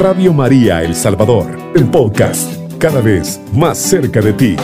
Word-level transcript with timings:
Radio 0.00 0.32
María 0.32 0.82
El 0.82 0.94
Salvador, 0.94 1.58
el 1.74 1.84
podcast, 1.84 2.58
cada 2.78 3.02
vez 3.02 3.38
más 3.52 3.76
cerca 3.76 4.22
de 4.22 4.32
ti. 4.32 4.56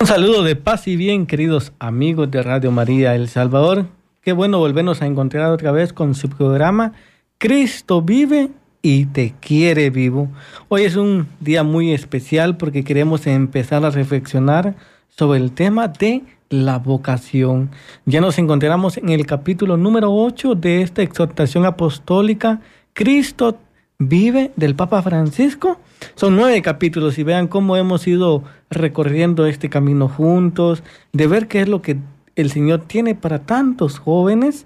Un 0.00 0.06
saludo 0.08 0.42
de 0.42 0.56
paz 0.56 0.88
y 0.88 0.96
bien, 0.96 1.26
queridos 1.26 1.72
amigos 1.78 2.28
de 2.32 2.42
Radio 2.42 2.72
María 2.72 3.14
El 3.14 3.28
Salvador. 3.28 3.86
Qué 4.20 4.32
bueno 4.32 4.58
volvernos 4.58 5.00
a 5.00 5.06
encontrar 5.06 5.52
otra 5.52 5.70
vez 5.70 5.92
con 5.92 6.16
su 6.16 6.28
programa 6.28 6.94
Cristo 7.38 8.02
vive 8.02 8.48
y 8.82 9.06
te 9.06 9.34
quiere 9.38 9.90
vivo. 9.90 10.28
Hoy 10.68 10.82
es 10.82 10.96
un 10.96 11.28
día 11.38 11.62
muy 11.62 11.92
especial 11.92 12.56
porque 12.56 12.82
queremos 12.82 13.28
empezar 13.28 13.84
a 13.84 13.90
reflexionar 13.90 14.74
sobre 15.20 15.38
el 15.38 15.52
tema 15.52 15.86
de 15.86 16.22
la 16.48 16.78
vocación. 16.78 17.70
Ya 18.06 18.22
nos 18.22 18.38
encontramos 18.38 18.96
en 18.96 19.10
el 19.10 19.26
capítulo 19.26 19.76
número 19.76 20.10
8 20.14 20.54
de 20.54 20.80
esta 20.80 21.02
exhortación 21.02 21.66
apostólica, 21.66 22.62
Cristo 22.94 23.58
vive 23.98 24.50
del 24.56 24.74
Papa 24.74 25.02
Francisco. 25.02 25.78
Son 26.14 26.36
nueve 26.36 26.62
capítulos 26.62 27.18
y 27.18 27.22
vean 27.22 27.48
cómo 27.48 27.76
hemos 27.76 28.06
ido 28.06 28.44
recorriendo 28.70 29.44
este 29.44 29.68
camino 29.68 30.08
juntos, 30.08 30.82
de 31.12 31.26
ver 31.26 31.48
qué 31.48 31.60
es 31.60 31.68
lo 31.68 31.82
que 31.82 31.98
el 32.34 32.50
Señor 32.50 32.86
tiene 32.86 33.14
para 33.14 33.40
tantos 33.40 33.98
jóvenes, 33.98 34.64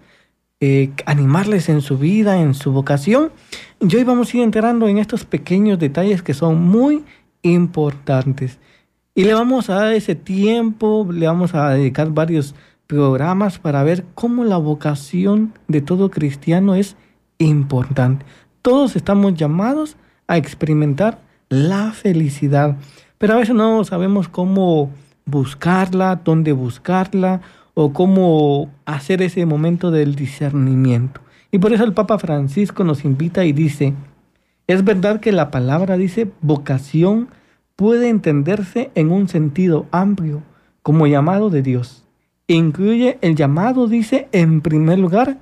eh, 0.60 0.92
animarles 1.04 1.68
en 1.68 1.80
su 1.80 1.98
vida, 1.98 2.40
en 2.40 2.54
su 2.54 2.70
vocación. 2.70 3.32
Y 3.80 3.96
hoy 3.96 4.04
vamos 4.04 4.32
a 4.32 4.36
ir 4.36 4.44
enterando 4.44 4.86
en 4.86 4.98
estos 4.98 5.24
pequeños 5.24 5.80
detalles 5.80 6.22
que 6.22 6.32
son 6.32 6.62
muy 6.62 7.02
importantes. 7.42 8.60
Y 9.16 9.22
le 9.22 9.34
vamos 9.34 9.70
a 9.70 9.74
dar 9.76 9.92
ese 9.92 10.16
tiempo, 10.16 11.06
le 11.08 11.28
vamos 11.28 11.54
a 11.54 11.70
dedicar 11.70 12.10
varios 12.10 12.56
programas 12.88 13.60
para 13.60 13.84
ver 13.84 14.04
cómo 14.16 14.42
la 14.42 14.56
vocación 14.56 15.52
de 15.68 15.80
todo 15.80 16.10
cristiano 16.10 16.74
es 16.74 16.96
importante. 17.38 18.26
Todos 18.60 18.96
estamos 18.96 19.34
llamados 19.34 19.96
a 20.26 20.36
experimentar 20.36 21.20
la 21.48 21.92
felicidad, 21.92 22.76
pero 23.16 23.34
a 23.34 23.36
veces 23.36 23.54
no 23.54 23.84
sabemos 23.84 24.28
cómo 24.28 24.90
buscarla, 25.26 26.20
dónde 26.24 26.50
buscarla 26.50 27.40
o 27.74 27.92
cómo 27.92 28.68
hacer 28.84 29.22
ese 29.22 29.46
momento 29.46 29.92
del 29.92 30.16
discernimiento. 30.16 31.20
Y 31.52 31.58
por 31.58 31.72
eso 31.72 31.84
el 31.84 31.92
Papa 31.92 32.18
Francisco 32.18 32.82
nos 32.82 33.04
invita 33.04 33.44
y 33.44 33.52
dice, 33.52 33.94
es 34.66 34.82
verdad 34.82 35.20
que 35.20 35.30
la 35.30 35.52
palabra 35.52 35.96
dice 35.96 36.32
vocación 36.40 37.28
puede 37.76 38.08
entenderse 38.08 38.90
en 38.94 39.10
un 39.10 39.28
sentido 39.28 39.86
amplio 39.90 40.42
como 40.82 41.06
llamado 41.06 41.50
de 41.50 41.62
Dios. 41.62 42.04
Incluye 42.46 43.18
el 43.22 43.36
llamado, 43.36 43.88
dice, 43.88 44.28
en 44.32 44.60
primer 44.60 44.98
lugar, 44.98 45.38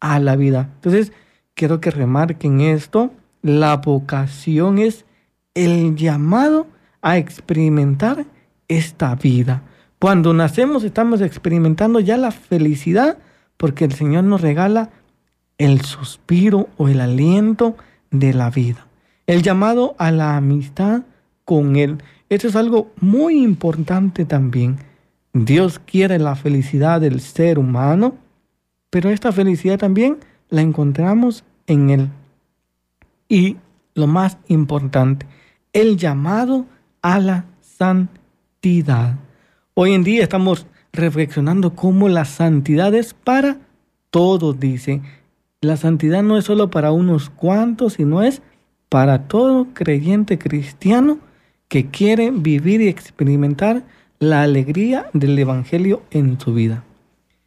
a 0.00 0.20
la 0.20 0.36
vida. 0.36 0.70
Entonces, 0.76 1.12
quiero 1.54 1.80
que 1.80 1.90
remarquen 1.90 2.60
esto. 2.60 3.10
La 3.42 3.76
vocación 3.78 4.78
es 4.78 5.04
el 5.54 5.96
llamado 5.96 6.66
a 7.02 7.18
experimentar 7.18 8.24
esta 8.68 9.14
vida. 9.14 9.62
Cuando 9.98 10.32
nacemos 10.34 10.84
estamos 10.84 11.20
experimentando 11.20 12.00
ya 12.00 12.16
la 12.16 12.30
felicidad 12.30 13.18
porque 13.56 13.84
el 13.84 13.92
Señor 13.92 14.24
nos 14.24 14.40
regala 14.40 14.90
el 15.58 15.80
suspiro 15.82 16.68
o 16.76 16.88
el 16.88 17.00
aliento 17.00 17.76
de 18.10 18.34
la 18.34 18.50
vida. 18.50 18.86
El 19.26 19.42
llamado 19.42 19.94
a 19.98 20.10
la 20.10 20.36
amistad 20.36 21.02
con 21.44 21.76
Él. 21.76 22.02
Esto 22.28 22.48
es 22.48 22.56
algo 22.56 22.92
muy 23.00 23.42
importante 23.42 24.24
también. 24.24 24.78
Dios 25.32 25.78
quiere 25.78 26.18
la 26.18 26.36
felicidad 26.36 27.00
del 27.00 27.20
ser 27.20 27.58
humano, 27.58 28.16
pero 28.90 29.10
esta 29.10 29.32
felicidad 29.32 29.78
también 29.78 30.18
la 30.48 30.62
encontramos 30.62 31.44
en 31.66 31.90
Él. 31.90 32.08
Y 33.28 33.56
lo 33.94 34.06
más 34.06 34.38
importante, 34.48 35.26
el 35.72 35.96
llamado 35.96 36.66
a 37.02 37.18
la 37.18 37.46
santidad. 37.60 39.16
Hoy 39.74 39.92
en 39.92 40.04
día 40.04 40.22
estamos 40.22 40.66
reflexionando 40.92 41.74
cómo 41.74 42.08
la 42.08 42.24
santidad 42.24 42.94
es 42.94 43.14
para 43.14 43.58
todos, 44.10 44.58
dice. 44.60 45.02
La 45.60 45.76
santidad 45.76 46.22
no 46.22 46.38
es 46.38 46.44
solo 46.44 46.70
para 46.70 46.92
unos 46.92 47.30
cuantos, 47.30 47.94
sino 47.94 48.22
es 48.22 48.42
para 48.88 49.26
todo 49.26 49.66
creyente 49.74 50.38
cristiano 50.38 51.18
que 51.68 51.86
quiere 51.86 52.30
vivir 52.30 52.80
y 52.80 52.88
experimentar 52.88 53.82
la 54.18 54.42
alegría 54.42 55.06
del 55.12 55.38
Evangelio 55.38 56.02
en 56.10 56.38
su 56.40 56.54
vida. 56.54 56.84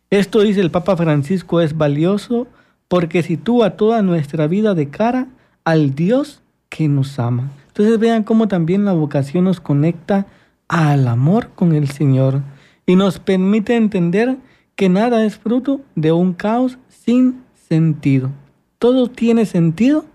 Esto, 0.10 0.42
dice 0.42 0.62
el 0.62 0.72
Papa 0.72 0.96
Francisco, 0.96 1.62
es 1.62 1.78
valioso 1.78 2.48
porque 2.88 3.24
sitúa 3.24 3.72
toda 3.72 4.02
nuestra 4.02 4.48
vida 4.48 4.74
de 4.74 4.90
cara 4.90 5.28
al 5.64 5.96
Dios 5.96 6.42
que 6.70 6.88
nos 6.88 7.20
ama. 7.20 7.52
Entonces 7.68 8.00
vean 8.00 8.24
cómo 8.24 8.48
también 8.48 8.86
la 8.86 8.94
vocación 8.94 9.44
nos 9.46 9.60
conecta 9.60 10.28
al 10.68 11.08
amor 11.08 11.50
con 11.56 11.74
el 11.74 11.90
Señor 11.90 12.42
y 12.86 12.96
nos 12.96 13.20
permite 13.20 13.76
entender 13.76 14.38
que 14.76 14.90
nada 14.90 15.26
es 15.26 15.38
fruto 15.38 15.82
de 15.96 16.12
un 16.12 16.34
caos 16.34 16.78
sin 16.88 17.42
sentido. 17.68 18.30
Todo 18.80 19.10
tiene 19.10 19.46
sentido 19.46 20.06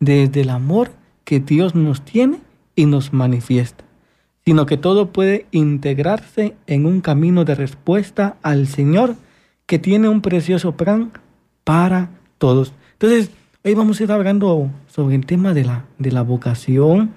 desde 0.00 0.42
el 0.42 0.50
amor 0.50 0.90
que 1.24 1.40
Dios 1.40 1.74
nos 1.74 2.02
tiene 2.02 2.38
y 2.74 2.86
nos 2.86 3.12
manifiesta, 3.12 3.84
sino 4.44 4.66
que 4.66 4.76
todo 4.76 5.12
puede 5.12 5.46
integrarse 5.50 6.54
en 6.66 6.86
un 6.86 7.00
camino 7.00 7.44
de 7.44 7.54
respuesta 7.54 8.36
al 8.42 8.66
Señor 8.66 9.16
que 9.66 9.78
tiene 9.78 10.08
un 10.08 10.20
precioso 10.20 10.76
plan 10.76 11.12
para 11.64 12.10
todos. 12.38 12.72
Entonces, 12.94 13.30
hoy 13.64 13.74
vamos 13.74 14.00
a 14.00 14.04
ir 14.04 14.12
hablando 14.12 14.70
sobre 14.88 15.16
el 15.16 15.26
tema 15.26 15.54
de 15.54 15.64
la, 15.64 15.84
de 15.98 16.12
la 16.12 16.22
vocación. 16.22 17.14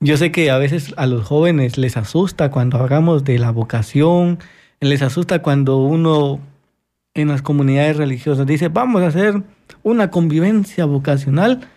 Yo 0.00 0.16
sé 0.16 0.32
que 0.32 0.50
a 0.50 0.58
veces 0.58 0.94
a 0.96 1.06
los 1.06 1.26
jóvenes 1.26 1.78
les 1.78 1.96
asusta 1.96 2.50
cuando 2.50 2.78
hablamos 2.78 3.24
de 3.24 3.38
la 3.38 3.50
vocación, 3.50 4.38
les 4.80 5.02
asusta 5.02 5.42
cuando 5.42 5.78
uno 5.78 6.40
en 7.14 7.28
las 7.28 7.42
comunidades 7.42 7.96
religiosas 7.96 8.46
dice, 8.46 8.68
vamos 8.68 9.02
a 9.02 9.06
hacer 9.06 9.42
una 9.82 10.10
convivencia 10.10 10.84
vocacional 10.84 11.68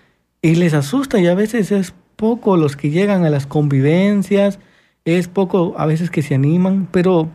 y 0.41 0.55
les 0.55 0.73
asusta 0.73 1.19
y 1.19 1.27
a 1.27 1.35
veces 1.35 1.71
es 1.71 1.93
poco 2.17 2.57
los 2.57 2.75
que 2.75 2.89
llegan 2.89 3.23
a 3.23 3.29
las 3.29 3.47
convivencias, 3.47 4.59
es 5.05 5.29
poco 5.29 5.75
a 5.77 5.85
veces 5.85 6.09
que 6.11 6.21
se 6.21 6.35
animan, 6.35 6.89
pero 6.91 7.29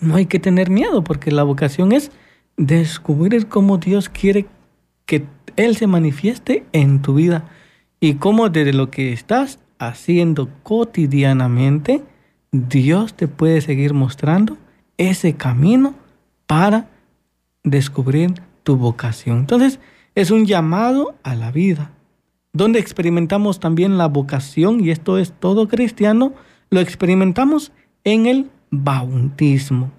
no 0.00 0.14
hay 0.14 0.24
que 0.24 0.38
tener 0.38 0.70
miedo 0.70 1.04
porque 1.04 1.30
la 1.30 1.42
vocación 1.42 1.92
es 1.92 2.10
descubrir 2.56 3.48
cómo 3.48 3.76
Dios 3.76 4.08
quiere 4.08 4.46
que 5.04 5.26
Él 5.56 5.76
se 5.76 5.86
manifieste 5.86 6.64
en 6.72 7.02
tu 7.02 7.14
vida 7.14 7.44
y 8.00 8.14
cómo 8.14 8.48
desde 8.48 8.72
lo 8.72 8.90
que 8.90 9.12
estás 9.12 9.58
haciendo 9.78 10.48
cotidianamente, 10.62 12.02
Dios 12.52 13.14
te 13.14 13.28
puede 13.28 13.60
seguir 13.60 13.92
mostrando 13.92 14.56
ese 14.96 15.34
camino 15.34 15.94
para 16.46 16.88
descubrir 17.64 18.34
tu 18.62 18.76
vocación. 18.76 19.40
Entonces, 19.40 19.80
es 20.14 20.30
un 20.30 20.46
llamado 20.46 21.14
a 21.22 21.34
la 21.34 21.52
vida 21.52 21.92
donde 22.58 22.80
experimentamos 22.80 23.60
también 23.60 23.96
la 23.96 24.08
vocación, 24.08 24.84
y 24.84 24.90
esto 24.90 25.16
es 25.16 25.32
todo 25.32 25.68
cristiano, 25.68 26.34
lo 26.70 26.80
experimentamos 26.80 27.72
en 28.04 28.26
el 28.26 28.50
bautismo. 28.70 29.90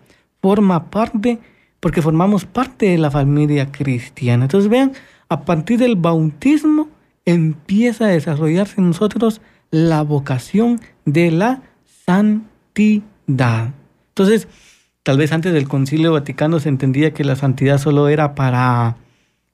Forma 0.42 0.92
parte, 0.92 1.40
porque 1.80 2.02
formamos 2.02 2.46
parte 2.46 2.88
de 2.88 2.98
la 2.98 3.09
familia 3.09 3.72
cristiana. 3.72 4.44
Entonces 4.44 4.69
vean, 4.69 4.92
a 5.30 5.46
partir 5.46 5.80
del 5.80 5.96
bautismo 5.96 6.90
empieza 7.25 8.06
a 8.06 8.09
desarrollarse 8.09 8.81
en 8.81 8.88
nosotros 8.88 9.42
la 9.72 10.03
vocación 10.03 10.81
de 11.06 11.31
la 11.31 11.62
santidad. 12.06 13.74
Entonces, 14.10 14.50
tal 15.04 15.18
vez 15.18 15.31
antes 15.31 15.54
del 15.54 15.69
concilio 15.69 16.12
vaticano 16.12 16.60
se 16.60 16.68
entendía 16.68 17.13
que 17.13 17.24
la 17.24 17.38
santidad 17.38 17.78
solo 17.78 18.10
era 18.10 18.36
para 18.36 18.98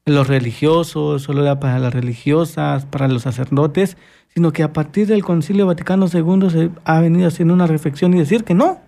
los 0.05 0.27
religiosos, 0.27 1.23
solo 1.23 1.41
era 1.41 1.59
para 1.59 1.79
las 1.79 1.93
religiosas, 1.93 2.85
para 2.85 3.07
los 3.07 3.23
sacerdotes, 3.23 3.97
sino 4.27 4.53
que 4.53 4.61
a 4.61 4.71
partir 4.71 5.07
del 5.07 5.23
Concilio 5.23 5.65
Vaticano 5.65 6.05
II 6.05 6.49
se 6.49 6.69
ha 6.83 6.99
venido 7.01 7.27
haciendo 7.27 7.53
una 7.53 7.65
reflexión 7.65 8.13
y 8.13 8.19
decir 8.19 8.43
que 8.43 8.53
no, 8.53 8.79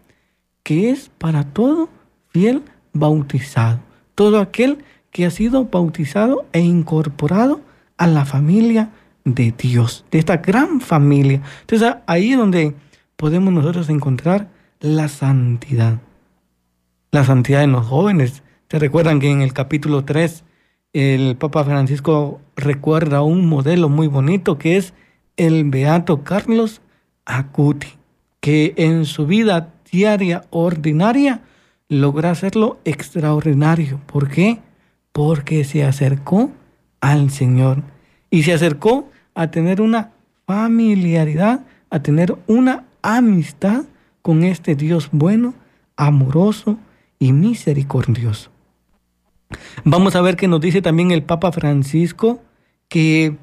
que 0.62 0.92
es 0.92 1.10
para 1.18 1.44
todo 1.44 1.90
fiel 2.30 2.62
bautizado, 2.94 3.80
todo 4.14 4.40
aquel 4.40 4.84
que 5.10 5.26
ha 5.26 5.32
sido 5.32 5.66
bautizado 5.66 6.46
e 6.54 6.60
incorporado 6.60 7.62
a 7.98 8.06
la 8.06 8.26
familia 8.26 8.92
de 9.26 9.54
Dios, 9.58 10.06
de 10.12 10.20
esta 10.20 10.38
gran 10.38 10.82
familia. 10.82 11.42
Entonces 11.62 11.96
ahí 12.06 12.34
es 12.34 12.38
donde 12.38 12.76
podemos 13.16 13.52
nosotros 13.52 13.90
encontrar 13.90 14.50
la 14.80 15.08
santidad. 15.08 16.00
La 17.12 17.24
santidad 17.24 17.64
en 17.64 17.72
los 17.72 17.88
jóvenes. 17.88 18.44
¿Se 18.70 18.78
recuerdan 18.78 19.20
que 19.20 19.32
en 19.32 19.42
el 19.42 19.54
capítulo 19.54 20.06
3 20.06 20.44
el 20.98 21.36
Papa 21.36 21.64
Francisco 21.64 22.42
recuerda 22.56 23.22
un 23.22 23.46
modelo 23.46 23.88
muy 23.88 24.08
bonito 24.08 24.58
que 24.58 24.78
es 24.78 24.96
el 25.36 25.66
Beato 25.66 26.24
Carlos 26.24 26.82
Acuti, 27.24 27.90
que 28.40 28.74
en 28.78 29.06
su 29.06 29.28
vida 29.28 29.76
diaria 29.92 30.46
ordinaria 30.50 31.42
logró 31.88 32.30
hacerlo 32.30 32.80
extraordinario. 32.84 34.02
¿Por 34.08 34.28
qué? 34.28 34.58
Porque 35.12 35.66
se 35.66 35.84
acercó 35.84 36.50
al 37.00 37.30
Señor 37.30 37.84
y 38.32 38.42
se 38.42 38.54
acercó 38.54 39.12
a 39.36 39.52
tener 39.52 39.82
una 39.82 40.14
familiaridad, 40.48 41.64
a 41.92 42.02
tener 42.02 42.36
una 42.48 42.86
amistad 43.04 43.84
con 44.24 44.44
este 44.44 44.74
Dios 44.74 45.10
bueno, 45.12 45.54
amoroso 45.96 46.80
y 47.20 47.34
misericordioso. 47.34 48.57
Vamos 49.84 50.16
a 50.16 50.22
ver 50.22 50.36
que 50.36 50.48
nos 50.48 50.62
dice 50.62 50.82
también 50.82 51.12
el 51.12 51.24
Papa 51.24 51.52
Francisco 51.52 52.42
que 52.90 53.38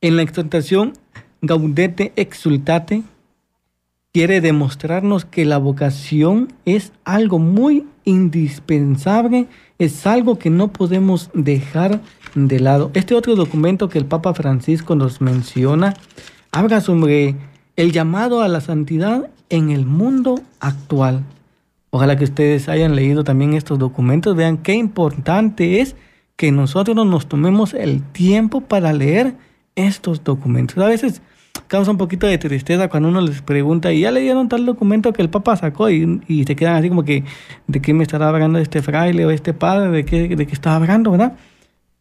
en 0.00 0.16
la 0.16 0.22
exhortación 0.22 0.92
Gaudete 1.40 2.12
Exultate 2.16 3.02
quiere 4.12 4.40
demostrarnos 4.40 5.24
que 5.24 5.44
la 5.44 5.58
vocación 5.58 6.52
es 6.64 6.92
algo 7.04 7.38
muy 7.38 7.86
indispensable, 8.04 9.48
es 9.78 10.06
algo 10.06 10.38
que 10.38 10.50
no 10.50 10.68
podemos 10.68 11.30
dejar 11.34 12.00
de 12.34 12.60
lado. 12.60 12.90
Este 12.94 13.14
otro 13.14 13.34
documento 13.34 13.88
que 13.88 13.98
el 13.98 14.06
Papa 14.06 14.32
Francisco 14.34 14.94
nos 14.94 15.20
menciona 15.20 15.94
habla 16.52 16.80
sobre 16.80 17.34
el 17.74 17.90
llamado 17.90 18.42
a 18.42 18.48
la 18.48 18.60
santidad 18.60 19.30
en 19.48 19.70
el 19.70 19.84
mundo 19.84 20.40
actual. 20.60 21.24
Ojalá 21.94 22.16
que 22.16 22.24
ustedes 22.24 22.68
hayan 22.68 22.96
leído 22.96 23.22
también 23.22 23.54
estos 23.54 23.78
documentos, 23.78 24.34
vean 24.34 24.56
qué 24.56 24.74
importante 24.74 25.80
es 25.80 25.94
que 26.34 26.50
nosotros 26.50 26.96
nos 27.06 27.28
tomemos 27.28 27.72
el 27.72 28.02
tiempo 28.02 28.62
para 28.62 28.92
leer 28.92 29.36
estos 29.76 30.24
documentos. 30.24 30.76
A 30.78 30.88
veces 30.88 31.22
causa 31.68 31.92
un 31.92 31.96
poquito 31.96 32.26
de 32.26 32.36
tristeza 32.36 32.88
cuando 32.88 33.10
uno 33.10 33.20
les 33.20 33.42
pregunta, 33.42 33.92
y 33.92 34.00
ya 34.00 34.10
leyeron 34.10 34.48
tal 34.48 34.66
documento 34.66 35.12
que 35.12 35.22
el 35.22 35.30
Papa 35.30 35.54
sacó, 35.54 35.88
y, 35.88 36.20
y 36.26 36.42
se 36.42 36.56
quedan 36.56 36.74
así 36.74 36.88
como 36.88 37.04
que, 37.04 37.22
¿de 37.68 37.80
qué 37.80 37.94
me 37.94 38.02
estará 38.02 38.28
hablando 38.28 38.58
este 38.58 38.82
fraile 38.82 39.24
o 39.24 39.30
este 39.30 39.54
padre? 39.54 39.90
¿De 39.90 40.04
qué, 40.04 40.34
de 40.34 40.46
qué 40.48 40.52
está 40.52 40.74
hablando, 40.74 41.12
verdad? 41.12 41.36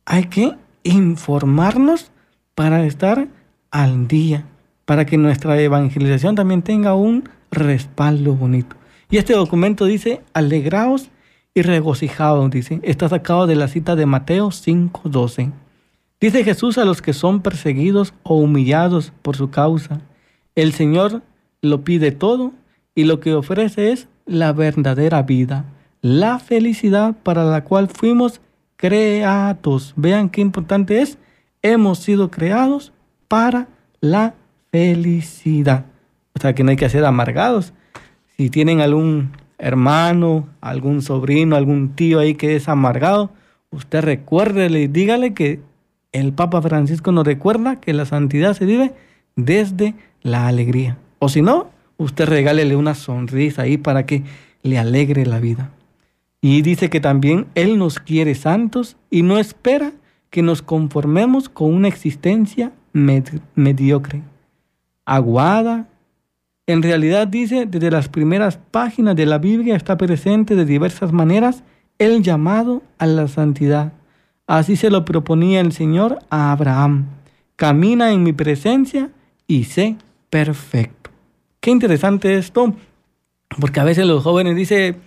Hay 0.06 0.24
que 0.24 0.56
informarnos 0.81 2.10
para 2.56 2.84
estar 2.84 3.28
al 3.69 4.07
día, 4.07 4.44
para 4.86 5.06
que 5.06 5.19
nuestra 5.19 5.62
evangelización 5.62 6.34
también 6.34 6.63
tenga 6.63 6.95
un 6.95 7.30
respaldo 7.51 8.34
bonito. 8.34 8.75
Y 9.13 9.18
este 9.18 9.33
documento 9.33 9.86
dice, 9.86 10.24
alegraos 10.33 11.12
y 11.54 11.62
regocijaos, 11.62 12.50
dice, 12.50 12.80
está 12.81 13.07
sacado 13.07 13.45
de 13.45 13.54
la 13.54 13.68
cita 13.68 13.95
de 13.95 14.07
Mateo 14.07 14.50
5:12. 14.50 15.51
Dice 16.19 16.44
Jesús 16.44 16.80
a 16.80 16.83
los 16.83 17.04
que 17.04 17.13
son 17.13 17.44
perseguidos 17.44 18.15
o 18.24 18.38
humillados 18.38 19.13
por 19.21 19.36
su 19.36 19.51
causa, 19.51 20.01
el 20.56 20.74
Señor 20.74 21.21
lo 21.62 21.83
pide 21.83 22.10
todo 22.10 22.54
y 22.95 23.04
lo 23.04 23.19
que 23.19 23.36
ofrece 23.36 23.92
es 23.92 24.07
la 24.25 24.51
verdadera 24.51 25.21
vida, 25.21 25.66
la 26.01 26.39
felicidad 26.39 27.16
para 27.21 27.44
la 27.44 27.63
cual 27.66 27.89
fuimos 27.89 28.42
creados. 28.77 29.94
Vean 29.95 30.31
qué 30.31 30.42
importante 30.42 31.04
es, 31.04 31.19
hemos 31.62 32.00
sido 32.00 32.31
creados 32.31 32.94
para 33.27 33.68
la 34.01 34.33
felicidad. 34.71 35.86
O 36.33 36.39
sea 36.42 36.56
que 36.56 36.63
no 36.63 36.71
hay 36.71 36.77
que 36.77 36.89
ser 36.89 37.06
amargados. 37.06 37.74
Si 38.44 38.50
tienen 38.50 38.81
algún 38.81 39.31
hermano, 39.57 40.50
algún 40.60 41.01
sobrino, 41.01 41.56
algún 41.56 41.95
tío 41.95 42.19
ahí 42.19 42.34
que 42.34 42.57
es 42.57 42.68
amargado, 42.68 43.31
usted 43.72 44.01
recuérdele 44.01 44.81
y 44.81 44.88
dígale 44.88 45.34
que 45.34 45.62
el 46.12 46.34
Papa 46.34 46.62
Francisco 46.62 47.13
nos 47.13 47.25
recuerda 47.25 47.80
que 47.80 47.94
la 47.94 48.06
santidad 48.06 48.54
se 48.54 48.66
vive 48.66 48.92
desde 49.38 49.95
la 50.24 50.50
alegría. 50.50 50.98
O 51.19 51.30
si 51.30 51.42
no, 51.42 51.69
usted 51.95 52.25
regálele 52.25 52.75
una 52.75 52.95
sonrisa 52.95 53.62
ahí 53.62 53.78
para 53.78 54.06
que 54.06 54.24
le 54.62 54.78
alegre 54.78 55.25
la 55.25 55.40
vida. 55.40 55.69
Y 56.42 56.63
dice 56.63 56.90
que 56.90 57.00
también 57.00 57.45
Él 57.56 57.78
nos 57.78 58.00
quiere 58.00 58.36
santos 58.36 58.98
y 59.10 59.22
no 59.24 59.38
espera 59.38 59.94
que 60.30 60.42
nos 60.42 60.62
conformemos 60.62 61.48
con 61.48 61.74
una 61.74 61.88
existencia 61.88 62.74
mediocre, 62.92 64.22
aguada. 65.06 65.88
En 66.68 66.81
realidad 66.81 67.27
dice, 67.27 67.65
desde 67.65 67.92
las 67.92 68.07
primeras 68.10 68.57
páginas 68.57 69.15
de 69.15 69.25
la 69.25 69.38
Biblia 69.38 69.75
está 69.75 69.98
presente 69.98 70.56
de 70.56 70.65
diversas 70.65 71.12
maneras 71.12 71.63
el 72.00 72.24
llamado 72.24 72.81
a 72.98 73.06
la 73.06 73.27
santidad 73.27 73.94
Así 74.48 74.75
se 74.75 74.89
lo 74.89 75.06
proponía 75.06 75.62
el 75.62 75.71
Señor 75.71 76.19
a 76.30 76.51
Abraham. 76.51 77.07
Camina 77.56 78.12
en 78.12 78.24
mi 78.24 78.33
presencia 78.33 79.10
y 79.48 79.63
sé 79.63 79.95
perfecto. 80.30 81.12
Qué 81.62 81.71
interesante 81.71 82.36
esto, 82.36 82.74
porque 83.59 83.80
a 83.80 83.86
veces 83.86 84.06
los 84.06 84.21
jóvenes 84.21 84.57
dicen, 84.57 84.98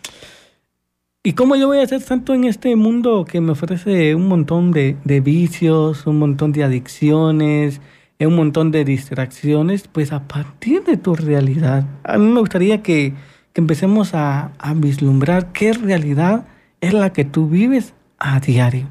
¿y 1.22 1.34
cómo 1.34 1.54
yo 1.56 1.66
voy 1.66 1.78
a 1.78 1.86
ser 1.86 2.00
santo 2.00 2.32
en 2.32 2.44
este 2.44 2.74
mundo 2.76 3.26
que 3.26 3.42
me 3.42 3.52
ofrece 3.52 4.14
un 4.14 4.26
montón 4.26 4.72
de, 4.72 4.96
vicios, 5.22 6.06
un 6.06 6.18
montón 6.18 6.52
de 6.52 6.64
adicciones, 6.64 7.82
un 8.20 8.36
montón 8.36 8.70
de 8.70 8.84
distracciones? 8.84 9.88
Pues 9.88 10.12
a 10.12 10.26
partir 10.26 10.84
de 10.84 10.96
tu 10.96 11.14
realidad. 11.14 11.86
A 12.04 12.16
mí 12.16 12.26
me 12.26 12.40
gustaría 12.40 12.82
que, 12.82 13.14
empecemos 13.54 14.14
a, 14.14 14.52
a 14.58 14.74
vislumbrar 14.74 15.52
qué 15.52 15.72
realidad 15.72 16.46
es 16.80 16.92
la 16.92 17.12
que 17.12 17.24
tú 17.24 17.48
vives 17.48 17.94
a 18.18 18.38
diario. 18.40 18.86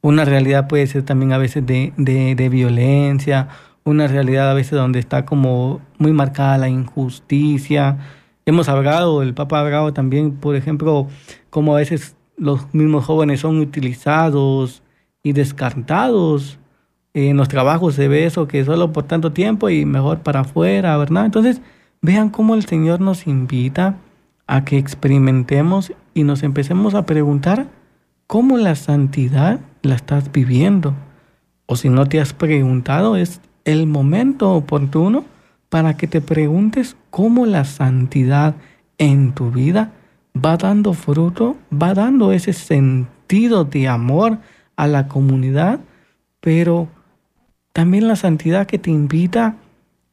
Una 0.00 0.24
realidad 0.24 0.68
puede 0.68 0.86
ser 0.86 1.02
también 1.02 1.32
a 1.32 1.38
veces 1.38 1.66
de, 1.66 1.92
de, 1.96 2.48
violencia, 2.48 3.48
una 3.84 4.06
realidad 4.06 4.50
a 4.50 4.54
veces 4.54 4.72
donde 4.72 5.00
está 5.00 5.24
como 5.24 5.80
muy 5.98 6.12
marcada 6.12 6.58
la 6.58 6.68
injusticia. 6.68 7.98
Hemos 8.44 8.68
hablado, 8.68 9.22
el 9.22 9.34
Papa 9.34 9.58
ha 9.58 9.62
hablado 9.62 9.92
también, 9.92 10.36
por 10.36 10.54
ejemplo, 10.54 11.08
como 11.50 11.74
a 11.74 11.78
veces 11.78 12.14
los 12.36 12.72
mismos 12.72 13.04
jóvenes 13.04 13.40
son 13.40 13.58
utilizados 13.58 14.82
y 15.22 15.32
descartados. 15.32 16.60
En 17.18 17.38
los 17.38 17.48
trabajos 17.48 17.94
se 17.94 18.08
ve 18.08 18.26
eso, 18.26 18.46
que 18.46 18.62
solo 18.62 18.92
por 18.92 19.04
tanto 19.04 19.32
tiempo 19.32 19.70
y 19.70 19.86
mejor 19.86 20.18
para 20.18 20.40
afuera, 20.40 20.98
¿verdad? 20.98 21.24
Entonces, 21.24 21.62
vean 22.02 22.28
cómo 22.28 22.54
el 22.54 22.66
Señor 22.66 23.00
nos 23.00 23.26
invita 23.26 23.96
a 24.46 24.66
que 24.66 24.76
experimentemos 24.76 25.94
y 26.12 26.24
nos 26.24 26.42
empecemos 26.42 26.94
a 26.94 27.06
preguntar 27.06 27.68
cómo 28.26 28.58
la 28.58 28.74
santidad 28.74 29.60
la 29.80 29.94
estás 29.94 30.30
viviendo. 30.30 30.92
O 31.64 31.76
si 31.76 31.88
no 31.88 32.04
te 32.04 32.20
has 32.20 32.34
preguntado, 32.34 33.16
es 33.16 33.40
el 33.64 33.86
momento 33.86 34.52
oportuno 34.52 35.24
para 35.70 35.96
que 35.96 36.08
te 36.08 36.20
preguntes 36.20 36.98
cómo 37.08 37.46
la 37.46 37.64
santidad 37.64 38.56
en 38.98 39.32
tu 39.32 39.50
vida 39.50 39.90
va 40.36 40.58
dando 40.58 40.92
fruto, 40.92 41.56
va 41.72 41.94
dando 41.94 42.32
ese 42.32 42.52
sentido 42.52 43.64
de 43.64 43.88
amor 43.88 44.36
a 44.76 44.86
la 44.86 45.08
comunidad, 45.08 45.80
pero 46.42 46.88
también 47.76 48.08
la 48.08 48.16
santidad 48.16 48.66
que 48.66 48.78
te 48.78 48.90
invita 48.90 49.56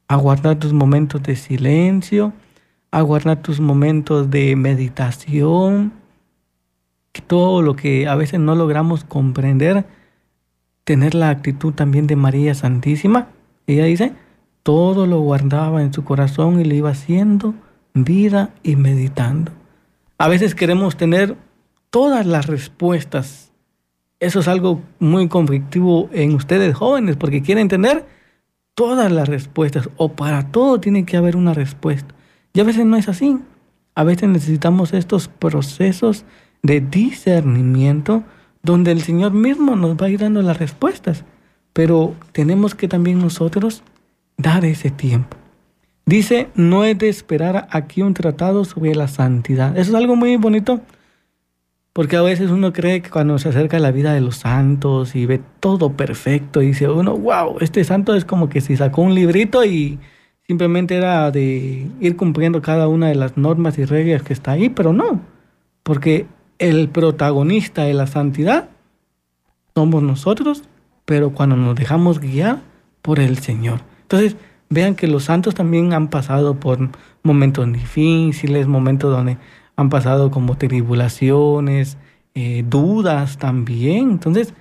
a 0.09 0.17
guardar 0.17 0.59
tus 0.59 0.73
momentos 0.73 1.23
de 1.23 1.37
silencio, 1.37 2.33
a 2.91 2.99
guardar 2.99 3.41
tus 3.41 3.61
momentos 3.61 4.29
de 4.29 4.57
meditación, 4.57 5.93
todo 7.25 7.61
lo 7.61 7.77
que 7.77 8.09
a 8.09 8.15
veces 8.15 8.41
no 8.41 8.53
logramos 8.55 9.05
comprender, 9.05 9.85
tener 10.83 11.15
la 11.15 11.29
actitud 11.29 11.73
también 11.73 12.05
de 12.05 12.17
María 12.17 12.53
Santísima. 12.53 13.29
Ella 13.65 13.85
dice, 13.85 14.11
todo 14.63 15.07
lo 15.07 15.21
guardaba 15.21 15.83
en 15.83 15.93
su 15.93 16.03
corazón 16.03 16.59
y 16.59 16.65
lo 16.65 16.75
iba 16.75 16.89
haciendo 16.89 17.53
vida 17.93 18.49
y 18.61 18.75
meditando. 18.75 19.53
A 20.17 20.27
veces 20.27 20.53
queremos 20.53 20.97
tener 20.97 21.37
todas 21.91 22.25
las 22.25 22.47
respuestas. 22.47 23.52
Eso 24.23 24.39
es 24.39 24.47
algo 24.47 24.81
muy 24.99 25.27
conflictivo 25.27 26.09
en 26.13 26.33
ustedes 26.33 26.73
jóvenes 26.73 27.17
porque 27.17 27.41
quieren 27.41 27.67
tener 27.67 28.05
todas 28.73 29.11
las 29.11 29.27
respuestas 29.27 29.89
o 29.97 30.13
para 30.13 30.49
todo 30.49 30.79
tiene 30.79 31.05
que 31.05 31.17
haber 31.17 31.35
una 31.35 31.53
respuesta. 31.53 32.15
Y 32.53 32.61
a 32.61 32.63
veces 32.63 32.85
no 32.85 32.95
es 32.95 33.09
así. 33.09 33.37
A 33.95 34.05
veces 34.05 34.29
necesitamos 34.29 34.93
estos 34.93 35.27
procesos 35.27 36.23
de 36.61 36.79
discernimiento 36.79 38.23
donde 38.61 38.93
el 38.93 39.01
Señor 39.01 39.33
mismo 39.33 39.75
nos 39.75 39.97
va 39.97 40.05
a 40.05 40.09
ir 40.09 40.21
dando 40.21 40.41
las 40.41 40.57
respuestas. 40.57 41.25
Pero 41.73 42.15
tenemos 42.31 42.75
que 42.75 42.87
también 42.87 43.19
nosotros 43.19 43.83
dar 44.37 44.63
ese 44.63 44.89
tiempo. 44.89 45.35
Dice, 46.05 46.47
no 46.55 46.85
es 46.85 46.97
de 46.97 47.09
esperar 47.09 47.67
aquí 47.71 48.01
un 48.01 48.13
tratado 48.13 48.63
sobre 48.63 48.95
la 48.95 49.09
santidad. 49.09 49.77
Eso 49.77 49.89
es 49.89 49.95
algo 49.95 50.15
muy 50.15 50.37
bonito, 50.37 50.79
porque 51.93 52.15
a 52.15 52.23
veces 52.23 52.49
uno 52.49 52.73
cree 52.73 53.01
que 53.01 53.11
cuando 53.11 53.37
se 53.37 53.49
acerca 53.49 53.77
a 53.77 53.79
la 53.79 53.91
vida 53.91 54.13
de 54.13 54.21
los 54.21 54.37
santos 54.37 55.15
y 55.15 55.27
ve 55.27 55.39
todo 55.59 55.93
perfecto, 55.93 56.59
dice 56.59 56.89
uno, 56.89 57.15
wow, 57.15 57.57
este 57.61 57.83
santo 57.83 58.15
es 58.15 58.25
como 58.25 58.49
que 58.49 58.61
si 58.61 58.75
sacó 58.75 59.03
un 59.03 59.13
librito 59.13 59.63
y 59.63 59.99
simplemente 60.47 60.95
era 60.95 61.29
de 61.29 61.87
ir 61.99 62.17
cumpliendo 62.17 62.61
cada 62.63 62.87
una 62.87 63.07
de 63.07 63.15
las 63.15 63.37
normas 63.37 63.77
y 63.77 63.85
reglas 63.85 64.23
que 64.23 64.33
está 64.33 64.51
ahí, 64.51 64.69
pero 64.69 64.91
no, 64.91 65.21
porque 65.83 66.25
el 66.57 66.89
protagonista 66.89 67.83
de 67.83 67.93
la 67.93 68.07
santidad 68.07 68.69
somos 69.75 70.01
nosotros, 70.01 70.63
pero 71.05 71.31
cuando 71.31 71.55
nos 71.55 71.75
dejamos 71.75 72.19
guiar 72.19 72.61
por 73.01 73.19
el 73.19 73.37
Señor. 73.37 73.81
Entonces, 74.03 74.35
vean 74.69 74.95
que 74.95 75.07
los 75.07 75.25
santos 75.25 75.55
también 75.55 75.93
han 75.93 76.09
pasado 76.09 76.55
por 76.55 76.89
momentos 77.21 77.71
difíciles, 77.71 78.67
momentos 78.67 79.11
donde 79.11 79.37
han 79.75 79.89
pasado 79.89 80.31
como 80.31 80.57
tribulaciones, 80.57 81.97
eh, 82.35 82.63
dudas 82.67 83.37
también. 83.37 84.11
Entonces, 84.11 84.53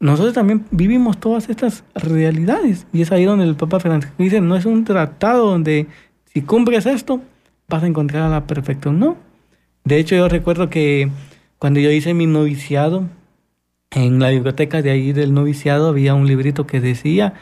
nosotros 0.00 0.34
también 0.34 0.64
vivimos 0.70 1.18
todas 1.18 1.48
estas 1.48 1.84
realidades. 1.94 2.86
Y 2.92 3.02
es 3.02 3.12
ahí 3.12 3.24
donde 3.24 3.44
el 3.44 3.56
Papa 3.56 3.80
Francisco 3.80 4.14
dice, 4.18 4.40
no 4.40 4.56
es 4.56 4.66
un 4.66 4.84
tratado 4.84 5.46
donde 5.46 5.86
si 6.26 6.42
cumples 6.42 6.86
esto, 6.86 7.20
vas 7.68 7.82
a 7.82 7.86
encontrar 7.86 8.24
a 8.24 8.28
la 8.28 8.46
perfección. 8.46 8.98
No. 8.98 9.16
De 9.84 9.98
hecho, 9.98 10.16
yo 10.16 10.28
recuerdo 10.28 10.68
que 10.68 11.10
cuando 11.58 11.80
yo 11.80 11.90
hice 11.90 12.14
mi 12.14 12.26
noviciado, 12.26 13.04
en 13.90 14.18
la 14.18 14.30
biblioteca 14.30 14.82
de 14.82 14.90
ahí 14.90 15.12
del 15.12 15.32
noviciado 15.32 15.88
había 15.88 16.14
un 16.14 16.26
librito 16.26 16.66
que 16.66 16.80
decía, 16.80 17.34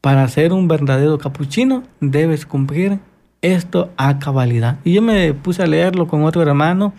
para 0.00 0.26
ser 0.28 0.52
un 0.52 0.68
verdadero 0.68 1.18
capuchino 1.18 1.84
debes 2.00 2.44
cumplir 2.46 2.98
esto 3.44 3.92
a 3.96 4.18
cabalidad. 4.18 4.78
Y 4.84 4.94
yo 4.94 5.02
me 5.02 5.34
puse 5.34 5.62
a 5.62 5.66
leerlo 5.66 6.08
con 6.08 6.24
otro 6.24 6.42
hermano 6.42 6.94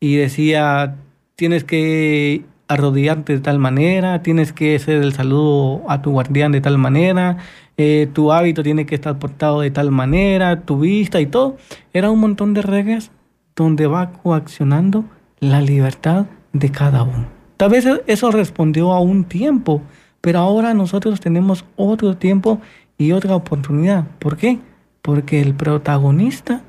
y 0.00 0.16
decía, 0.16 0.96
tienes 1.36 1.64
que 1.64 2.44
arrodillarte 2.68 3.34
de 3.34 3.40
tal 3.40 3.58
manera, 3.58 4.22
tienes 4.22 4.52
que 4.52 4.76
hacer 4.76 5.02
el 5.02 5.12
saludo 5.12 5.82
a 5.88 6.00
tu 6.00 6.12
guardián 6.12 6.52
de 6.52 6.62
tal 6.62 6.78
manera, 6.78 7.36
eh, 7.76 8.08
tu 8.12 8.32
hábito 8.32 8.62
tiene 8.62 8.86
que 8.86 8.94
estar 8.94 9.18
portado 9.18 9.60
de 9.60 9.70
tal 9.70 9.90
manera, 9.90 10.62
tu 10.62 10.78
vista 10.78 11.20
y 11.20 11.26
todo. 11.26 11.58
Era 11.92 12.10
un 12.10 12.20
montón 12.20 12.54
de 12.54 12.62
reglas 12.62 13.10
donde 13.54 13.86
va 13.86 14.12
coaccionando 14.12 15.04
la 15.38 15.60
libertad 15.60 16.26
de 16.52 16.70
cada 16.70 17.02
uno. 17.02 17.26
Tal 17.58 17.70
vez 17.70 17.86
eso 18.06 18.30
respondió 18.30 18.92
a 18.92 19.00
un 19.00 19.24
tiempo, 19.24 19.82
pero 20.20 20.38
ahora 20.38 20.72
nosotros 20.72 21.20
tenemos 21.20 21.64
otro 21.76 22.16
tiempo 22.16 22.60
y 22.96 23.12
otra 23.12 23.36
oportunidad. 23.36 24.06
¿Por 24.18 24.36
qué? 24.38 24.58
Porque 25.04 25.42
el 25.42 25.52
protagonista 25.52 26.62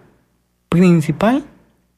principal 0.68 1.46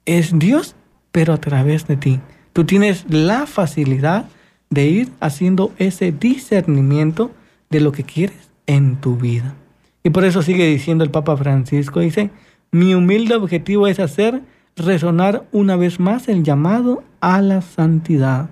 es 0.05 0.37
Dios, 0.37 0.75
pero 1.11 1.33
a 1.33 1.37
través 1.37 1.87
de 1.87 1.97
ti. 1.97 2.19
Tú 2.53 2.63
tienes 2.63 3.07
la 3.09 3.47
facilidad 3.47 4.29
de 4.69 4.85
ir 4.85 5.09
haciendo 5.19 5.73
ese 5.79 6.11
discernimiento 6.11 7.31
de 7.71 7.79
lo 7.79 7.91
que 7.91 8.03
quieres 8.03 8.51
en 8.67 8.97
tu 8.97 9.15
vida. 9.15 9.55
Y 10.03 10.11
por 10.11 10.25
eso 10.25 10.43
sigue 10.43 10.67
diciendo 10.67 11.03
el 11.03 11.09
Papa 11.09 11.35
Francisco, 11.37 12.01
dice, 12.01 12.29
mi 12.71 12.93
humilde 12.93 13.33
objetivo 13.33 13.87
es 13.87 13.99
hacer 13.99 14.43
resonar 14.75 15.47
una 15.51 15.75
vez 15.75 15.99
más 15.99 16.27
el 16.27 16.43
llamado 16.43 17.03
a 17.19 17.41
la 17.41 17.63
santidad, 17.63 18.51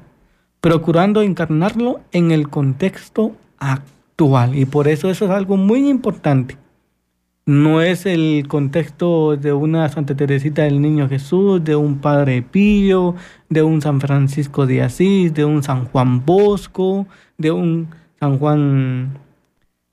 procurando 0.59 1.21
encarnarlo 1.21 2.01
en 2.11 2.31
el 2.31 2.49
contexto 2.49 3.33
actual. 3.59 4.55
Y 4.55 4.65
por 4.65 4.87
eso 4.87 5.07
eso 5.11 5.25
es 5.25 5.31
algo 5.31 5.55
muy 5.55 5.87
importante 5.87 6.57
no 7.45 7.81
es 7.81 8.07
el 8.07 8.47
contexto 8.47 9.37
de 9.37 9.53
una 9.53 9.87
Santa 9.89 10.15
Teresita 10.15 10.63
del 10.63 10.81
Niño 10.81 11.07
Jesús, 11.07 11.63
de 11.63 11.75
un 11.75 11.99
Padre 11.99 12.41
Pío, 12.41 13.15
de 13.49 13.61
un 13.61 13.81
San 13.81 14.01
Francisco 14.01 14.65
de 14.65 14.81
Asís, 14.81 15.33
de 15.33 15.45
un 15.45 15.61
San 15.61 15.85
Juan 15.85 16.25
Bosco, 16.25 17.05
de 17.37 17.51
un 17.51 17.89
San 18.19 18.39
Juan 18.39 19.19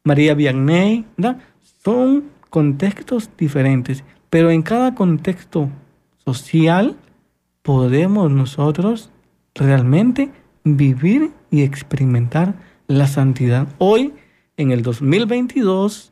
María 0.04 0.34
Vianney, 0.34 1.04
Son 1.84 2.24
contextos 2.48 3.30
diferentes, 3.36 4.02
pero 4.30 4.50
en 4.50 4.62
cada 4.62 4.94
contexto 4.94 5.68
social 6.24 6.96
podemos 7.62 8.30
nosotros 8.30 9.10
realmente 9.54 10.30
vivir 10.64 11.32
y 11.50 11.62
experimentar 11.62 12.54
la 12.86 13.06
santidad. 13.06 13.68
Hoy, 13.78 14.14
en 14.56 14.70
el 14.70 14.82
2022, 14.82 16.11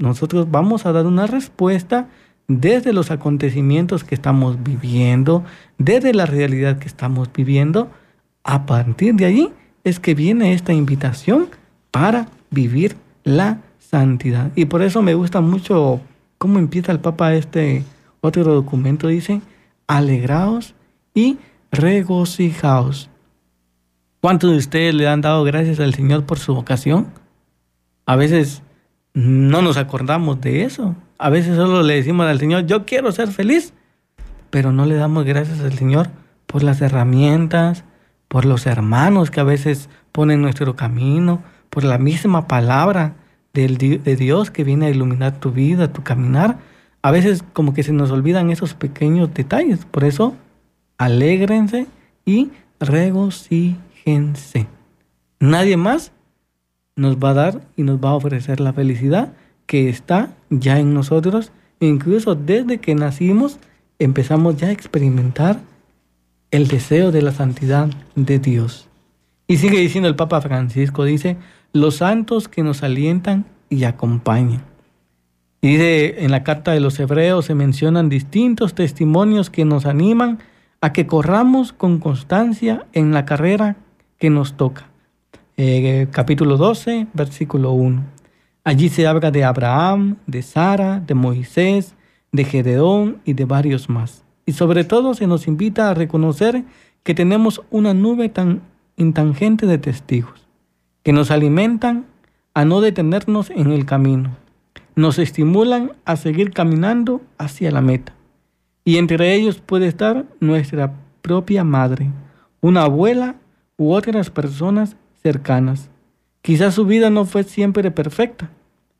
nosotros 0.00 0.50
vamos 0.50 0.86
a 0.86 0.92
dar 0.92 1.06
una 1.06 1.26
respuesta 1.26 2.08
desde 2.48 2.92
los 2.92 3.10
acontecimientos 3.10 4.02
que 4.02 4.14
estamos 4.14 4.62
viviendo, 4.62 5.44
desde 5.78 6.14
la 6.14 6.26
realidad 6.26 6.78
que 6.78 6.88
estamos 6.88 7.30
viviendo. 7.32 7.90
A 8.42 8.64
partir 8.66 9.14
de 9.14 9.26
allí 9.26 9.50
es 9.84 10.00
que 10.00 10.14
viene 10.14 10.54
esta 10.54 10.72
invitación 10.72 11.48
para 11.90 12.28
vivir 12.50 12.96
la 13.24 13.60
santidad. 13.78 14.50
Y 14.56 14.64
por 14.64 14.82
eso 14.82 15.02
me 15.02 15.14
gusta 15.14 15.42
mucho 15.42 16.00
cómo 16.38 16.58
empieza 16.58 16.92
el 16.92 17.00
Papa 17.00 17.34
este 17.34 17.84
otro 18.22 18.42
documento. 18.44 19.06
Dice, 19.08 19.42
alegraos 19.86 20.74
y 21.14 21.38
regocijaos. 21.70 23.10
¿Cuántos 24.22 24.50
de 24.50 24.56
ustedes 24.56 24.94
le 24.94 25.08
han 25.08 25.20
dado 25.20 25.44
gracias 25.44 25.78
al 25.78 25.94
Señor 25.94 26.24
por 26.24 26.38
su 26.38 26.54
vocación? 26.54 27.08
A 28.06 28.16
veces 28.16 28.62
no 29.14 29.62
nos 29.62 29.76
acordamos 29.76 30.40
de 30.40 30.64
eso. 30.64 30.94
A 31.18 31.30
veces 31.30 31.56
solo 31.56 31.82
le 31.82 31.94
decimos 31.94 32.26
al 32.26 32.38
Señor, 32.38 32.66
yo 32.66 32.86
quiero 32.86 33.12
ser 33.12 33.28
feliz, 33.28 33.72
pero 34.50 34.72
no 34.72 34.86
le 34.86 34.94
damos 34.94 35.24
gracias 35.24 35.60
al 35.60 35.72
Señor 35.72 36.08
por 36.46 36.62
las 36.62 36.80
herramientas, 36.80 37.84
por 38.28 38.44
los 38.44 38.66
hermanos 38.66 39.30
que 39.30 39.40
a 39.40 39.44
veces 39.44 39.88
ponen 40.12 40.42
nuestro 40.42 40.76
camino, 40.76 41.42
por 41.68 41.84
la 41.84 41.98
misma 41.98 42.46
palabra 42.48 43.14
de 43.52 44.16
Dios 44.16 44.50
que 44.50 44.64
viene 44.64 44.86
a 44.86 44.90
iluminar 44.90 45.40
tu 45.40 45.50
vida, 45.50 45.92
tu 45.92 46.02
caminar. 46.02 46.58
A 47.02 47.10
veces 47.10 47.44
como 47.52 47.74
que 47.74 47.82
se 47.82 47.92
nos 47.92 48.10
olvidan 48.10 48.50
esos 48.50 48.74
pequeños 48.74 49.32
detalles. 49.34 49.84
Por 49.84 50.04
eso, 50.04 50.36
alégrense 50.98 51.86
y 52.24 52.50
regocíjense. 52.78 54.66
Nadie 55.40 55.76
más 55.76 56.12
nos 57.00 57.16
va 57.16 57.30
a 57.30 57.34
dar 57.34 57.60
y 57.76 57.82
nos 57.82 57.98
va 57.98 58.10
a 58.10 58.14
ofrecer 58.14 58.60
la 58.60 58.74
felicidad 58.74 59.32
que 59.64 59.88
está 59.88 60.34
ya 60.50 60.78
en 60.78 60.92
nosotros. 60.92 61.50
Incluso 61.80 62.34
desde 62.34 62.78
que 62.78 62.94
nacimos 62.94 63.58
empezamos 63.98 64.58
ya 64.58 64.68
a 64.68 64.72
experimentar 64.72 65.60
el 66.50 66.68
deseo 66.68 67.10
de 67.10 67.22
la 67.22 67.32
santidad 67.32 67.88
de 68.16 68.38
Dios. 68.38 68.88
Y 69.46 69.56
sigue 69.56 69.78
diciendo 69.78 70.08
el 70.08 70.16
Papa 70.16 70.42
Francisco, 70.42 71.04
dice, 71.04 71.38
los 71.72 71.96
santos 71.96 72.48
que 72.48 72.62
nos 72.62 72.82
alientan 72.82 73.46
y 73.70 73.84
acompañan. 73.84 74.62
Y 75.62 75.68
dice, 75.68 76.22
en 76.24 76.30
la 76.30 76.44
carta 76.44 76.72
de 76.72 76.80
los 76.80 77.00
hebreos 77.00 77.46
se 77.46 77.54
mencionan 77.54 78.10
distintos 78.10 78.74
testimonios 78.74 79.48
que 79.48 79.64
nos 79.64 79.86
animan 79.86 80.38
a 80.82 80.92
que 80.92 81.06
corramos 81.06 81.72
con 81.72 81.98
constancia 81.98 82.86
en 82.92 83.12
la 83.12 83.24
carrera 83.24 83.76
que 84.18 84.28
nos 84.28 84.58
toca. 84.58 84.89
Eh, 85.62 86.06
capítulo 86.10 86.56
12, 86.56 87.08
versículo 87.12 87.72
1. 87.72 88.02
Allí 88.64 88.88
se 88.88 89.06
habla 89.06 89.30
de 89.30 89.44
Abraham, 89.44 90.16
de 90.26 90.40
Sara, 90.40 91.00
de 91.00 91.12
Moisés, 91.12 91.94
de 92.32 92.44
Gedeón 92.44 93.20
y 93.26 93.34
de 93.34 93.44
varios 93.44 93.90
más. 93.90 94.24
Y 94.46 94.52
sobre 94.52 94.84
todo 94.84 95.12
se 95.12 95.26
nos 95.26 95.46
invita 95.46 95.90
a 95.90 95.92
reconocer 95.92 96.64
que 97.02 97.12
tenemos 97.12 97.60
una 97.70 97.92
nube 97.92 98.30
tan 98.30 98.62
intangente 98.96 99.66
de 99.66 99.76
testigos, 99.76 100.48
que 101.02 101.12
nos 101.12 101.30
alimentan 101.30 102.06
a 102.54 102.64
no 102.64 102.80
detenernos 102.80 103.50
en 103.50 103.70
el 103.70 103.84
camino, 103.84 104.30
nos 104.96 105.18
estimulan 105.18 105.92
a 106.06 106.16
seguir 106.16 106.52
caminando 106.52 107.20
hacia 107.36 107.70
la 107.70 107.82
meta. 107.82 108.14
Y 108.82 108.96
entre 108.96 109.34
ellos 109.34 109.60
puede 109.60 109.88
estar 109.88 110.24
nuestra 110.40 110.94
propia 111.20 111.64
madre, 111.64 112.10
una 112.62 112.84
abuela 112.84 113.34
u 113.76 113.92
otras 113.92 114.30
personas 114.30 114.96
cercanas. 115.22 115.90
Quizás 116.42 116.74
su 116.74 116.86
vida 116.86 117.10
no 117.10 117.24
fue 117.24 117.44
siempre 117.44 117.90
perfecta, 117.90 118.50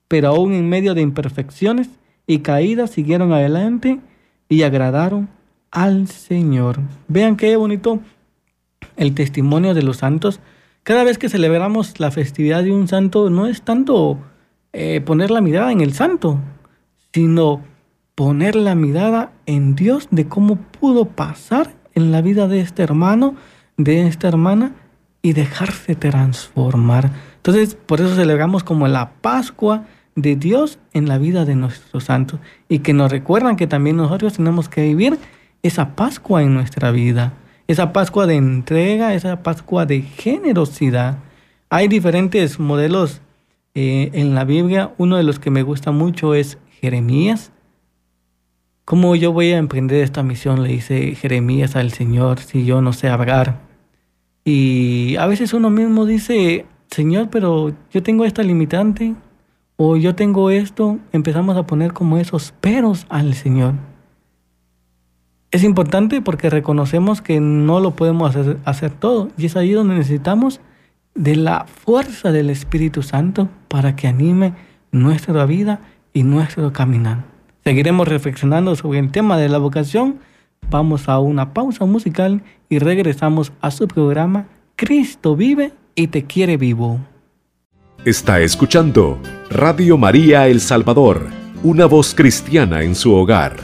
pero 0.08 0.28
aún 0.28 0.52
en 0.52 0.68
medio 0.68 0.94
de 0.94 1.00
imperfecciones 1.00 1.88
y 2.26 2.40
caídas 2.40 2.90
siguieron 2.90 3.32
adelante 3.32 4.00
y 4.48 4.62
agradaron 4.62 5.28
al 5.70 6.08
Señor. 6.08 6.80
Vean 7.08 7.36
qué 7.36 7.56
bonito 7.56 8.00
el 8.96 9.14
testimonio 9.14 9.74
de 9.74 9.82
los 9.82 9.98
santos. 9.98 10.40
Cada 10.82 11.04
vez 11.04 11.18
que 11.18 11.28
celebramos 11.28 12.00
la 12.00 12.10
festividad 12.10 12.62
de 12.62 12.72
un 12.72 12.88
santo, 12.88 13.30
no 13.30 13.46
es 13.46 13.62
tanto 13.62 14.18
eh, 14.72 15.00
poner 15.00 15.30
la 15.30 15.40
mirada 15.40 15.72
en 15.72 15.80
el 15.80 15.92
santo, 15.92 16.38
sino 17.12 17.62
poner 18.14 18.56
la 18.56 18.74
mirada 18.74 19.32
en 19.46 19.74
Dios 19.74 20.08
de 20.10 20.28
cómo 20.28 20.56
pudo 20.56 21.06
pasar 21.06 21.74
en 21.94 22.12
la 22.12 22.20
vida 22.20 22.48
de 22.48 22.60
este 22.60 22.82
hermano, 22.82 23.34
de 23.76 24.06
esta 24.06 24.28
hermana, 24.28 24.74
y 25.22 25.32
dejarse 25.32 25.94
transformar. 25.94 27.10
Entonces, 27.36 27.74
por 27.74 28.00
eso 28.00 28.14
celebramos 28.14 28.64
como 28.64 28.88
la 28.88 29.12
Pascua 29.20 29.84
de 30.16 30.36
Dios 30.36 30.78
en 30.92 31.08
la 31.08 31.18
vida 31.18 31.44
de 31.44 31.56
nuestros 31.56 32.04
santos 32.04 32.40
y 32.68 32.80
que 32.80 32.92
nos 32.92 33.10
recuerdan 33.10 33.56
que 33.56 33.66
también 33.66 33.96
nosotros 33.96 34.34
tenemos 34.34 34.68
que 34.68 34.82
vivir 34.82 35.18
esa 35.62 35.94
Pascua 35.94 36.42
en 36.42 36.54
nuestra 36.54 36.90
vida, 36.90 37.34
esa 37.68 37.92
Pascua 37.92 38.26
de 38.26 38.36
entrega, 38.36 39.14
esa 39.14 39.42
Pascua 39.42 39.86
de 39.86 40.02
generosidad. 40.02 41.18
Hay 41.68 41.88
diferentes 41.88 42.58
modelos 42.58 43.20
eh, 43.74 44.10
en 44.14 44.34
la 44.34 44.44
Biblia. 44.44 44.92
Uno 44.98 45.16
de 45.16 45.22
los 45.22 45.38
que 45.38 45.50
me 45.50 45.62
gusta 45.62 45.92
mucho 45.92 46.34
es 46.34 46.58
Jeremías. 46.80 47.52
¿Cómo 48.84 49.14
yo 49.14 49.32
voy 49.32 49.52
a 49.52 49.58
emprender 49.58 50.02
esta 50.02 50.22
misión? 50.22 50.62
Le 50.64 50.70
dice 50.70 51.14
Jeremías 51.14 51.76
al 51.76 51.92
Señor 51.92 52.40
si 52.40 52.64
yo 52.64 52.82
no 52.82 52.92
sé 52.92 53.08
hablar. 53.08 53.69
Y 54.44 55.16
a 55.16 55.26
veces 55.26 55.52
uno 55.52 55.70
mismo 55.70 56.06
dice, 56.06 56.66
Señor, 56.90 57.28
pero 57.30 57.72
yo 57.92 58.02
tengo 58.02 58.24
esta 58.24 58.42
limitante 58.42 59.14
o 59.76 59.96
yo 59.96 60.14
tengo 60.14 60.50
esto, 60.50 60.98
empezamos 61.12 61.56
a 61.56 61.66
poner 61.66 61.92
como 61.92 62.18
esos 62.18 62.52
peros 62.60 63.06
al 63.08 63.34
Señor. 63.34 63.74
Es 65.50 65.64
importante 65.64 66.20
porque 66.20 66.48
reconocemos 66.48 67.22
que 67.22 67.40
no 67.40 67.80
lo 67.80 67.92
podemos 67.92 68.36
hacer, 68.64 68.90
todo 68.92 69.30
y 69.36 69.46
es 69.46 69.56
ahí 69.56 69.72
donde 69.72 69.96
necesitamos 69.96 70.60
de 71.14 71.34
la 71.34 71.64
fuerza 71.64 72.30
del 72.30 72.50
Espíritu 72.50 73.02
Santo 73.02 73.48
para 73.68 73.96
que 73.96 74.06
anime 74.06 74.54
nuestra 74.92 75.46
vida 75.46 75.80
y 76.12 76.22
nuestro 76.22 76.72
caminar. 76.72 77.24
Seguiremos 77.64 78.06
reflexionando 78.06 78.76
sobre 78.76 79.00
el 79.00 79.10
tema 79.10 79.38
de 79.38 79.48
la 79.48 79.58
vocación. 79.58 80.20
Vamos 80.70 81.08
a 81.08 81.18
una 81.18 81.52
pausa 81.52 81.84
musical 81.84 82.44
y 82.68 82.78
regresamos 82.78 83.52
a 83.60 83.72
su 83.72 83.88
programa 83.88 84.46
Cristo 84.76 85.34
vive 85.34 85.72
y 85.96 86.06
te 86.06 86.26
quiere 86.26 86.56
vivo. 86.56 87.00
Está 88.04 88.40
escuchando 88.40 89.18
Radio 89.50 89.98
María 89.98 90.46
El 90.46 90.60
Salvador, 90.60 91.26
una 91.64 91.86
voz 91.86 92.14
cristiana 92.14 92.84
en 92.84 92.94
su 92.94 93.12
hogar. 93.12 93.56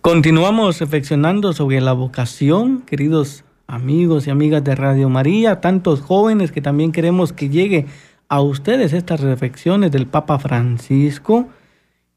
Continuamos 0.00 0.78
reflexionando 0.78 1.52
sobre 1.52 1.80
la 1.80 1.92
vocación, 1.92 2.82
queridos 2.82 3.42
amigos 3.66 4.28
y 4.28 4.30
amigas 4.30 4.62
de 4.62 4.76
Radio 4.76 5.08
María, 5.08 5.60
tantos 5.60 6.02
jóvenes 6.02 6.52
que 6.52 6.62
también 6.62 6.92
queremos 6.92 7.32
que 7.32 7.48
llegue 7.48 7.86
a 8.28 8.40
ustedes 8.40 8.92
estas 8.92 9.22
reflexiones 9.22 9.90
del 9.90 10.06
Papa 10.06 10.38
Francisco. 10.38 11.48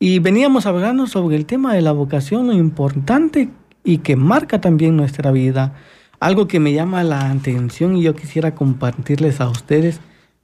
Y 0.04 0.18
veníamos 0.18 0.66
hablando 0.66 1.06
sobre 1.06 1.36
el 1.36 1.46
tema 1.46 1.76
de 1.76 1.84
la 1.84 1.92
vocación, 1.92 2.48
lo 2.48 2.54
importante 2.54 3.50
y 3.84 4.00
que 4.00 4.16
marca 4.16 4.60
también 4.60 4.98
nuestra 4.98 5.30
vida. 5.32 5.76
Algo 6.20 6.48
que 6.48 6.60
me 6.60 6.74
llama 6.74 7.04
la 7.04 7.30
atención 7.30 7.96
y 7.96 8.02
yo 8.02 8.16
quisiera 8.16 8.56
compartirles 8.56 9.40
a 9.40 9.48
ustedes 9.48 10.00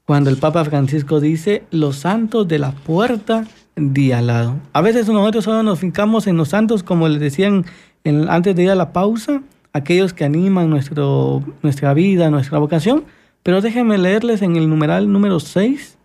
cuando 0.06 0.30
el 0.30 0.38
Papa 0.38 0.64
Francisco 0.64 1.20
dice 1.20 1.64
los 1.72 1.96
santos 1.96 2.48
de 2.48 2.60
la 2.60 2.74
puerta 2.74 3.48
de 3.76 4.14
al 4.14 4.28
lado. 4.28 4.58
A 4.74 4.82
veces 4.82 5.08
nosotros 5.10 5.46
solo 5.46 5.64
nos 5.64 5.80
fijamos 5.80 6.28
en 6.28 6.38
los 6.38 6.50
santos, 6.50 6.84
como 6.84 7.08
les 7.08 7.20
decían 7.20 7.66
antes 8.30 8.56
de 8.56 8.62
ir 8.62 8.70
a 8.70 8.76
la 8.76 8.94
pausa, 8.94 9.42
aquellos 9.74 10.14
que 10.14 10.24
animan 10.24 10.70
nuestro, 10.70 11.42
nuestra 11.64 11.96
vida, 11.96 12.30
nuestra 12.30 12.60
vocación. 12.60 13.06
Pero 13.42 13.62
déjenme 13.62 13.98
leerles 13.98 14.44
en 14.44 14.56
el 14.56 14.70
numeral 14.70 15.12
número 15.12 15.40
6. 15.40 15.97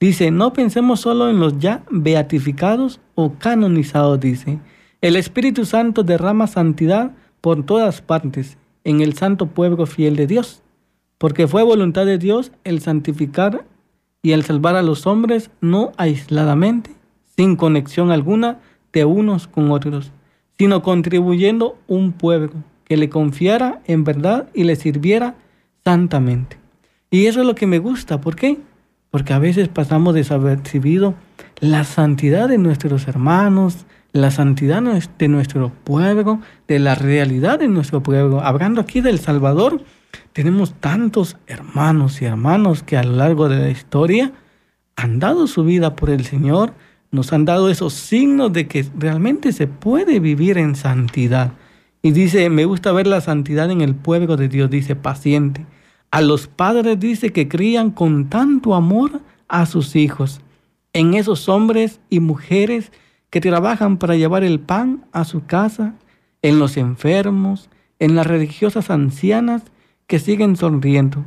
Dice, 0.00 0.30
no 0.30 0.52
pensemos 0.52 1.00
solo 1.00 1.28
en 1.28 1.40
los 1.40 1.58
ya 1.58 1.82
beatificados 1.90 3.00
o 3.14 3.32
canonizados, 3.34 4.20
dice. 4.20 4.60
El 5.00 5.16
Espíritu 5.16 5.64
Santo 5.64 6.04
derrama 6.04 6.46
santidad 6.46 7.12
por 7.40 7.64
todas 7.64 8.00
partes 8.00 8.58
en 8.84 9.00
el 9.00 9.14
santo 9.14 9.46
pueblo 9.46 9.86
fiel 9.86 10.16
de 10.16 10.26
Dios, 10.26 10.62
porque 11.18 11.48
fue 11.48 11.62
voluntad 11.62 12.06
de 12.06 12.18
Dios 12.18 12.52
el 12.64 12.80
santificar 12.80 13.64
y 14.22 14.32
el 14.32 14.44
salvar 14.44 14.76
a 14.76 14.82
los 14.82 15.06
hombres 15.06 15.50
no 15.60 15.92
aisladamente, 15.96 16.90
sin 17.36 17.56
conexión 17.56 18.10
alguna 18.10 18.58
de 18.92 19.04
unos 19.04 19.46
con 19.48 19.70
otros, 19.70 20.12
sino 20.58 20.82
contribuyendo 20.82 21.76
un 21.86 22.12
pueblo 22.12 22.52
que 22.84 22.96
le 22.96 23.08
confiara 23.08 23.82
en 23.86 24.04
verdad 24.04 24.48
y 24.54 24.64
le 24.64 24.76
sirviera 24.76 25.34
santamente. 25.84 26.56
Y 27.10 27.26
eso 27.26 27.40
es 27.40 27.46
lo 27.46 27.54
que 27.54 27.66
me 27.66 27.78
gusta. 27.78 28.20
¿Por 28.20 28.36
qué? 28.36 28.58
Porque 29.10 29.32
a 29.32 29.38
veces 29.38 29.68
pasamos 29.68 30.14
desapercibido 30.14 31.14
la 31.60 31.84
santidad 31.84 32.48
de 32.48 32.58
nuestros 32.58 33.08
hermanos, 33.08 33.86
la 34.12 34.30
santidad 34.30 34.82
de 35.18 35.28
nuestro 35.28 35.72
pueblo, 35.84 36.40
de 36.66 36.78
la 36.78 36.94
realidad 36.94 37.58
de 37.58 37.68
nuestro 37.68 38.02
pueblo. 38.02 38.40
Hablando 38.42 38.80
aquí 38.80 39.00
del 39.00 39.18
Salvador, 39.18 39.82
tenemos 40.32 40.74
tantos 40.74 41.36
hermanos 41.46 42.20
y 42.22 42.26
hermanos 42.26 42.82
que 42.82 42.96
a 42.96 43.02
lo 43.02 43.12
largo 43.12 43.48
de 43.48 43.58
la 43.58 43.70
historia 43.70 44.32
han 44.96 45.18
dado 45.18 45.46
su 45.46 45.64
vida 45.64 45.94
por 45.94 46.10
el 46.10 46.24
Señor, 46.24 46.74
nos 47.10 47.32
han 47.32 47.44
dado 47.44 47.70
esos 47.70 47.94
signos 47.94 48.52
de 48.52 48.66
que 48.66 48.84
realmente 48.98 49.52
se 49.52 49.66
puede 49.66 50.20
vivir 50.20 50.58
en 50.58 50.74
santidad. 50.74 51.52
Y 52.02 52.12
dice, 52.12 52.50
me 52.50 52.64
gusta 52.64 52.92
ver 52.92 53.06
la 53.06 53.20
santidad 53.20 53.70
en 53.70 53.80
el 53.80 53.94
pueblo 53.94 54.36
de 54.36 54.48
Dios, 54.48 54.70
dice, 54.70 54.96
paciente. 54.96 55.66
A 56.10 56.20
los 56.20 56.46
padres 56.46 56.98
dice 56.98 57.30
que 57.32 57.48
crían 57.48 57.90
con 57.90 58.28
tanto 58.28 58.74
amor 58.74 59.20
a 59.48 59.66
sus 59.66 59.96
hijos. 59.96 60.40
En 60.92 61.14
esos 61.14 61.48
hombres 61.48 62.00
y 62.08 62.20
mujeres 62.20 62.92
que 63.30 63.40
trabajan 63.40 63.98
para 63.98 64.16
llevar 64.16 64.44
el 64.44 64.60
pan 64.60 65.04
a 65.12 65.24
su 65.24 65.44
casa, 65.44 65.94
en 66.40 66.58
los 66.58 66.76
enfermos, 66.76 67.68
en 67.98 68.14
las 68.14 68.26
religiosas 68.26 68.90
ancianas 68.90 69.62
que 70.06 70.18
siguen 70.18 70.56
sonriendo. 70.56 71.24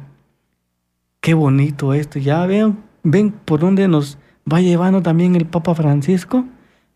Qué 1.20 1.34
bonito 1.34 1.94
esto. 1.94 2.18
Ya 2.18 2.46
ven, 2.46 2.80
ven 3.04 3.32
por 3.32 3.60
dónde 3.60 3.88
nos 3.88 4.18
va 4.52 4.62
llevando 4.62 5.02
también 5.02 5.36
el 5.36 5.46
Papa 5.46 5.76
Francisco, 5.76 6.46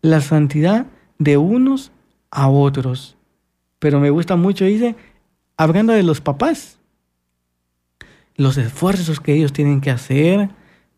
la 0.02 0.20
santidad 0.20 0.86
de 1.18 1.36
unos 1.36 1.92
a 2.30 2.48
otros 2.48 3.16
pero 3.78 4.00
me 4.00 4.10
gusta 4.10 4.36
mucho, 4.36 4.64
dice, 4.64 4.96
hablando 5.56 5.92
de 5.92 6.02
los 6.02 6.20
papás, 6.20 6.78
los 8.36 8.58
esfuerzos 8.58 9.20
que 9.20 9.34
ellos 9.34 9.52
tienen 9.52 9.80
que 9.80 9.90
hacer, 9.90 10.50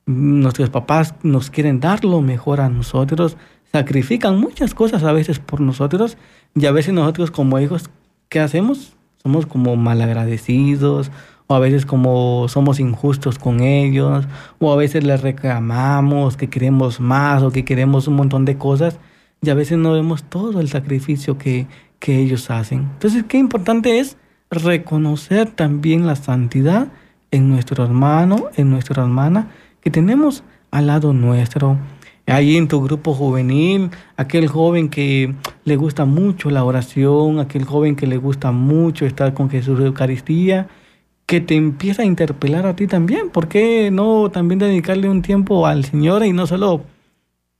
nuestros 0.06 0.70
papás 0.70 1.14
nos 1.22 1.50
quieren 1.50 1.80
dar 1.80 2.04
lo 2.04 2.20
mejor 2.20 2.60
a 2.60 2.68
nosotros, 2.68 3.36
sacrifican 3.72 4.38
muchas 4.40 4.74
cosas 4.74 5.04
a 5.04 5.12
veces 5.12 5.38
por 5.38 5.60
nosotros 5.60 6.16
y 6.54 6.66
a 6.66 6.72
veces 6.72 6.94
nosotros 6.94 7.30
como 7.30 7.58
hijos, 7.58 7.90
¿qué 8.28 8.40
hacemos? 8.40 8.96
Somos 9.22 9.46
como 9.46 9.76
malagradecidos 9.76 11.10
o 11.46 11.54
a 11.54 11.58
veces 11.58 11.86
como 11.86 12.46
somos 12.48 12.80
injustos 12.80 13.38
con 13.38 13.60
ellos 13.60 14.26
o 14.58 14.72
a 14.72 14.76
veces 14.76 15.04
les 15.04 15.20
reclamamos 15.20 16.36
que 16.36 16.48
queremos 16.48 17.00
más 17.00 17.42
o 17.42 17.50
que 17.50 17.64
queremos 17.64 18.08
un 18.08 18.14
montón 18.14 18.44
de 18.44 18.56
cosas 18.56 18.98
y 19.42 19.50
a 19.50 19.54
veces 19.54 19.78
no 19.78 19.92
vemos 19.92 20.24
todo 20.24 20.60
el 20.60 20.68
sacrificio 20.68 21.38
que, 21.38 21.66
que 21.98 22.18
ellos 22.18 22.50
hacen. 22.50 22.80
Entonces, 22.94 23.24
qué 23.28 23.38
importante 23.38 23.98
es 23.98 24.16
reconocer 24.50 25.50
también 25.50 26.06
la 26.06 26.16
santidad 26.16 26.88
en 27.30 27.48
nuestro 27.48 27.84
hermano, 27.84 28.46
en 28.56 28.70
nuestra 28.70 29.02
hermana 29.02 29.48
que 29.80 29.90
tenemos 29.90 30.44
al 30.70 30.86
lado 30.86 31.12
nuestro. 31.12 31.78
Ahí 32.26 32.58
en 32.58 32.68
tu 32.68 32.82
grupo 32.82 33.14
juvenil, 33.14 33.90
aquel 34.16 34.48
joven 34.48 34.90
que 34.90 35.34
le 35.64 35.76
gusta 35.76 36.04
mucho 36.04 36.50
la 36.50 36.62
oración, 36.62 37.38
aquel 37.40 37.64
joven 37.64 37.96
que 37.96 38.06
le 38.06 38.18
gusta 38.18 38.52
mucho 38.52 39.06
estar 39.06 39.32
con 39.32 39.48
Jesús 39.48 39.78
de 39.78 39.86
Eucaristía, 39.86 40.68
que 41.24 41.40
te 41.40 41.54
empieza 41.56 42.02
a 42.02 42.04
interpelar 42.04 42.66
a 42.66 42.76
ti 42.76 42.86
también. 42.86 43.30
¿Por 43.30 43.48
qué 43.48 43.90
no 43.90 44.30
también 44.30 44.58
dedicarle 44.58 45.08
un 45.08 45.22
tiempo 45.22 45.66
al 45.66 45.86
Señor 45.86 46.24
y 46.24 46.34
no 46.34 46.46
solo 46.46 46.82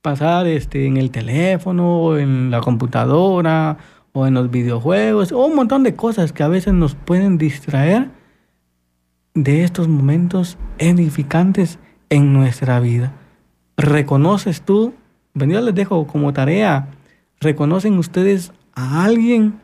pasar 0.01 0.45
este, 0.45 0.85
en 0.85 0.97
el 0.97 1.09
teléfono, 1.09 2.17
en 2.17 2.51
la 2.51 2.61
computadora 2.61 3.77
o 4.13 4.27
en 4.27 4.35
los 4.35 4.51
videojuegos, 4.51 5.31
o 5.31 5.45
un 5.45 5.55
montón 5.55 5.83
de 5.83 5.95
cosas 5.95 6.31
que 6.31 6.43
a 6.43 6.47
veces 6.47 6.73
nos 6.73 6.95
pueden 6.95 7.37
distraer 7.37 8.09
de 9.43 9.63
estos 9.63 9.87
momentos 9.87 10.57
edificantes 10.77 11.79
en 12.09 12.33
nuestra 12.33 12.79
vida. 12.79 13.13
¿Reconoces 13.77 14.61
tú? 14.61 14.93
Venido 15.33 15.61
les 15.61 15.75
dejo 15.75 16.05
como 16.07 16.33
tarea. 16.33 16.89
¿Reconocen 17.39 17.97
ustedes 17.97 18.51
a 18.73 19.03
alguien 19.03 19.59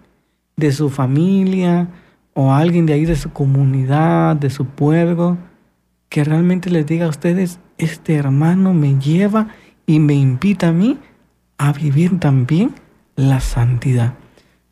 de 0.56 0.72
su 0.72 0.90
familia 0.90 1.90
o 2.34 2.52
a 2.52 2.60
alguien 2.60 2.86
de 2.86 2.94
ahí 2.94 3.06
de 3.06 3.16
su 3.16 3.32
comunidad, 3.32 4.36
de 4.36 4.50
su 4.50 4.66
pueblo, 4.66 5.38
que 6.10 6.24
realmente 6.24 6.70
les 6.70 6.86
diga 6.86 7.08
a 7.08 7.10
ustedes, 7.10 7.60
este 7.78 8.16
hermano 8.16 8.74
me 8.74 8.98
lleva 9.00 9.50
y 9.86 10.00
me 10.00 10.14
invita 10.14 10.70
a 10.70 10.72
mí 10.72 10.98
a 11.58 11.74
vivir 11.74 12.20
también 12.20 12.74
la 13.16 13.40
santidad? 13.40 14.14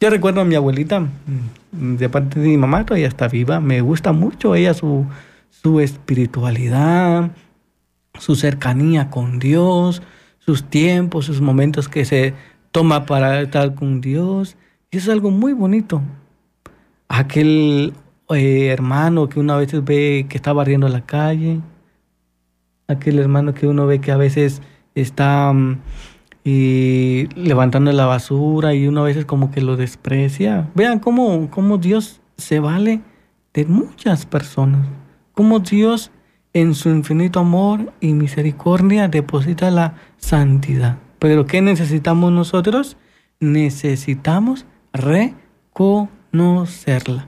Yo 0.04 0.10
recuerdo 0.10 0.42
a 0.42 0.44
mi 0.44 0.56
abuelita, 0.56 1.00
mm, 1.00 1.96
de 1.96 2.10
parte 2.10 2.38
de 2.38 2.50
mi 2.50 2.58
mamá, 2.58 2.86
todavía 2.86 3.08
está 3.08 3.30
viva. 3.30 3.62
Me 3.62 3.80
gusta 3.80 4.12
mucho 4.12 4.54
ella, 4.54 4.74
su, 4.74 5.06
su 5.50 5.80
espiritualidad, 5.80 7.32
su 8.20 8.36
cercanía 8.36 9.10
con 9.10 9.40
Dios, 9.40 10.02
sus 10.40 10.66
tiempos, 10.66 11.24
sus 11.24 11.40
momentos 11.40 11.88
que 11.88 12.04
se 12.04 12.34
toma 12.74 13.06
para 13.06 13.40
estar 13.40 13.76
con 13.76 14.02
Dios. 14.02 14.58
Y 14.92 14.98
eso 14.98 15.10
es 15.10 15.14
algo 15.14 15.32
muy 15.32 15.54
bonito. 15.54 16.02
Aquel 17.08 17.94
eh, 18.32 18.68
hermano 18.74 19.30
que 19.30 19.40
uno 19.40 19.54
a 19.54 19.58
veces 19.58 19.86
ve 19.86 20.26
que 20.28 20.36
está 20.36 20.52
barriendo 20.52 20.90
la 20.90 21.06
calle, 21.06 21.62
aquel 22.90 23.20
hermano 23.20 23.54
que 23.54 23.68
uno 23.68 23.88
ve 23.88 24.02
que 24.02 24.12
a 24.12 24.18
veces 24.18 24.62
está... 24.96 25.54
Y 26.44 27.28
levantando 27.36 27.92
la 27.92 28.06
basura 28.06 28.74
y 28.74 28.88
uno 28.88 29.02
a 29.02 29.06
veces 29.06 29.26
como 29.26 29.52
que 29.52 29.62
lo 29.62 29.78
desprecia. 29.78 30.70
Vean 30.76 31.00
cómo, 31.00 31.50
cómo 31.50 31.78
Dios 31.78 32.22
se 32.38 32.60
vale 32.60 33.02
de 33.54 33.66
muchas 33.66 34.26
personas, 34.26 34.88
cómo 35.34 35.60
Dios 35.60 36.12
en 36.54 36.76
su 36.76 36.90
infinito 36.90 37.40
amor 37.40 37.94
y 38.00 38.14
misericordia 38.14 39.08
deposita 39.08 39.72
la 39.72 39.96
santidad. 40.18 40.98
Pero 41.20 41.46
¿qué 41.46 41.62
necesitamos 41.62 42.32
nosotros? 42.32 42.98
Necesitamos 43.40 44.66
reconocerla. 44.92 47.28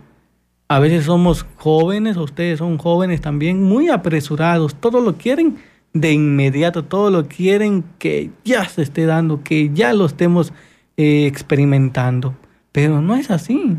A 0.67 0.80
veces 0.80 1.06
somos 1.06 1.45
jóvenes, 1.58 2.17
ustedes 2.17 2.60
son 2.60 2.78
jóvenes 2.78 3.21
también, 3.21 3.63
muy 3.63 3.89
apresurados, 3.89 4.75
todo 4.75 4.99
lo 4.99 5.15
quieren 5.15 5.58
de 5.95 6.12
inmediato, 6.12 6.84
todo 6.84 7.10
lo 7.10 7.25
quieren 7.27 7.86
que 7.99 8.29
ya 8.43 8.67
se 8.67 8.81
esté 8.81 9.05
dando, 9.05 9.43
que 9.43 9.71
ya 9.73 9.93
lo 9.93 10.05
estemos 10.05 10.51
eh, 10.97 11.25
experimentando. 11.25 12.36
Pero 12.73 13.01
no 13.01 13.15
es 13.15 13.31
así. 13.31 13.77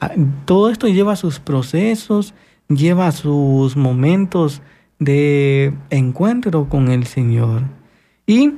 Ah, 0.00 0.12
todo 0.46 0.70
esto 0.70 0.88
lleva 0.88 1.14
sus 1.14 1.38
procesos, 1.38 2.32
lleva 2.68 3.12
sus 3.12 3.76
momentos 3.76 4.62
de 4.98 5.74
encuentro 5.90 6.70
con 6.70 6.88
el 6.90 7.06
Señor. 7.06 7.64
Y 8.26 8.54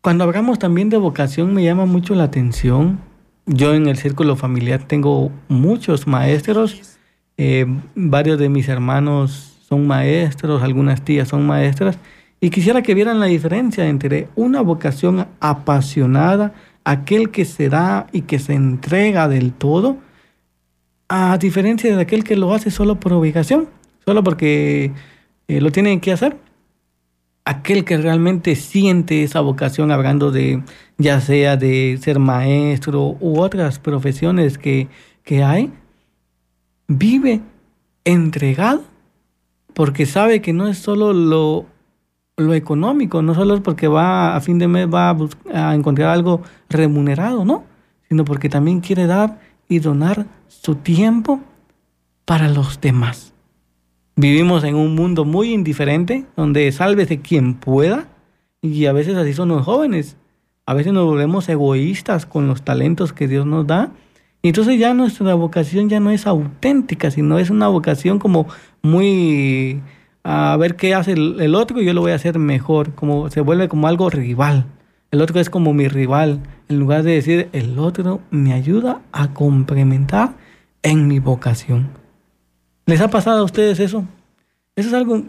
cuando 0.00 0.24
hablamos 0.24 0.58
también 0.58 0.90
de 0.90 0.96
vocación 0.96 1.54
me 1.54 1.62
llama 1.62 1.86
mucho 1.86 2.16
la 2.16 2.24
atención. 2.24 2.98
Yo 3.46 3.72
en 3.72 3.86
el 3.86 3.96
círculo 3.96 4.34
familiar 4.34 4.82
tengo 4.82 5.30
muchos 5.46 6.08
maestros, 6.08 6.98
eh, 7.36 7.66
varios 7.94 8.40
de 8.40 8.48
mis 8.48 8.68
hermanos 8.68 9.55
son 9.68 9.86
maestros, 9.86 10.62
algunas 10.62 11.02
tías 11.02 11.28
son 11.28 11.44
maestras, 11.44 11.98
y 12.40 12.50
quisiera 12.50 12.82
que 12.82 12.94
vieran 12.94 13.18
la 13.18 13.26
diferencia 13.26 13.88
entre 13.88 14.28
una 14.36 14.60
vocación 14.60 15.26
apasionada, 15.40 16.54
aquel 16.84 17.30
que 17.30 17.44
se 17.44 17.68
da 17.68 18.06
y 18.12 18.22
que 18.22 18.38
se 18.38 18.54
entrega 18.54 19.26
del 19.28 19.52
todo, 19.52 19.96
a 21.08 21.36
diferencia 21.38 21.94
de 21.96 22.00
aquel 22.00 22.22
que 22.22 22.36
lo 22.36 22.54
hace 22.54 22.70
solo 22.70 23.00
por 23.00 23.12
obligación, 23.12 23.68
solo 24.04 24.22
porque 24.22 24.92
eh, 25.48 25.60
lo 25.60 25.72
tienen 25.72 26.00
que 26.00 26.12
hacer. 26.12 26.36
Aquel 27.44 27.84
que 27.84 27.96
realmente 27.96 28.54
siente 28.56 29.22
esa 29.22 29.40
vocación, 29.40 29.90
hablando 29.90 30.30
de 30.30 30.62
ya 30.98 31.20
sea 31.20 31.56
de 31.56 31.98
ser 32.00 32.18
maestro 32.18 33.16
u 33.20 33.40
otras 33.40 33.78
profesiones 33.78 34.58
que, 34.58 34.88
que 35.22 35.44
hay, 35.44 35.72
vive 36.88 37.40
entregado 38.04 38.82
porque 39.76 40.06
sabe 40.06 40.40
que 40.40 40.54
no 40.54 40.68
es 40.68 40.78
solo 40.78 41.12
lo, 41.12 41.66
lo 42.38 42.54
económico, 42.54 43.20
no 43.20 43.34
solo 43.34 43.56
es 43.56 43.60
porque 43.60 43.88
va 43.88 44.34
a 44.34 44.40
fin 44.40 44.58
de 44.58 44.68
mes 44.68 44.88
va 44.88 45.14
a, 45.52 45.74
encontrar 45.74 46.08
algo 46.08 46.40
remunerado, 46.70 47.44
¿no? 47.44 47.62
Sino 48.08 48.24
porque 48.24 48.48
también 48.48 48.80
quiere 48.80 49.06
dar 49.06 49.38
y 49.68 49.80
donar 49.80 50.24
su 50.48 50.76
tiempo 50.76 51.42
para 52.24 52.48
los 52.48 52.80
demás. 52.80 53.34
Vivimos 54.16 54.64
en 54.64 54.76
un 54.76 54.94
mundo 54.94 55.26
muy 55.26 55.52
indiferente, 55.52 56.24
donde 56.36 56.72
sálvese 56.72 57.20
quien 57.20 57.52
pueda, 57.52 58.08
y 58.62 58.86
a 58.86 58.94
veces 58.94 59.14
así 59.18 59.34
son 59.34 59.50
los 59.50 59.62
jóvenes. 59.62 60.16
A 60.64 60.72
veces 60.72 60.94
nos 60.94 61.04
volvemos 61.04 61.50
egoístas 61.50 62.24
con 62.24 62.48
los 62.48 62.62
talentos 62.62 63.12
que 63.12 63.28
Dios 63.28 63.44
nos 63.44 63.66
da. 63.66 63.92
Y 64.46 64.50
entonces 64.50 64.78
ya 64.78 64.94
nuestra 64.94 65.34
vocación 65.34 65.88
ya 65.88 65.98
no 65.98 66.12
es 66.12 66.24
auténtica, 66.24 67.10
sino 67.10 67.40
es 67.40 67.50
una 67.50 67.66
vocación 67.66 68.20
como 68.20 68.46
muy 68.80 69.82
a 70.22 70.56
ver 70.56 70.76
qué 70.76 70.94
hace 70.94 71.14
el, 71.14 71.54
otro 71.56 71.82
y 71.82 71.84
yo 71.84 71.92
lo 71.92 72.00
voy 72.00 72.12
a 72.12 72.14
hacer 72.14 72.38
mejor, 72.38 72.94
como 72.94 73.28
se 73.28 73.40
vuelve 73.40 73.68
como 73.68 73.88
algo 73.88 74.08
rival. 74.08 74.66
El 75.10 75.20
otro 75.20 75.40
es 75.40 75.50
como 75.50 75.74
mi 75.74 75.88
rival, 75.88 76.38
en 76.68 76.78
lugar 76.78 77.02
de 77.02 77.10
decir, 77.10 77.48
el 77.52 77.76
otro 77.80 78.20
me 78.30 78.52
ayuda 78.52 79.00
a 79.10 79.34
complementar 79.34 80.36
en 80.84 81.08
mi 81.08 81.18
vocación. 81.18 81.88
¿Les 82.86 83.00
ha 83.00 83.08
pasado 83.08 83.40
a 83.40 83.44
ustedes 83.44 83.80
eso? 83.80 84.04
Eso 84.76 84.90
es 84.90 84.94
algo, 84.94 85.24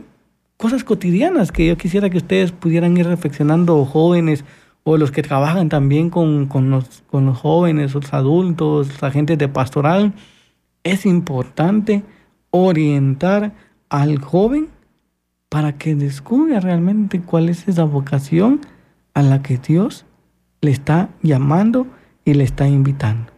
cosas 0.57 0.83
cotidianas 0.83 1.51
que 1.51 1.65
yo 1.65 1.75
quisiera 1.75 2.11
que 2.11 2.17
ustedes 2.17 2.51
pudieran 2.51 2.95
ir 2.95 3.07
reflexionando, 3.07 3.83
jóvenes 3.83 4.45
o 4.89 4.95
los 4.95 5.11
que 5.11 5.21
trabajan 5.21 5.67
también 5.67 6.09
con, 6.09 6.45
con, 6.45 6.69
los, 6.69 7.03
con 7.11 7.25
los 7.25 7.37
jóvenes, 7.37 7.93
los 7.93 8.13
adultos, 8.13 8.87
los 8.87 9.03
agentes 9.03 9.37
de 9.37 9.49
pastoral. 9.49 10.13
Es 10.81 11.05
importante 11.05 12.03
orientar 12.51 13.51
al 13.89 14.19
joven 14.19 14.69
para 15.49 15.73
que 15.73 15.93
descubra 15.93 16.61
realmente 16.61 17.19
cuál 17.19 17.49
es 17.49 17.67
esa 17.67 17.83
vocación 17.83 18.61
a 19.13 19.23
la 19.23 19.41
que 19.41 19.57
Dios 19.57 20.05
le 20.61 20.71
está 20.71 21.09
llamando 21.21 21.87
y 22.23 22.35
le 22.35 22.45
está 22.45 22.65
invitando. 22.69 23.33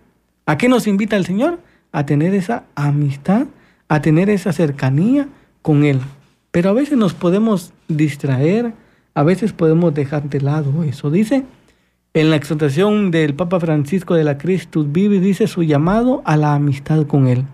¿A 0.46 0.56
qué 0.60 0.70
nos 0.70 0.86
invita 0.86 1.18
el 1.18 1.26
Señor? 1.26 1.62
A 1.92 2.06
tener 2.06 2.36
esa 2.36 2.66
amistad, 2.76 3.48
a 3.88 4.02
tener 4.02 4.30
esa 4.30 4.54
cercanía 4.54 5.28
con 5.64 5.84
Él. 5.84 6.00
Pero 6.52 6.70
a 6.70 6.74
veces 6.74 6.96
nos 6.96 7.16
podemos 7.16 7.74
distraer, 7.88 8.74
a 9.14 9.24
veces 9.24 9.54
podemos 9.54 9.94
dejar 9.94 10.30
de 10.30 10.42
lado 10.42 10.84
eso. 10.84 11.10
Dice 11.12 11.46
en 12.14 12.32
la 12.32 12.38
exhortación 12.38 13.12
del 13.12 13.36
Papa 13.36 13.60
Francisco 13.60 14.16
de 14.16 14.24
la 14.24 14.38
Christus 14.38 14.92
Vive, 14.92 15.20
dice 15.20 15.46
su 15.46 15.62
llamado 15.62 16.24
a 16.26 16.38
la 16.38 16.56
amistad 16.56 17.06
con 17.06 17.28
Él. 17.28 17.46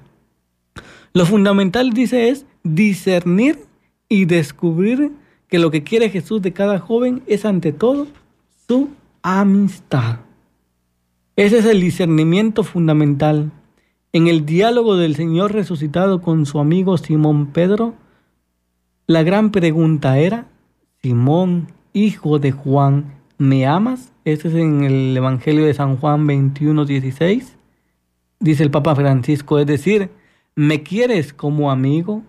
Lo 1.13 1.25
fundamental, 1.25 1.91
dice, 1.91 2.29
es 2.29 2.45
discernir 2.63 3.59
y 4.07 4.25
descubrir 4.25 5.11
que 5.49 5.59
lo 5.59 5.71
que 5.71 5.83
quiere 5.83 6.09
Jesús 6.09 6.41
de 6.41 6.53
cada 6.53 6.79
joven 6.79 7.21
es 7.27 7.43
ante 7.45 7.73
todo 7.73 8.07
su 8.67 8.89
amistad. 9.21 10.19
Ese 11.35 11.57
es 11.57 11.65
el 11.65 11.81
discernimiento 11.81 12.63
fundamental. 12.63 13.51
En 14.13 14.27
el 14.27 14.45
diálogo 14.45 14.95
del 14.95 15.15
Señor 15.15 15.51
resucitado 15.51 16.21
con 16.21 16.45
su 16.45 16.59
amigo 16.59 16.97
Simón 16.97 17.47
Pedro, 17.47 17.93
la 19.05 19.23
gran 19.23 19.51
pregunta 19.51 20.17
era, 20.17 20.47
Simón, 21.05 21.67
hijo 21.93 22.39
de 22.39 22.51
Juan, 22.51 23.13
¿me 23.37 23.67
amas? 23.67 24.11
Este 24.25 24.47
es 24.47 24.55
en 24.55 24.83
el 24.83 25.15
Evangelio 25.15 25.63
de 25.63 25.75
San 25.75 25.97
Juan 25.97 26.25
21, 26.25 26.83
16. 26.83 27.57
Dice 28.39 28.63
el 28.63 28.71
Papa 28.71 28.95
Francisco, 28.95 29.59
es 29.59 29.67
decir, 29.67 30.09
¿me 30.55 30.81
quieres 30.81 31.31
como 31.31 31.69
amigo? 31.69 32.23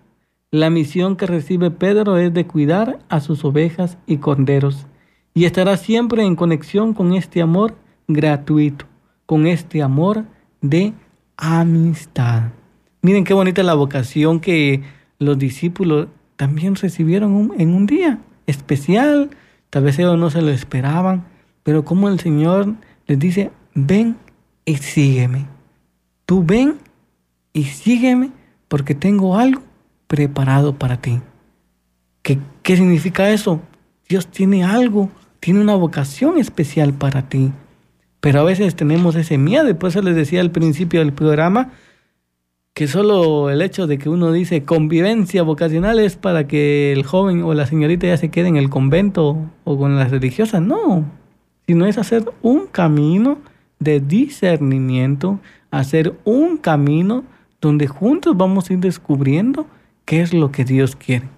La 0.50 0.68
misión 0.68 1.16
que 1.16 1.24
recibe 1.24 1.70
Pedro 1.70 2.18
es 2.18 2.34
de 2.34 2.46
cuidar 2.46 2.98
a 3.08 3.20
sus 3.20 3.46
ovejas 3.46 3.96
y 4.06 4.18
corderos 4.18 4.86
y 5.32 5.46
estará 5.46 5.78
siempre 5.78 6.22
en 6.22 6.36
conexión 6.36 6.92
con 6.92 7.14
este 7.14 7.40
amor 7.40 7.76
gratuito, 8.08 8.84
con 9.24 9.46
este 9.46 9.82
amor 9.82 10.26
de 10.60 10.92
amistad. 11.38 12.50
Miren 13.00 13.24
qué 13.24 13.32
bonita 13.32 13.62
la 13.62 13.72
vocación 13.72 14.38
que 14.38 14.82
los 15.18 15.38
discípulos 15.38 16.08
también 16.36 16.74
recibieron 16.74 17.54
en 17.56 17.70
un 17.72 17.86
día 17.86 18.20
especial. 18.46 19.30
Tal 19.70 19.84
vez 19.84 19.98
ellos 19.98 20.18
no 20.18 20.30
se 20.30 20.42
lo 20.42 20.50
esperaban, 20.50 21.26
pero 21.62 21.84
como 21.84 22.08
el 22.08 22.20
Señor 22.20 22.74
les 23.06 23.18
dice, 23.18 23.50
ven 23.74 24.16
y 24.64 24.76
sígueme. 24.76 25.46
Tú 26.24 26.44
ven 26.44 26.76
y 27.52 27.64
sígueme 27.64 28.30
porque 28.68 28.94
tengo 28.94 29.36
algo 29.36 29.62
preparado 30.06 30.74
para 30.74 31.00
ti. 31.00 31.20
¿Qué, 32.22 32.38
qué 32.62 32.76
significa 32.76 33.30
eso? 33.30 33.60
Dios 34.08 34.28
tiene 34.28 34.64
algo, 34.64 35.10
tiene 35.40 35.60
una 35.60 35.74
vocación 35.74 36.38
especial 36.38 36.92
para 36.92 37.28
ti. 37.28 37.52
Pero 38.20 38.40
a 38.40 38.44
veces 38.44 38.74
tenemos 38.74 39.14
ese 39.14 39.38
miedo, 39.38 39.76
por 39.78 39.90
eso 39.90 40.02
les 40.02 40.16
decía 40.16 40.40
al 40.40 40.50
principio 40.50 41.00
del 41.00 41.12
programa, 41.12 41.70
que 42.76 42.88
solo 42.88 43.48
el 43.48 43.62
hecho 43.62 43.86
de 43.86 43.96
que 43.96 44.10
uno 44.10 44.32
dice 44.32 44.64
convivencia 44.64 45.42
vocacional 45.42 45.98
es 45.98 46.16
para 46.16 46.46
que 46.46 46.92
el 46.92 47.04
joven 47.04 47.42
o 47.42 47.54
la 47.54 47.64
señorita 47.64 48.06
ya 48.06 48.18
se 48.18 48.28
quede 48.28 48.48
en 48.48 48.58
el 48.58 48.68
convento 48.68 49.38
o 49.64 49.78
con 49.78 49.96
las 49.96 50.10
religiosas. 50.10 50.60
No, 50.60 51.06
sino 51.66 51.86
es 51.86 51.96
hacer 51.96 52.30
un 52.42 52.66
camino 52.66 53.38
de 53.78 54.00
discernimiento, 54.00 55.40
hacer 55.70 56.16
un 56.24 56.58
camino 56.58 57.24
donde 57.62 57.86
juntos 57.86 58.36
vamos 58.36 58.68
a 58.68 58.74
ir 58.74 58.80
descubriendo 58.80 59.66
qué 60.04 60.20
es 60.20 60.34
lo 60.34 60.52
que 60.52 60.66
Dios 60.66 60.96
quiere. 60.96 61.30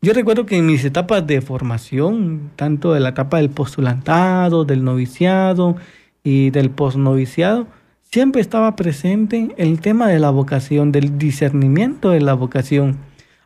Yo 0.00 0.14
recuerdo 0.14 0.46
que 0.46 0.56
en 0.56 0.64
mis 0.64 0.82
etapas 0.82 1.26
de 1.26 1.42
formación, 1.42 2.52
tanto 2.56 2.94
de 2.94 3.00
la 3.00 3.10
etapa 3.10 3.36
del 3.36 3.50
postulantado, 3.50 4.64
del 4.64 4.82
noviciado 4.82 5.76
y 6.24 6.48
del 6.48 6.70
posnoviciado, 6.70 7.66
siempre 8.10 8.40
estaba 8.40 8.76
presente 8.76 9.54
el 9.56 9.80
tema 9.80 10.08
de 10.08 10.18
la 10.18 10.30
vocación, 10.30 10.92
del 10.92 11.18
discernimiento 11.18 12.10
de 12.10 12.20
la 12.20 12.34
vocación. 12.34 12.98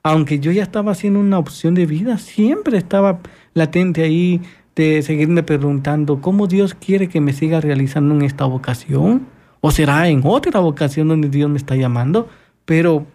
Aunque 0.02 0.40
yo 0.40 0.50
ya 0.52 0.62
estaba 0.62 0.92
haciendo 0.92 1.20
una 1.20 1.38
opción 1.38 1.74
de 1.74 1.86
vida, 1.86 2.18
siempre 2.18 2.78
estaba 2.78 3.20
latente 3.54 4.02
ahí 4.02 4.40
de 4.76 5.02
seguirme 5.02 5.42
preguntando 5.42 6.20
cómo 6.20 6.46
Dios 6.46 6.74
quiere 6.74 7.08
que 7.08 7.20
me 7.20 7.32
siga 7.32 7.60
realizando 7.60 8.14
en 8.14 8.22
esta 8.22 8.44
vocación. 8.44 9.26
¿O 9.60 9.70
será 9.70 10.08
en 10.08 10.22
otra 10.24 10.60
vocación 10.60 11.08
donde 11.08 11.28
Dios 11.28 11.50
me 11.50 11.58
está 11.58 11.76
llamando? 11.76 12.28
Pero 12.64 13.06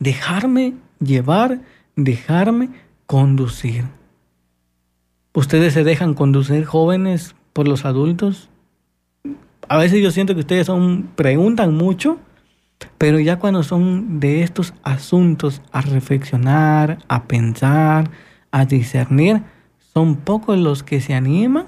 dejarme 0.00 0.74
llevar, 1.00 1.60
dejarme 1.94 2.70
conducir. 3.06 3.84
¿Ustedes 5.32 5.74
se 5.74 5.84
dejan 5.84 6.14
conducir 6.14 6.64
jóvenes 6.64 7.36
por 7.52 7.68
los 7.68 7.84
adultos? 7.84 8.48
A 9.68 9.76
veces 9.76 10.02
yo 10.02 10.10
siento 10.10 10.34
que 10.34 10.40
ustedes 10.40 10.66
son, 10.66 11.10
preguntan 11.14 11.74
mucho, 11.74 12.18
pero 12.96 13.20
ya 13.20 13.38
cuando 13.38 13.62
son 13.62 14.20
de 14.20 14.42
estos 14.42 14.72
asuntos 14.82 15.60
a 15.72 15.80
reflexionar, 15.82 16.98
a 17.08 17.24
pensar, 17.24 18.10
a 18.50 18.64
discernir, 18.64 19.42
son 19.92 20.16
pocos 20.16 20.58
los 20.58 20.82
que 20.82 21.00
se 21.00 21.14
animan, 21.14 21.66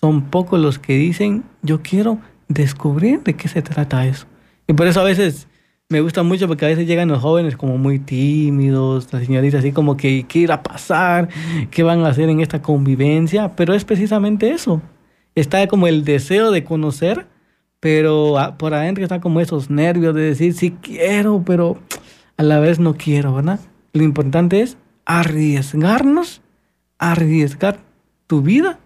son 0.00 0.22
pocos 0.22 0.60
los 0.60 0.78
que 0.78 0.94
dicen, 0.94 1.44
yo 1.62 1.82
quiero 1.82 2.18
descubrir 2.48 3.22
de 3.22 3.34
qué 3.34 3.48
se 3.48 3.62
trata 3.62 4.06
eso. 4.06 4.26
Y 4.66 4.72
por 4.72 4.86
eso 4.86 5.00
a 5.00 5.04
veces 5.04 5.48
me 5.88 6.00
gusta 6.00 6.22
mucho 6.22 6.46
porque 6.46 6.66
a 6.66 6.68
veces 6.68 6.86
llegan 6.86 7.08
los 7.08 7.20
jóvenes 7.20 7.56
como 7.56 7.76
muy 7.76 7.98
tímidos, 7.98 9.12
las 9.12 9.26
señoritas 9.26 9.58
así 9.58 9.72
como 9.72 9.96
que 9.96 10.24
qué 10.28 10.40
irá 10.40 10.54
a 10.54 10.62
pasar, 10.62 11.28
qué 11.72 11.82
van 11.82 12.04
a 12.04 12.08
hacer 12.10 12.28
en 12.28 12.40
esta 12.40 12.62
convivencia, 12.62 13.56
pero 13.56 13.74
es 13.74 13.84
precisamente 13.84 14.52
eso. 14.52 14.80
Está 15.34 15.66
como 15.66 15.88
el 15.88 16.04
deseo 16.04 16.52
de 16.52 16.62
conocer, 16.62 17.26
pero 17.80 18.36
por 18.58 18.74
adentro 18.74 19.02
está 19.02 19.20
como 19.20 19.40
esos 19.40 19.70
nervios 19.70 20.14
de 20.14 20.22
decir 20.22 20.54
sí 20.54 20.72
quiero, 20.82 21.42
pero 21.44 21.78
a 22.36 22.42
la 22.42 22.60
vez 22.60 22.78
no 22.78 22.94
quiero, 22.94 23.34
¿verdad? 23.34 23.60
Lo 23.92 24.04
importante 24.04 24.60
es 24.60 24.76
arriesgarnos, 25.06 26.42
arriesgar 26.98 27.80
tu 28.26 28.42
vida, 28.42 28.78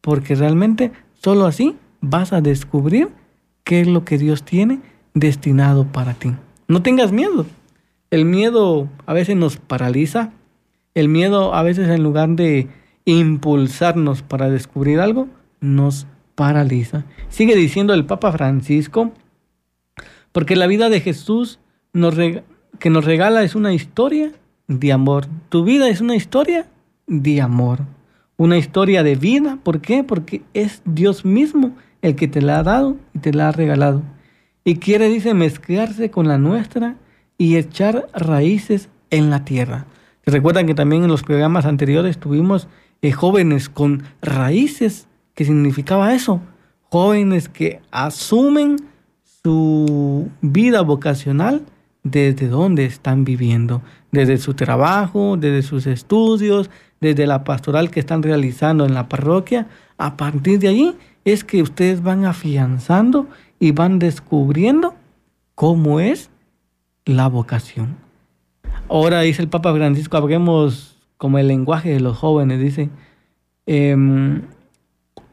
porque 0.00 0.34
realmente 0.34 0.92
solo 1.12 1.46
así 1.46 1.76
vas 2.00 2.32
a 2.32 2.40
descubrir 2.40 3.10
qué 3.64 3.82
es 3.82 3.86
lo 3.86 4.04
que 4.04 4.18
Dios 4.18 4.42
tiene 4.42 4.80
destinado 5.14 5.86
para 5.86 6.14
ti. 6.14 6.34
No 6.66 6.82
tengas 6.82 7.12
miedo. 7.12 7.46
El 8.10 8.24
miedo 8.24 8.88
a 9.06 9.12
veces 9.12 9.36
nos 9.36 9.58
paraliza. 9.58 10.32
El 10.94 11.08
miedo 11.08 11.54
a 11.54 11.62
veces 11.62 11.88
en 11.88 12.02
lugar 12.02 12.30
de 12.30 12.68
impulsarnos 13.04 14.22
para 14.22 14.50
descubrir 14.50 15.00
algo, 15.00 15.28
nos 15.60 16.06
paraliza. 16.38 17.04
Sigue 17.28 17.56
diciendo 17.56 17.92
el 17.94 18.06
Papa 18.06 18.30
Francisco, 18.30 19.10
porque 20.30 20.54
la 20.54 20.68
vida 20.68 20.88
de 20.88 21.00
Jesús 21.00 21.58
que 22.78 22.90
nos 22.90 23.04
regala 23.04 23.42
es 23.42 23.56
una 23.56 23.74
historia 23.74 24.30
de 24.68 24.92
amor. 24.92 25.26
Tu 25.48 25.64
vida 25.64 25.88
es 25.88 26.00
una 26.00 26.14
historia 26.14 26.68
de 27.08 27.40
amor. 27.40 27.80
Una 28.36 28.56
historia 28.56 29.02
de 29.02 29.16
vida. 29.16 29.58
¿Por 29.64 29.80
qué? 29.80 30.04
Porque 30.04 30.42
es 30.54 30.80
Dios 30.84 31.24
mismo 31.24 31.76
el 32.02 32.14
que 32.14 32.28
te 32.28 32.40
la 32.40 32.60
ha 32.60 32.62
dado 32.62 32.96
y 33.12 33.18
te 33.18 33.32
la 33.32 33.48
ha 33.48 33.52
regalado 33.52 34.02
y 34.68 34.76
quiere, 34.76 35.08
dice, 35.08 35.32
mezclarse 35.32 36.10
con 36.10 36.28
la 36.28 36.36
nuestra 36.36 36.96
y 37.38 37.56
echar 37.56 38.06
raíces 38.12 38.90
en 39.08 39.30
la 39.30 39.42
tierra. 39.42 39.86
Recuerdan 40.26 40.66
que 40.66 40.74
también 40.74 41.04
en 41.04 41.08
los 41.08 41.22
programas 41.22 41.64
anteriores 41.64 42.18
tuvimos 42.18 42.68
eh, 43.00 43.10
jóvenes 43.12 43.70
con 43.70 44.02
raíces, 44.20 45.08
¿qué 45.38 45.44
significaba 45.44 46.14
eso? 46.14 46.40
Jóvenes 46.90 47.48
que 47.48 47.80
asumen 47.92 48.74
su 49.22 50.28
vida 50.40 50.80
vocacional 50.80 51.64
desde 52.02 52.48
donde 52.48 52.84
están 52.84 53.24
viviendo, 53.24 53.80
desde 54.10 54.38
su 54.38 54.54
trabajo, 54.54 55.36
desde 55.36 55.62
sus 55.62 55.86
estudios, 55.86 56.70
desde 57.00 57.28
la 57.28 57.44
pastoral 57.44 57.92
que 57.92 58.00
están 58.00 58.24
realizando 58.24 58.84
en 58.84 58.94
la 58.94 59.08
parroquia. 59.08 59.68
A 59.96 60.16
partir 60.16 60.58
de 60.58 60.66
allí 60.66 60.96
es 61.24 61.44
que 61.44 61.62
ustedes 61.62 62.02
van 62.02 62.24
afianzando 62.24 63.28
y 63.60 63.70
van 63.70 64.00
descubriendo 64.00 64.96
cómo 65.54 66.00
es 66.00 66.30
la 67.04 67.28
vocación. 67.28 67.96
Ahora 68.88 69.20
dice 69.20 69.42
el 69.42 69.48
Papa 69.48 69.72
Francisco, 69.72 70.16
hablemos 70.16 70.96
como 71.16 71.38
el 71.38 71.46
lenguaje 71.46 71.90
de 71.90 72.00
los 72.00 72.18
jóvenes, 72.18 72.58
dice, 72.58 72.90
em, 73.66 74.42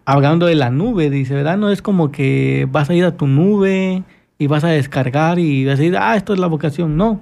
hablando 0.06 0.46
de 0.46 0.56
la 0.56 0.70
nube, 0.70 1.10
dice, 1.10 1.34
¿verdad? 1.34 1.58
No 1.58 1.72
es 1.72 1.82
como 1.82 2.12
que 2.12 2.68
vas 2.72 2.90
a 2.90 2.94
ir 2.94 3.06
a 3.06 3.18
tu 3.18 3.28
nube 3.28 4.04
y 4.38 4.48
vas 4.48 4.64
a 4.64 4.70
descargar 4.70 5.40
y 5.40 5.66
vas 5.66 5.80
a 5.80 5.82
decir, 5.82 5.98
ah, 5.98 6.16
esto 6.16 6.34
es 6.34 6.40
la 6.40 6.48
vocación, 6.48 6.96
no. 6.96 7.22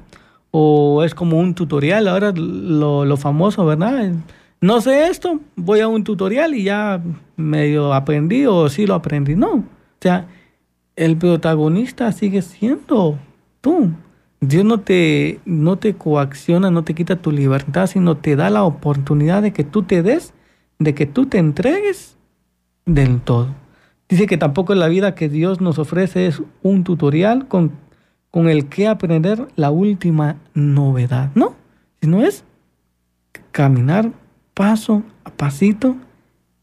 O 0.52 1.04
es 1.04 1.15
como 1.15 1.39
un 1.39 1.56
tutorial, 1.56 2.08
ahora 2.08 2.32
lo, 2.36 3.06
lo 3.06 3.17
famoso, 3.17 3.65
¿verdad? 3.65 4.12
No 4.62 4.82
sé 4.82 5.08
esto, 5.08 5.39
voy 5.56 5.80
a 5.80 5.88
un 5.88 6.04
tutorial 6.04 6.54
y 6.54 6.63
ya 6.63 7.02
medio 7.36 7.93
aprendí 7.93 8.46
o 8.46 8.69
sí 8.69 8.86
lo 8.86 8.93
aprendí, 8.96 9.36
no. 9.36 9.54
O 9.56 9.65
sea, 10.00 10.28
el 10.96 11.17
protagonista 11.17 12.12
sigue 12.12 12.41
siendo 12.41 13.17
tú. 13.62 13.91
Dios 14.41 14.65
no 14.65 14.80
te, 14.82 15.39
no 15.46 15.78
te 15.78 15.93
coacciona, 15.96 16.69
no 16.69 16.84
te 16.84 16.93
quita 16.93 17.15
tu 17.15 17.32
libertad, 17.32 17.88
sino 17.88 18.17
te 18.17 18.36
da 18.36 18.50
la 18.50 18.63
oportunidad 18.63 19.41
de 19.41 19.54
que 19.54 19.63
tú 19.63 19.84
te 19.84 20.04
des, 20.04 20.34
de 20.80 20.93
que 20.93 21.06
tú 21.06 21.26
te 21.26 21.38
entregues 21.38 22.17
del 22.86 23.22
todo. 23.22 23.56
Dice 24.10 24.28
que 24.28 24.38
tampoco 24.38 24.76
la 24.76 24.88
vida 24.88 25.15
que 25.15 25.30
Dios 25.30 25.62
nos 25.62 25.80
ofrece 25.80 26.28
es 26.28 26.41
un 26.62 26.84
tutorial 26.84 27.48
con, 27.48 27.72
con 28.32 28.50
el 28.50 28.67
que 28.67 28.88
aprender 28.88 29.48
la 29.56 29.72
última 29.72 30.38
novedad, 30.54 31.32
¿no? 31.36 31.56
Sino 32.02 32.24
es 32.24 32.43
caminar 33.52 34.12
paso 34.54 35.04
a 35.24 35.32
pasito 35.32 35.96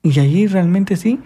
y 0.03 0.19
allí 0.21 0.47
realmente 0.47 0.97
sí 0.97 1.19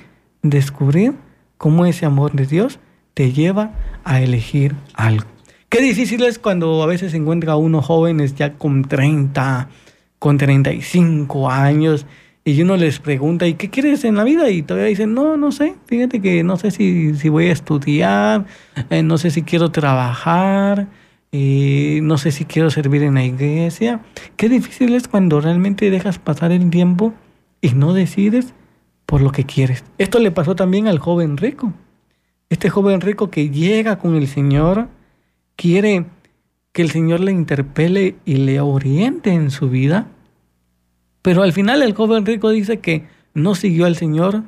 descubrir 0.43 1.15
cómo 1.57 1.87
ese 1.87 2.07
amor 2.07 2.33
de 2.33 2.47
Dios 2.47 2.79
te 3.15 3.33
lleva 3.33 3.73
a 4.05 4.21
elegir 4.21 4.75
algo. 4.95 5.27
Qué 5.69 5.81
difícil 5.81 6.23
es 6.25 6.39
cuando 6.39 6.83
a 6.83 6.87
veces 6.87 7.13
se 7.13 7.17
encuentra 7.17 7.55
a 7.55 7.57
unos 7.57 7.85
jóvenes 7.85 8.35
ya 8.35 8.55
con 8.55 8.85
30, 8.85 9.69
con 10.19 10.39
35 10.39 11.51
años 11.51 12.07
y 12.45 12.61
uno 12.61 12.77
les 12.77 12.99
pregunta, 12.99 13.47
¿y 13.47 13.55
qué 13.55 13.71
quieres 13.71 14.05
en 14.05 14.17
la 14.17 14.25
vida? 14.25 14.51
Y 14.51 14.63
todavía 14.63 14.89
dicen, 14.89 15.15
no, 15.15 15.37
no 15.37 15.51
sé, 15.51 15.77
fíjate 15.87 16.21
que 16.21 16.43
no 16.43 16.57
sé 16.57 16.71
si, 16.71 17.15
si 17.15 17.29
voy 17.31 17.47
a 17.47 17.53
estudiar, 17.53 18.45
eh, 18.91 19.03
no 19.03 19.17
sé 19.17 19.31
si 19.31 19.43
quiero 19.43 19.71
trabajar, 19.71 20.89
eh, 21.33 22.01
no 22.03 22.19
sé 22.19 22.33
si 22.33 22.45
quiero 22.45 22.71
servir 22.71 23.03
en 23.03 23.15
la 23.15 23.25
iglesia. 23.25 24.03
Qué 24.37 24.49
difícil 24.51 24.95
es 24.95 25.09
cuando 25.09 25.41
realmente 25.41 25.91
dejas 25.91 26.19
pasar 26.19 26.53
el 26.53 26.69
tiempo 26.69 27.15
y 27.63 27.71
no 27.71 27.95
decides 27.95 28.53
por 29.07 29.23
lo 29.23 29.33
que 29.33 29.45
quieres. 29.45 29.83
Esto 29.97 30.19
le 30.19 30.31
pasó 30.31 30.55
también 30.55 30.87
al 30.87 30.99
joven 30.99 31.39
rico. 31.39 31.73
Este 32.51 32.69
joven 32.69 33.01
rico 33.01 33.31
que 33.31 33.49
llega 33.49 33.99
con 33.99 34.17
el 34.17 34.29
Señor 34.29 34.89
quiere 35.57 36.05
que 36.73 36.83
el 36.83 36.91
Señor 36.91 37.21
le 37.21 37.33
interpele 37.33 38.17
y 38.25 38.37
le 38.37 38.61
oriente 38.61 39.31
en 39.31 39.51
su 39.51 39.71
vida. 39.71 40.09
Pero 41.25 41.43
al 41.43 41.55
final 41.55 41.81
el 41.81 41.95
joven 41.95 42.27
rico 42.27 42.51
dice 42.51 42.81
que 42.81 43.07
no 43.33 43.55
siguió 43.55 43.87
al 43.87 43.97
Señor 43.97 44.43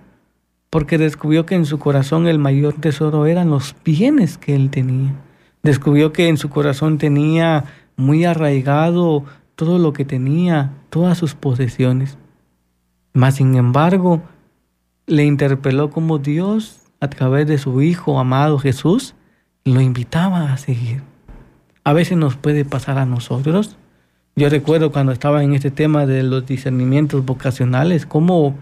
porque 0.69 0.99
descubrió 0.99 1.47
que 1.47 1.55
en 1.55 1.65
su 1.65 1.79
corazón 1.79 2.27
el 2.27 2.39
mayor 2.39 2.75
tesoro 2.75 3.25
eran 3.25 3.49
los 3.49 3.75
bienes 3.83 4.37
que 4.37 4.55
él 4.55 4.69
tenía. 4.69 5.15
Descubrió 5.63 6.13
que 6.13 6.29
en 6.29 6.37
su 6.37 6.51
corazón 6.51 6.99
tenía 6.99 7.65
muy 7.97 8.27
arraigado 8.27 9.25
todo 9.55 9.79
lo 9.79 9.95
que 9.95 10.05
tenía, 10.05 10.75
todas 10.91 11.17
sus 11.17 11.35
posesiones. 11.35 12.19
Mas 13.15 13.37
sin 13.37 13.55
embargo, 13.55 14.21
le 15.07 15.25
interpeló 15.25 15.89
como 15.89 16.19
Dios 16.19 16.83
a 17.01 17.09
través 17.09 17.47
de 17.47 17.57
su 17.57 17.81
Hijo 17.81 18.21
amado 18.21 18.59
Jesús, 18.59 19.15
lo 19.65 19.81
invitaba 19.81 20.53
a 20.53 20.59
seguir. 20.59 21.01
A 21.85 21.95
veces 21.95 22.19
nos 22.19 22.37
puede 22.37 22.67
pasar 22.67 22.99
a 22.99 23.07
nosotros. 23.07 23.79
Yo 24.39 24.51
recuerdo 24.51 24.93
cuando 24.93 25.13
estaba 25.13 25.43
en 25.43 25.55
este 25.55 25.71
tema 25.71 26.05
de 26.05 26.23
los 26.23 26.45
discernimientos 26.45 27.25
vocacionales, 27.25 28.05
cómo, 28.05 28.55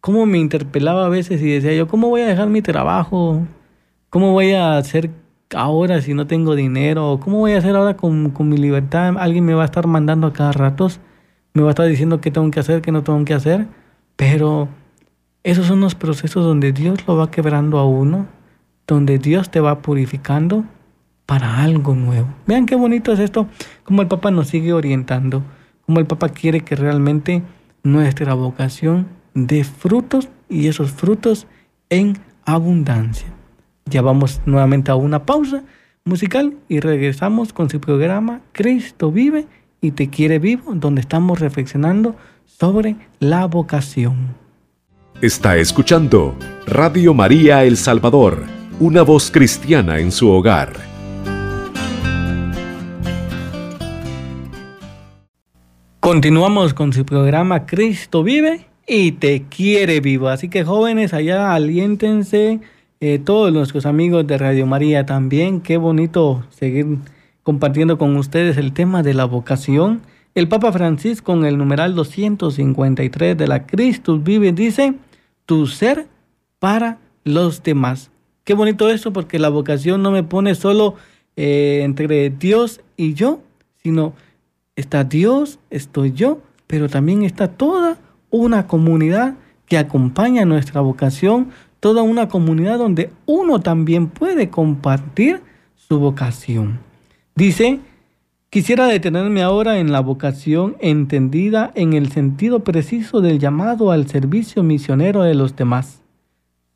cómo 0.00 0.24
me 0.24 0.38
interpelaba 0.38 1.04
a 1.04 1.10
veces 1.10 1.42
y 1.42 1.50
decía 1.50 1.74
yo, 1.74 1.86
¿cómo 1.88 2.08
voy 2.08 2.22
a 2.22 2.26
dejar 2.26 2.48
mi 2.48 2.62
trabajo? 2.62 3.46
¿Cómo 4.08 4.32
voy 4.32 4.52
a 4.52 4.78
hacer 4.78 5.10
ahora 5.54 6.00
si 6.00 6.14
no 6.14 6.26
tengo 6.26 6.54
dinero? 6.54 7.20
¿Cómo 7.22 7.40
voy 7.40 7.52
a 7.52 7.58
hacer 7.58 7.76
ahora 7.76 7.98
con, 7.98 8.30
con 8.30 8.48
mi 8.48 8.56
libertad? 8.56 9.14
Alguien 9.18 9.44
me 9.44 9.52
va 9.52 9.60
a 9.60 9.66
estar 9.66 9.86
mandando 9.86 10.26
a 10.26 10.32
cada 10.32 10.52
rato, 10.52 10.88
me 11.52 11.60
va 11.60 11.68
a 11.68 11.72
estar 11.72 11.86
diciendo 11.86 12.22
qué 12.22 12.30
tengo 12.30 12.50
que 12.50 12.60
hacer, 12.60 12.80
qué 12.80 12.90
no 12.90 13.02
tengo 13.02 13.22
que 13.26 13.34
hacer, 13.34 13.66
pero 14.16 14.68
esos 15.42 15.66
son 15.66 15.82
los 15.82 15.94
procesos 15.94 16.42
donde 16.42 16.72
Dios 16.72 17.06
lo 17.06 17.18
va 17.18 17.30
quebrando 17.30 17.78
a 17.78 17.84
uno, 17.84 18.26
donde 18.86 19.18
Dios 19.18 19.50
te 19.50 19.60
va 19.60 19.82
purificando 19.82 20.64
para 21.26 21.62
algo 21.62 21.94
nuevo. 21.94 22.28
Vean 22.46 22.66
qué 22.66 22.76
bonito 22.76 23.12
es 23.12 23.18
esto, 23.18 23.48
como 23.84 24.02
el 24.02 24.08
Papa 24.08 24.30
nos 24.30 24.48
sigue 24.48 24.72
orientando, 24.72 25.42
como 25.86 26.00
el 26.00 26.06
Papa 26.06 26.28
quiere 26.28 26.60
que 26.60 26.76
realmente 26.76 27.42
nuestra 27.82 28.34
vocación 28.34 29.06
dé 29.34 29.64
frutos 29.64 30.28
y 30.48 30.68
esos 30.68 30.90
frutos 30.90 31.46
en 31.90 32.18
abundancia. 32.44 33.28
Ya 33.86 34.02
vamos 34.02 34.40
nuevamente 34.46 34.90
a 34.90 34.94
una 34.94 35.24
pausa 35.26 35.62
musical 36.04 36.54
y 36.68 36.80
regresamos 36.80 37.52
con 37.52 37.68
su 37.68 37.80
programa 37.80 38.40
Cristo 38.52 39.10
vive 39.10 39.46
y 39.80 39.90
te 39.90 40.08
quiere 40.08 40.38
vivo, 40.38 40.74
donde 40.74 41.02
estamos 41.02 41.40
reflexionando 41.40 42.16
sobre 42.46 42.96
la 43.20 43.46
vocación. 43.46 44.34
Está 45.20 45.56
escuchando 45.56 46.36
Radio 46.66 47.14
María 47.14 47.64
El 47.64 47.76
Salvador, 47.76 48.44
una 48.80 49.02
voz 49.02 49.30
cristiana 49.30 49.98
en 49.98 50.10
su 50.10 50.30
hogar. 50.30 50.93
Continuamos 56.04 56.74
con 56.74 56.92
su 56.92 57.06
programa 57.06 57.64
Cristo 57.64 58.22
vive 58.22 58.66
y 58.86 59.12
te 59.12 59.44
quiere 59.44 60.00
vivo. 60.00 60.28
Así 60.28 60.50
que 60.50 60.62
jóvenes, 60.62 61.14
allá 61.14 61.54
aliéntense. 61.54 62.60
Eh, 63.00 63.18
todos 63.18 63.50
nuestros 63.54 63.86
amigos 63.86 64.26
de 64.26 64.36
Radio 64.36 64.66
María 64.66 65.06
también. 65.06 65.62
Qué 65.62 65.78
bonito 65.78 66.44
seguir 66.50 66.98
compartiendo 67.42 67.96
con 67.96 68.18
ustedes 68.18 68.58
el 68.58 68.74
tema 68.74 69.02
de 69.02 69.14
la 69.14 69.24
vocación. 69.24 70.02
El 70.34 70.46
Papa 70.46 70.72
Francisco 70.72 71.32
en 71.32 71.46
el 71.46 71.56
numeral 71.56 71.94
253 71.94 73.38
de 73.38 73.48
la 73.48 73.66
Cristo 73.66 74.18
vive 74.18 74.52
dice, 74.52 74.92
tu 75.46 75.66
ser 75.66 76.06
para 76.58 76.98
los 77.24 77.62
demás. 77.62 78.10
Qué 78.44 78.52
bonito 78.52 78.90
esto 78.90 79.10
porque 79.14 79.38
la 79.38 79.48
vocación 79.48 80.02
no 80.02 80.10
me 80.10 80.22
pone 80.22 80.54
solo 80.54 80.96
eh, 81.36 81.80
entre 81.82 82.28
Dios 82.28 82.82
y 82.94 83.14
yo, 83.14 83.40
sino 83.82 84.12
está 84.76 85.04
Dios, 85.04 85.58
estoy 85.70 86.12
yo, 86.12 86.40
pero 86.66 86.88
también 86.88 87.22
está 87.22 87.48
toda 87.48 87.98
una 88.30 88.66
comunidad 88.66 89.34
que 89.66 89.78
acompaña 89.78 90.44
nuestra 90.44 90.80
vocación, 90.80 91.50
toda 91.80 92.02
una 92.02 92.28
comunidad 92.28 92.78
donde 92.78 93.10
uno 93.26 93.60
también 93.60 94.08
puede 94.08 94.50
compartir 94.50 95.40
su 95.74 95.98
vocación. 95.98 96.80
Dice, 97.36 97.80
quisiera 98.50 98.86
detenerme 98.86 99.42
ahora 99.42 99.78
en 99.78 99.92
la 99.92 100.00
vocación 100.00 100.76
entendida 100.80 101.72
en 101.74 101.92
el 101.92 102.10
sentido 102.10 102.64
preciso 102.64 103.20
del 103.20 103.38
llamado 103.38 103.90
al 103.90 104.08
servicio 104.08 104.62
misionero 104.62 105.22
de 105.22 105.34
los 105.34 105.56
demás. 105.56 106.02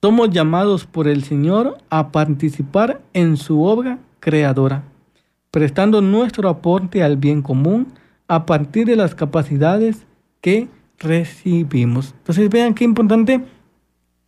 Somos 0.00 0.30
llamados 0.30 0.84
por 0.84 1.08
el 1.08 1.24
Señor 1.24 1.78
a 1.90 2.12
participar 2.12 3.00
en 3.14 3.36
su 3.36 3.64
obra 3.64 3.98
creadora, 4.20 4.84
prestando 5.50 6.00
nuestro 6.00 6.48
aporte 6.48 7.02
al 7.02 7.16
bien 7.16 7.42
común 7.42 7.88
a 8.26 8.46
partir 8.46 8.86
de 8.86 8.96
las 8.96 9.14
capacidades 9.14 10.06
que 10.40 10.68
recibimos. 10.98 12.14
Entonces 12.18 12.50
vean 12.50 12.74
qué 12.74 12.84
importante 12.84 13.40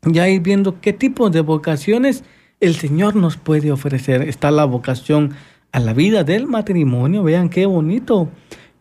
ya 0.02 0.28
ir 0.28 0.40
viendo 0.40 0.80
qué 0.80 0.92
tipo 0.92 1.30
de 1.30 1.40
vocaciones 1.40 2.24
el 2.60 2.74
Señor 2.74 3.16
nos 3.16 3.36
puede 3.36 3.72
ofrecer. 3.72 4.22
Está 4.22 4.50
la 4.50 4.64
vocación 4.64 5.34
a 5.72 5.80
la 5.80 5.92
vida 5.92 6.24
del 6.24 6.46
matrimonio. 6.46 7.22
Vean 7.22 7.48
qué 7.48 7.66
bonito. 7.66 8.28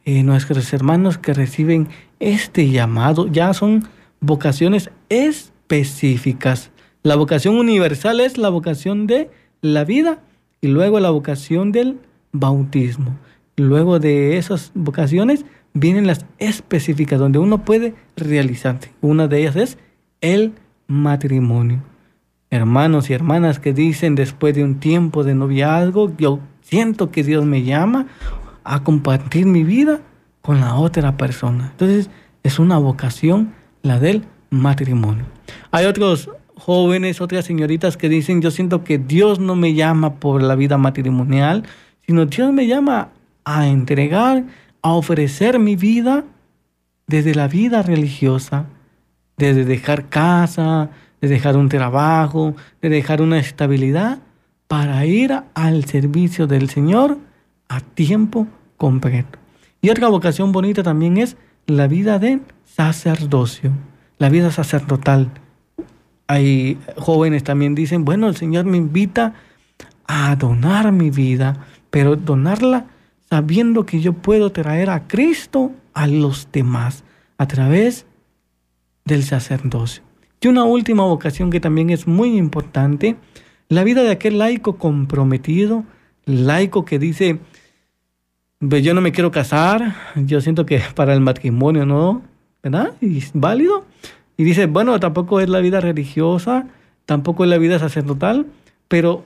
Eh, 0.05 0.23
nuestros 0.23 0.71
hermanos 0.73 1.17
que 1.17 1.33
reciben 1.33 1.89
este 2.19 2.69
llamado 2.69 3.27
ya 3.27 3.53
son 3.53 3.87
vocaciones 4.21 4.89
específicas. 5.09 6.71
La 7.03 7.15
vocación 7.15 7.55
universal 7.57 8.19
es 8.19 8.37
la 8.37 8.49
vocación 8.49 9.07
de 9.07 9.29
la 9.61 9.85
vida 9.85 10.19
y 10.61 10.67
luego 10.67 10.99
la 10.99 11.09
vocación 11.09 11.71
del 11.71 11.99
bautismo. 12.31 13.17
Luego 13.55 13.99
de 13.99 14.37
esas 14.37 14.71
vocaciones 14.73 15.45
vienen 15.73 16.07
las 16.07 16.25
específicas 16.37 17.19
donde 17.19 17.39
uno 17.39 17.63
puede 17.65 17.93
realizarse. 18.15 18.91
Una 19.01 19.27
de 19.27 19.41
ellas 19.41 19.55
es 19.55 19.77
el 20.21 20.53
matrimonio. 20.87 21.81
Hermanos 22.49 23.09
y 23.09 23.13
hermanas 23.13 23.59
que 23.59 23.73
dicen 23.73 24.15
después 24.15 24.55
de 24.55 24.63
un 24.63 24.79
tiempo 24.79 25.23
de 25.23 25.35
noviazgo, 25.35 26.11
yo 26.17 26.39
siento 26.61 27.11
que 27.11 27.23
Dios 27.23 27.45
me 27.45 27.63
llama 27.63 28.07
a 28.63 28.83
compartir 28.83 29.45
mi 29.45 29.63
vida 29.63 30.01
con 30.41 30.59
la 30.59 30.75
otra 30.75 31.17
persona. 31.17 31.69
Entonces 31.71 32.09
es 32.43 32.59
una 32.59 32.77
vocación 32.77 33.53
la 33.81 33.99
del 33.99 34.25
matrimonio. 34.49 35.25
Hay 35.71 35.85
otros 35.85 36.29
jóvenes, 36.55 37.21
otras 37.21 37.45
señoritas 37.45 37.97
que 37.97 38.09
dicen, 38.09 38.41
yo 38.41 38.51
siento 38.51 38.83
que 38.83 38.97
Dios 38.97 39.39
no 39.39 39.55
me 39.55 39.73
llama 39.73 40.15
por 40.15 40.41
la 40.41 40.55
vida 40.55 40.77
matrimonial, 40.77 41.63
sino 42.09 42.25
Dios 42.25 42.51
me 42.51 42.65
llama 42.65 43.09
a 43.45 43.67
entregar, 43.67 44.43
a 44.81 44.93
ofrecer 44.93 45.59
mi 45.59 45.75
vida 45.75 46.23
desde 47.05 47.35
la 47.35 47.47
vida 47.47 47.83
religiosa, 47.83 48.65
desde 49.37 49.63
dejar 49.63 50.09
casa, 50.09 50.89
de 51.21 51.27
dejar 51.27 51.55
un 51.55 51.69
trabajo, 51.69 52.55
de 52.81 52.89
dejar 52.89 53.21
una 53.21 53.37
estabilidad 53.37 54.17
para 54.67 55.05
ir 55.05 55.39
al 55.53 55.85
servicio 55.85 56.47
del 56.47 56.71
Señor 56.71 57.19
a 57.67 57.79
tiempo 57.79 58.47
completo. 58.75 59.37
Y 59.79 59.91
otra 59.91 60.07
vocación 60.07 60.51
bonita 60.51 60.81
también 60.81 61.17
es 61.17 61.37
la 61.67 61.85
vida 61.85 62.17
del 62.17 62.41
sacerdocio, 62.65 63.71
la 64.17 64.29
vida 64.29 64.49
sacerdotal. 64.49 65.29
Hay 66.25 66.79
jóvenes 66.97 67.43
también 67.43 67.75
dicen, 67.75 68.03
bueno, 68.03 68.27
el 68.29 68.35
Señor 68.35 68.65
me 68.65 68.77
invita 68.77 69.35
a 70.07 70.35
donar 70.35 70.91
mi 70.91 71.11
vida, 71.11 71.67
pero 71.89 72.15
donarla 72.15 72.85
sabiendo 73.29 73.85
que 73.85 74.01
yo 74.01 74.13
puedo 74.13 74.51
traer 74.51 74.89
a 74.89 75.07
Cristo 75.07 75.71
a 75.93 76.07
los 76.07 76.49
demás 76.51 77.03
a 77.37 77.47
través 77.47 78.05
del 79.05 79.23
sacerdocio. 79.23 80.03
Y 80.41 80.47
una 80.47 80.63
última 80.63 81.03
vocación 81.03 81.49
que 81.49 81.59
también 81.59 81.89
es 81.89 82.07
muy 82.07 82.37
importante, 82.37 83.17
la 83.67 83.83
vida 83.83 84.03
de 84.03 84.11
aquel 84.11 84.37
laico 84.39 84.77
comprometido, 84.77 85.83
laico 86.25 86.85
que 86.85 86.97
dice, 86.97 87.39
yo 88.61 88.93
no 88.93 89.01
me 89.01 89.11
quiero 89.11 89.31
casar, 89.31 89.95
yo 90.15 90.41
siento 90.41 90.65
que 90.65 90.81
para 90.95 91.13
el 91.13 91.21
matrimonio 91.21 91.85
no, 91.85 92.21
¿verdad? 92.63 92.93
Y 93.01 93.17
es 93.17 93.31
válido, 93.33 93.85
y 94.37 94.43
dice, 94.43 94.67
bueno, 94.67 94.99
tampoco 94.99 95.41
es 95.41 95.49
la 95.49 95.59
vida 95.59 95.81
religiosa, 95.81 96.67
tampoco 97.05 97.43
es 97.43 97.49
la 97.49 97.57
vida 97.57 97.79
sacerdotal, 97.79 98.45
pero 98.87 99.25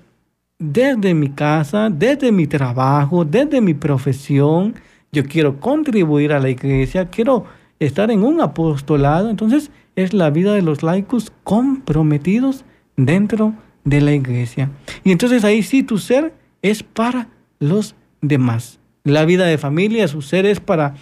desde 0.59 1.13
mi 1.13 1.29
casa, 1.29 1.89
desde 1.89 2.31
mi 2.31 2.47
trabajo, 2.47 3.25
desde 3.25 3.61
mi 3.61 3.73
profesión, 3.73 4.75
yo 5.11 5.23
quiero 5.25 5.59
contribuir 5.59 6.33
a 6.33 6.39
la 6.39 6.49
iglesia, 6.49 7.09
quiero 7.09 7.45
estar 7.79 8.11
en 8.11 8.23
un 8.23 8.41
apostolado. 8.41 9.29
Entonces 9.29 9.71
es 9.95 10.13
la 10.13 10.29
vida 10.29 10.53
de 10.53 10.61
los 10.61 10.83
laicos 10.83 11.31
comprometidos 11.43 12.65
dentro 12.97 13.53
de 13.83 14.01
la 14.01 14.13
iglesia. 14.13 14.71
Y 15.03 15.11
entonces 15.11 15.43
ahí 15.43 15.63
sí 15.63 15.83
tu 15.83 15.97
ser 15.97 16.33
es 16.61 16.83
para 16.83 17.27
los 17.59 17.95
demás. 18.21 18.79
La 19.03 19.25
vida 19.25 19.45
de 19.45 19.57
familia, 19.57 20.07
su 20.07 20.21
ser 20.21 20.45
es 20.45 20.59
para 20.59 20.95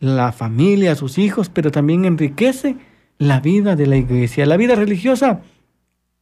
la 0.00 0.32
familia, 0.32 0.94
sus 0.94 1.18
hijos, 1.18 1.48
pero 1.48 1.70
también 1.70 2.04
enriquece 2.04 2.76
la 3.18 3.40
vida 3.40 3.74
de 3.74 3.86
la 3.86 3.96
iglesia. 3.96 4.46
La 4.46 4.56
vida 4.56 4.74
religiosa 4.74 5.40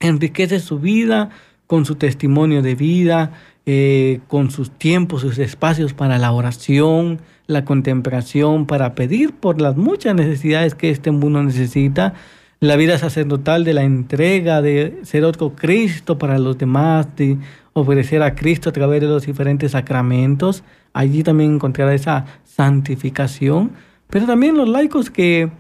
enriquece 0.01 0.61
su 0.61 0.79
vida 0.79 1.31
con 1.67 1.85
su 1.85 1.97
testimonio 1.97 2.63
de 2.63 2.75
vida, 2.75 3.33
eh, 3.67 4.21
con 4.29 4.51
sus 4.51 4.71
tiempos, 4.71 5.23
sus 5.23 5.39
espacios 5.39 5.93
para 5.93 6.19
la 6.19 6.33
oración, 6.33 7.21
la 7.47 7.65
contemplación, 7.65 8.67
para 8.67 8.95
pedir 8.95 9.33
por 9.33 9.61
las 9.61 9.77
muchas 9.77 10.15
necesidades 10.15 10.75
que 10.75 10.91
este 10.91 11.11
mundo 11.11 11.43
necesita, 11.43 12.15
la 12.61 12.77
vida 12.77 12.97
sacerdotal 12.99 13.65
de 13.65 13.75
la 13.75 13.83
entrega, 13.83 14.63
de 14.63 15.01
ser 15.03 15.25
otro 15.25 15.55
Cristo 15.55 16.17
para 16.17 16.39
los 16.39 16.57
demás, 16.57 17.09
de 17.17 17.37
ofrecer 17.75 18.23
a 18.23 18.35
Cristo 18.35 18.71
a 18.71 18.73
través 18.73 19.01
de 19.01 19.09
los 19.09 19.27
diferentes 19.27 19.73
sacramentos. 19.73 20.65
Allí 20.93 21.23
también 21.23 21.55
encontrará 21.55 21.93
esa 21.93 22.25
santificación, 22.45 23.73
pero 24.09 24.27
también 24.27 24.57
los 24.57 24.69
laicos 24.69 25.11
que 25.11 25.51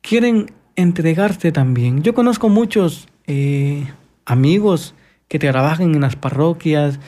quieren 0.00 0.52
entregarse 0.76 1.50
también. 1.50 2.02
Yo 2.02 2.14
conozco 2.14 2.48
muchos 2.48 3.08
eh, 3.26 3.86
amigos 4.24 4.94
que 5.32 5.38
trabajan 5.38 5.94
en 5.94 6.02
las 6.02 6.14
parroquias, 6.14 7.00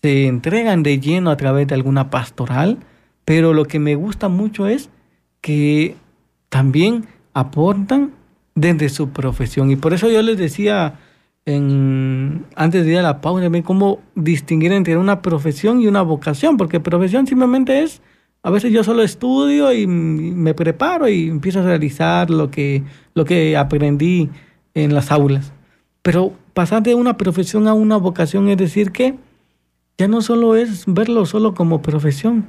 se 0.00 0.28
entregan 0.28 0.84
de 0.84 1.00
lleno 1.00 1.32
a 1.32 1.36
través 1.36 1.66
de 1.66 1.74
alguna 1.74 2.08
pastoral, 2.08 2.78
pero 3.24 3.52
lo 3.52 3.64
que 3.64 3.80
me 3.80 3.96
gusta 3.96 4.28
mucho 4.28 4.68
es 4.68 4.90
que 5.40 5.96
también 6.50 7.06
aportan 7.32 8.12
desde 8.54 8.88
su 8.90 9.08
profesión. 9.08 9.72
Y 9.72 9.76
por 9.76 9.92
eso 9.92 10.08
yo 10.08 10.22
les 10.22 10.38
decía 10.38 11.00
antes 11.46 12.84
de 12.84 12.92
ir 12.92 12.98
a 12.98 13.02
la 13.02 13.20
pausa, 13.20 13.50
cómo 13.64 13.98
distinguir 14.14 14.70
entre 14.70 14.96
una 14.96 15.20
profesión 15.20 15.80
y 15.80 15.88
una 15.88 16.02
vocación, 16.02 16.56
porque 16.56 16.78
profesión 16.78 17.26
simplemente 17.26 17.82
es 17.82 18.00
a 18.44 18.50
veces 18.50 18.72
yo 18.72 18.84
solo 18.84 19.02
estudio 19.02 19.72
y 19.72 19.88
me 19.88 20.54
preparo 20.54 21.08
y 21.08 21.28
empiezo 21.28 21.58
a 21.58 21.64
realizar 21.64 22.30
lo 22.30 22.52
que, 22.52 22.84
lo 23.14 23.24
que 23.24 23.56
aprendí 23.56 24.30
en 24.74 24.94
las 24.94 25.10
aulas. 25.10 25.52
Pero 26.04 26.34
pasar 26.52 26.82
de 26.82 26.94
una 26.94 27.16
profesión 27.16 27.66
a 27.66 27.72
una 27.72 27.96
vocación 27.96 28.50
es 28.50 28.58
decir 28.58 28.92
que 28.92 29.14
ya 29.96 30.06
no 30.06 30.20
solo 30.20 30.54
es 30.54 30.84
verlo 30.86 31.24
solo 31.24 31.54
como 31.54 31.80
profesión, 31.80 32.44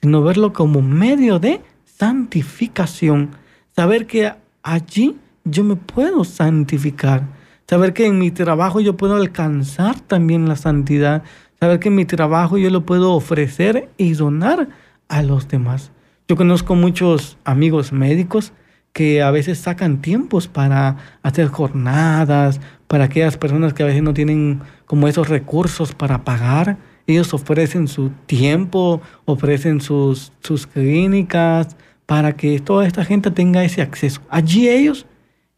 sino 0.00 0.22
verlo 0.22 0.52
como 0.52 0.80
medio 0.80 1.40
de 1.40 1.60
santificación. 1.84 3.30
Saber 3.74 4.06
que 4.06 4.32
allí 4.62 5.16
yo 5.44 5.64
me 5.64 5.74
puedo 5.74 6.22
santificar. 6.22 7.26
Saber 7.68 7.94
que 7.94 8.06
en 8.06 8.20
mi 8.20 8.30
trabajo 8.30 8.80
yo 8.80 8.96
puedo 8.96 9.16
alcanzar 9.16 9.98
también 9.98 10.48
la 10.48 10.54
santidad. 10.54 11.24
Saber 11.58 11.80
que 11.80 11.88
en 11.88 11.96
mi 11.96 12.04
trabajo 12.04 12.58
yo 12.58 12.70
lo 12.70 12.86
puedo 12.86 13.14
ofrecer 13.14 13.88
y 13.96 14.12
donar 14.12 14.68
a 15.08 15.22
los 15.22 15.48
demás. 15.48 15.90
Yo 16.28 16.36
conozco 16.36 16.76
muchos 16.76 17.38
amigos 17.42 17.92
médicos 17.92 18.52
que 18.92 19.22
a 19.22 19.30
veces 19.30 19.58
sacan 19.58 20.00
tiempos 20.00 20.48
para 20.48 20.96
hacer 21.22 21.48
jornadas, 21.48 22.60
para 22.86 23.04
aquellas 23.04 23.36
personas 23.36 23.72
que 23.72 23.82
a 23.82 23.86
veces 23.86 24.02
no 24.02 24.14
tienen 24.14 24.60
como 24.86 25.08
esos 25.08 25.28
recursos 25.28 25.94
para 25.94 26.24
pagar. 26.24 26.76
Ellos 27.06 27.32
ofrecen 27.34 27.88
su 27.88 28.10
tiempo, 28.26 29.00
ofrecen 29.24 29.80
sus, 29.80 30.32
sus 30.40 30.66
clínicas 30.66 31.76
para 32.06 32.32
que 32.32 32.58
toda 32.58 32.86
esta 32.86 33.04
gente 33.04 33.30
tenga 33.30 33.64
ese 33.64 33.82
acceso. 33.82 34.20
Allí 34.28 34.68
ellos 34.68 35.06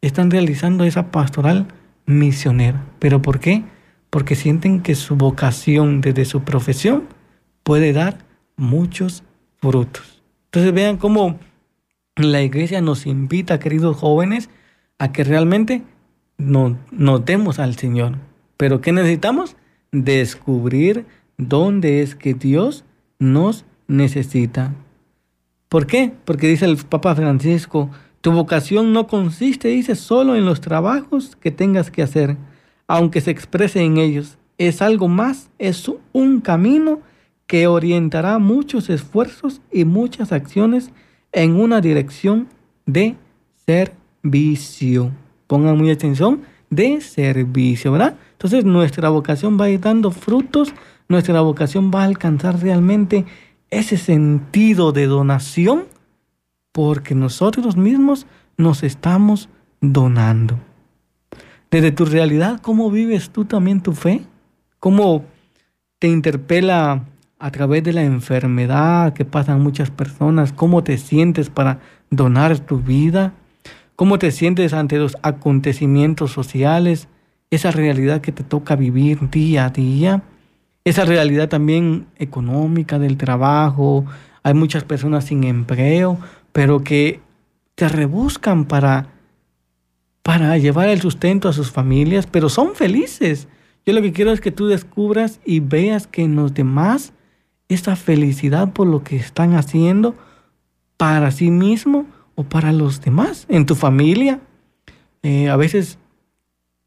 están 0.03 0.31
realizando 0.31 0.85
esa 0.85 1.11
pastoral 1.11 1.67
misionera. 2.07 2.85
¿Pero 2.99 3.23
por 3.23 3.41
qué? 3.41 3.65
Porque 4.11 4.35
sienten 4.35 4.81
que 4.81 4.95
su 4.95 5.17
vocación 5.17 6.01
desde 6.01 6.27
su 6.27 6.43
profesión 6.43 7.05
puede 7.63 7.93
dar 7.93 8.19
muchos 8.57 9.23
frutos. 9.59 10.23
Entonces 10.47 10.75
vean 10.75 10.99
cómo 10.99 11.39
la 12.17 12.43
iglesia 12.43 12.81
nos 12.81 13.07
invita, 13.07 13.59
queridos 13.59 13.97
jóvenes, 13.97 14.51
a 14.99 15.13
que 15.13 15.25
realmente 15.25 15.83
nos, 16.37 16.77
demos 17.25 17.59
al 17.59 17.77
Señor. 17.77 18.17
Pero 18.57 18.81
¿qué 18.81 18.93
necesitamos? 18.93 19.57
Descubrir 19.93 21.07
dónde 21.39 22.03
es 22.03 22.15
que 22.15 22.35
Dios 22.35 22.85
nos 23.19 23.65
necesita. 23.89 24.75
¿Por 25.69 25.87
qué? 25.87 26.13
Porque 26.25 26.49
dice 26.49 26.67
el 26.67 26.77
Papa 26.77 27.15
Francisco, 27.15 27.91
tu 28.21 28.33
vocación 28.33 28.93
no 28.93 29.07
consiste, 29.07 29.69
dice, 29.69 29.95
solo 29.95 30.37
en 30.37 30.45
los 30.45 30.61
trabajos 30.61 31.37
que 31.37 31.51
tengas 31.51 31.91
que 31.91 32.03
hacer, 32.03 32.37
aunque 32.87 33.21
se 33.21 33.31
exprese 33.31 33.81
en 33.81 33.97
ellos. 33.97 34.39
Es 34.59 34.83
algo 34.83 35.09
más, 35.09 35.51
es 35.59 35.91
un 36.13 36.41
camino 36.41 37.01
que 37.47 37.67
orientará 37.67 38.39
muchos 38.39 38.91
esfuerzos 38.91 39.63
y 39.73 39.85
muchas 39.85 40.31
acciones 40.31 40.93
en 41.33 41.59
una 41.59 41.81
dirección 41.81 42.49
de 42.87 43.17
servicio. 43.67 45.11
Pongan 45.47 45.77
muy 45.77 45.91
atención, 45.91 46.43
de 46.71 47.01
servicio, 47.01 47.93
¿verdad? 47.93 48.17
Entonces 48.33 48.65
nuestra 48.65 49.09
vocación 49.09 49.59
va 49.61 49.67
a 49.67 49.71
ir 49.71 49.81
dando 49.81 50.11
frutos, 50.11 50.75
nuestra 51.09 51.41
vocación 51.41 51.91
va 51.95 52.03
a 52.03 52.07
alcanzar 52.07 52.61
realmente 52.61 53.25
ese 53.71 53.97
sentido 53.97 54.93
de 54.93 55.07
donación 55.07 55.85
porque 56.73 57.15
nosotros 57.15 57.77
mismos 57.77 58.27
nos 58.57 58.83
estamos 58.83 59.49
donando. 59.81 60.59
Desde 61.71 61.93
tu 61.93 62.05
realidad, 62.05 62.61
¿cómo 62.61 62.91
vives 62.91 63.31
tú 63.31 63.45
también 63.45 63.83
tu 63.83 63.93
fe? 63.93 64.23
¿Cómo 64.79 65.25
te 65.99 66.09
interpela 66.09 67.05
a 67.43 67.51
través 67.51 67.83
de 67.83 67.93
la 67.93 68.05
enfermedad 68.05 69.13
que 69.15 69.25
pasan 69.25 69.61
muchas 69.61 69.91
personas? 69.91 70.53
¿Cómo 70.53 70.85
te 70.85 70.97
sientes 70.97 71.51
para 71.51 71.81
donar 72.09 72.61
tu 72.61 72.79
vida? 72.79 73.33
¿Cómo 73.97 74.19
te 74.21 74.31
sientes 74.31 74.73
ante 74.73 74.97
los 74.97 75.17
acontecimientos 75.23 76.31
sociales? 76.31 77.09
Esa 77.51 77.73
realidad 77.73 78.21
que 78.21 78.31
te 78.31 78.45
toca 78.45 78.77
vivir 78.77 79.29
día 79.29 79.67
a 79.67 79.71
día. 79.71 80.23
Esa 80.85 81.05
realidad 81.05 81.49
también 81.49 82.07
económica 82.17 83.01
del 83.01 83.17
trabajo. 83.17 84.05
Hay 84.45 84.55
muchas 84.55 84.85
personas 84.85 85.25
sin 85.25 85.43
empleo 85.43 86.19
pero 86.53 86.85
que 86.85 87.21
te 87.75 87.89
rebuscan 87.89 88.67
para, 88.67 89.09
para 90.23 90.57
llevar 90.59 90.89
el 90.89 91.01
sustento 91.01 91.49
a 91.49 91.53
sus 91.53 91.73
familias, 91.73 92.27
pero 92.27 92.49
son 92.49 92.75
felices. 92.75 93.49
Yo 93.85 93.95
lo 93.95 94.03
que 94.03 94.13
quiero 94.13 94.31
es 94.31 94.41
que 94.41 94.53
tú 94.53 94.69
descubras 94.69 95.41
y 95.45 95.61
veas 95.61 96.07
que 96.07 96.23
en 96.23 96.37
los 96.37 96.55
demás 96.55 97.13
esa 97.73 97.97
felicidad 97.97 98.73
por 98.73 98.87
lo 98.87 99.03
que 99.03 99.17
están 99.17 99.55
haciendo 99.55 100.15
para 100.97 101.31
sí 101.31 101.51
mismo 101.51 102.07
o 102.35 102.45
para 102.45 102.73
los 102.73 103.01
demás, 103.01 103.47
en 103.49 103.67
tu 103.67 103.75
familia. 103.75 104.41
Eh, 105.23 105.49
a 105.49 105.57
veces, 105.57 105.99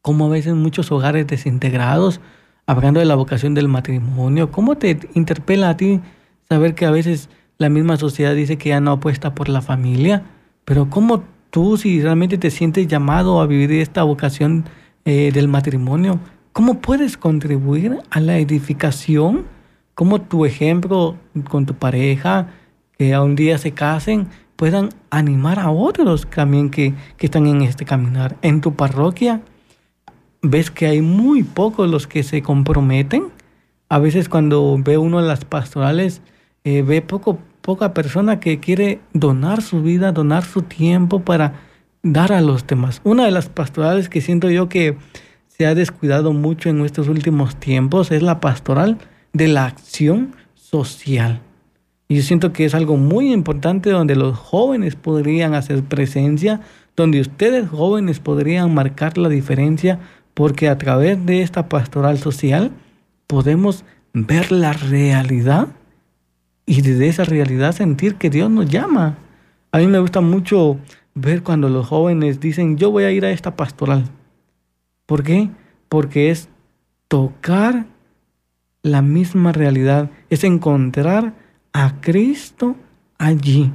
como 0.01 0.25
a 0.25 0.29
veces 0.29 0.55
muchos 0.55 0.91
hogares 0.91 1.27
desintegrados, 1.27 2.21
hablando 2.65 2.99
de 2.99 3.05
la 3.05 3.15
vocación 3.15 3.53
del 3.53 3.67
matrimonio, 3.67 4.51
¿cómo 4.51 4.75
te 4.75 4.99
interpela 5.13 5.69
a 5.69 5.77
ti 5.77 6.01
saber 6.47 6.75
que 6.75 6.85
a 6.85 6.91
veces 6.91 7.29
la 7.57 7.69
misma 7.69 7.97
sociedad 7.97 8.35
dice 8.35 8.57
que 8.57 8.69
ya 8.69 8.79
no 8.79 8.91
apuesta 8.91 9.33
por 9.33 9.49
la 9.49 9.61
familia, 9.61 10.23
pero 10.65 10.89
¿cómo 10.89 11.23
tú, 11.49 11.77
si 11.77 12.01
realmente 12.01 12.37
te 12.37 12.51
sientes 12.51 12.87
llamado 12.87 13.39
a 13.39 13.47
vivir 13.47 13.71
esta 13.73 14.03
vocación 14.03 14.65
eh, 15.05 15.31
del 15.33 15.47
matrimonio, 15.47 16.19
cómo 16.51 16.81
puedes 16.81 17.17
contribuir 17.17 17.99
a 18.09 18.19
la 18.19 18.37
edificación? 18.39 19.45
¿Cómo 19.95 20.19
tu 20.19 20.45
ejemplo 20.45 21.15
con 21.49 21.65
tu 21.65 21.73
pareja, 21.73 22.49
que 22.97 23.13
a 23.13 23.23
un 23.23 23.37
día 23.37 23.57
se 23.57 23.71
casen, 23.71 24.27
puedan 24.57 24.89
animar 25.09 25.57
a 25.57 25.71
otros 25.71 26.27
también 26.29 26.69
que, 26.69 26.93
que 27.15 27.27
están 27.27 27.47
en 27.47 27.61
este 27.61 27.85
caminar? 27.85 28.35
En 28.41 28.59
tu 28.59 28.73
parroquia, 28.73 29.41
ves 30.41 30.69
que 30.69 30.87
hay 30.87 31.01
muy 31.01 31.43
pocos 31.43 31.89
los 31.89 32.07
que 32.07 32.23
se 32.23 32.41
comprometen. 32.41 33.27
A 33.87 33.97
veces 33.99 34.27
cuando 34.27 34.77
ve 34.77 34.97
uno 34.97 35.21
las 35.21 35.45
pastorales, 35.45 36.21
eh, 36.65 36.81
ve 36.81 37.01
poco, 37.01 37.39
poca 37.61 37.93
persona 37.93 38.41
que 38.41 38.59
quiere 38.59 38.99
donar 39.13 39.61
su 39.61 39.81
vida, 39.81 40.11
donar 40.11 40.43
su 40.43 40.63
tiempo 40.63 41.21
para 41.21 41.53
dar 42.03 42.33
a 42.33 42.41
los 42.41 42.67
demás. 42.67 42.99
Una 43.05 43.23
de 43.23 43.31
las 43.31 43.47
pastorales 43.47 44.09
que 44.09 44.19
siento 44.19 44.49
yo 44.49 44.67
que 44.67 44.97
se 45.47 45.65
ha 45.65 45.73
descuidado 45.73 46.33
mucho 46.33 46.67
en 46.67 46.83
estos 46.83 47.07
últimos 47.07 47.55
tiempos 47.55 48.11
es 48.11 48.21
la 48.21 48.41
pastoral 48.41 48.97
de 49.35 49.49
la 49.49 49.65
acción 49.65 50.33
social. 50.55 51.41
Y 52.07 52.15
yo 52.15 52.21
siento 52.21 52.53
que 52.53 52.63
es 52.63 52.73
algo 52.73 52.95
muy 52.95 53.33
importante 53.33 53.89
donde 53.89 54.15
los 54.15 54.37
jóvenes 54.37 54.95
podrían 54.95 55.53
hacer 55.53 55.83
presencia, 55.83 56.61
donde 56.95 57.19
ustedes 57.19 57.67
jóvenes 57.67 58.21
podrían 58.21 58.73
marcar 58.73 59.17
la 59.17 59.27
diferencia, 59.27 59.99
porque 60.33 60.69
a 60.69 60.77
través 60.77 61.25
de 61.25 61.41
esta 61.41 61.67
pastoral 61.67 62.17
social 62.17 62.71
podemos 63.27 63.83
ver 64.13 64.53
la 64.53 64.71
realidad 64.71 65.67
y 66.65 66.81
desde 66.81 67.09
esa 67.09 67.25
realidad 67.25 67.73
sentir 67.73 68.15
que 68.15 68.29
Dios 68.29 68.49
nos 68.49 68.69
llama. 68.69 69.17
A 69.73 69.79
mí 69.79 69.87
me 69.87 69.99
gusta 69.99 70.21
mucho 70.21 70.77
ver 71.13 71.43
cuando 71.43 71.67
los 71.67 71.87
jóvenes 71.87 72.39
dicen, 72.39 72.77
yo 72.77 72.89
voy 72.89 73.03
a 73.03 73.11
ir 73.11 73.25
a 73.25 73.31
esta 73.31 73.57
pastoral. 73.57 74.05
¿Por 75.05 75.23
qué? 75.23 75.49
Porque 75.89 76.31
es 76.31 76.47
tocar 77.09 77.85
la 78.85 79.01
misma 79.01 79.51
realidad, 79.51 80.11
es 80.29 80.43
encontrar 80.43 81.33
a 81.73 81.99
Cristo 82.01 82.75
allí 83.17 83.71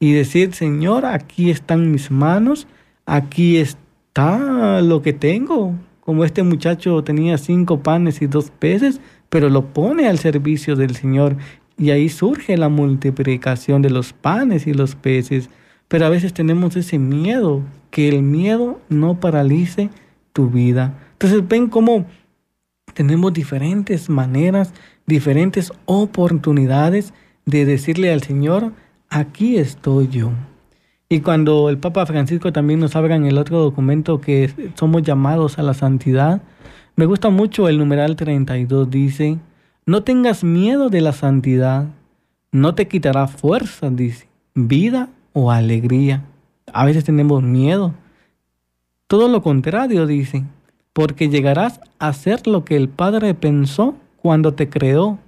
y 0.00 0.12
decir, 0.12 0.54
Señor, 0.54 1.04
aquí 1.04 1.50
están 1.50 1.92
mis 1.92 2.10
manos, 2.10 2.66
aquí 3.04 3.58
está 3.58 4.80
lo 4.80 5.02
que 5.02 5.12
tengo. 5.12 5.74
Como 6.00 6.24
este 6.24 6.42
muchacho 6.44 7.04
tenía 7.04 7.36
cinco 7.36 7.82
panes 7.82 8.22
y 8.22 8.26
dos 8.26 8.50
peces, 8.50 9.02
pero 9.28 9.50
lo 9.50 9.66
pone 9.66 10.08
al 10.08 10.18
servicio 10.18 10.76
del 10.76 10.96
Señor 10.96 11.36
y 11.76 11.90
ahí 11.90 12.08
surge 12.08 12.56
la 12.56 12.70
multiplicación 12.70 13.82
de 13.82 13.90
los 13.90 14.14
panes 14.14 14.66
y 14.66 14.72
los 14.72 14.94
peces. 14.94 15.50
Pero 15.88 16.06
a 16.06 16.08
veces 16.08 16.32
tenemos 16.32 16.74
ese 16.74 16.98
miedo, 16.98 17.62
que 17.90 18.08
el 18.08 18.22
miedo 18.22 18.80
no 18.88 19.20
paralice 19.20 19.90
tu 20.32 20.48
vida. 20.48 20.94
Entonces 21.12 21.46
ven 21.46 21.68
cómo 21.68 22.06
tenemos 22.98 23.32
diferentes 23.32 24.10
maneras, 24.10 24.74
diferentes 25.06 25.72
oportunidades 25.84 27.14
de 27.46 27.64
decirle 27.64 28.12
al 28.12 28.24
Señor, 28.24 28.72
aquí 29.08 29.56
estoy 29.56 30.08
yo. 30.08 30.32
Y 31.08 31.20
cuando 31.20 31.68
el 31.68 31.78
Papa 31.78 32.06
Francisco 32.06 32.52
también 32.52 32.80
nos 32.80 32.96
habla 32.96 33.14
en 33.14 33.24
el 33.26 33.38
otro 33.38 33.60
documento 33.60 34.20
que 34.20 34.72
somos 34.74 35.04
llamados 35.04 35.60
a 35.60 35.62
la 35.62 35.74
santidad, 35.74 36.42
me 36.96 37.06
gusta 37.06 37.30
mucho 37.30 37.68
el 37.68 37.78
numeral 37.78 38.16
32, 38.16 38.90
dice, 38.90 39.38
no 39.86 40.02
tengas 40.02 40.42
miedo 40.42 40.90
de 40.90 41.00
la 41.00 41.12
santidad, 41.12 41.86
no 42.50 42.74
te 42.74 42.88
quitará 42.88 43.28
fuerza, 43.28 43.90
dice, 43.90 44.26
vida 44.56 45.08
o 45.34 45.52
alegría. 45.52 46.24
A 46.72 46.84
veces 46.84 47.04
tenemos 47.04 47.44
miedo. 47.44 47.94
Todo 49.06 49.28
lo 49.28 49.40
contrario, 49.40 50.04
dice, 50.08 50.42
porque 50.98 51.28
llegarás 51.28 51.80
a 52.00 52.12
ser 52.12 52.48
lo 52.48 52.64
que 52.64 52.74
el 52.74 52.88
Padre 52.88 53.32
pensó 53.32 53.94
cuando 54.16 54.54
te 54.54 54.68
creó 54.68 55.20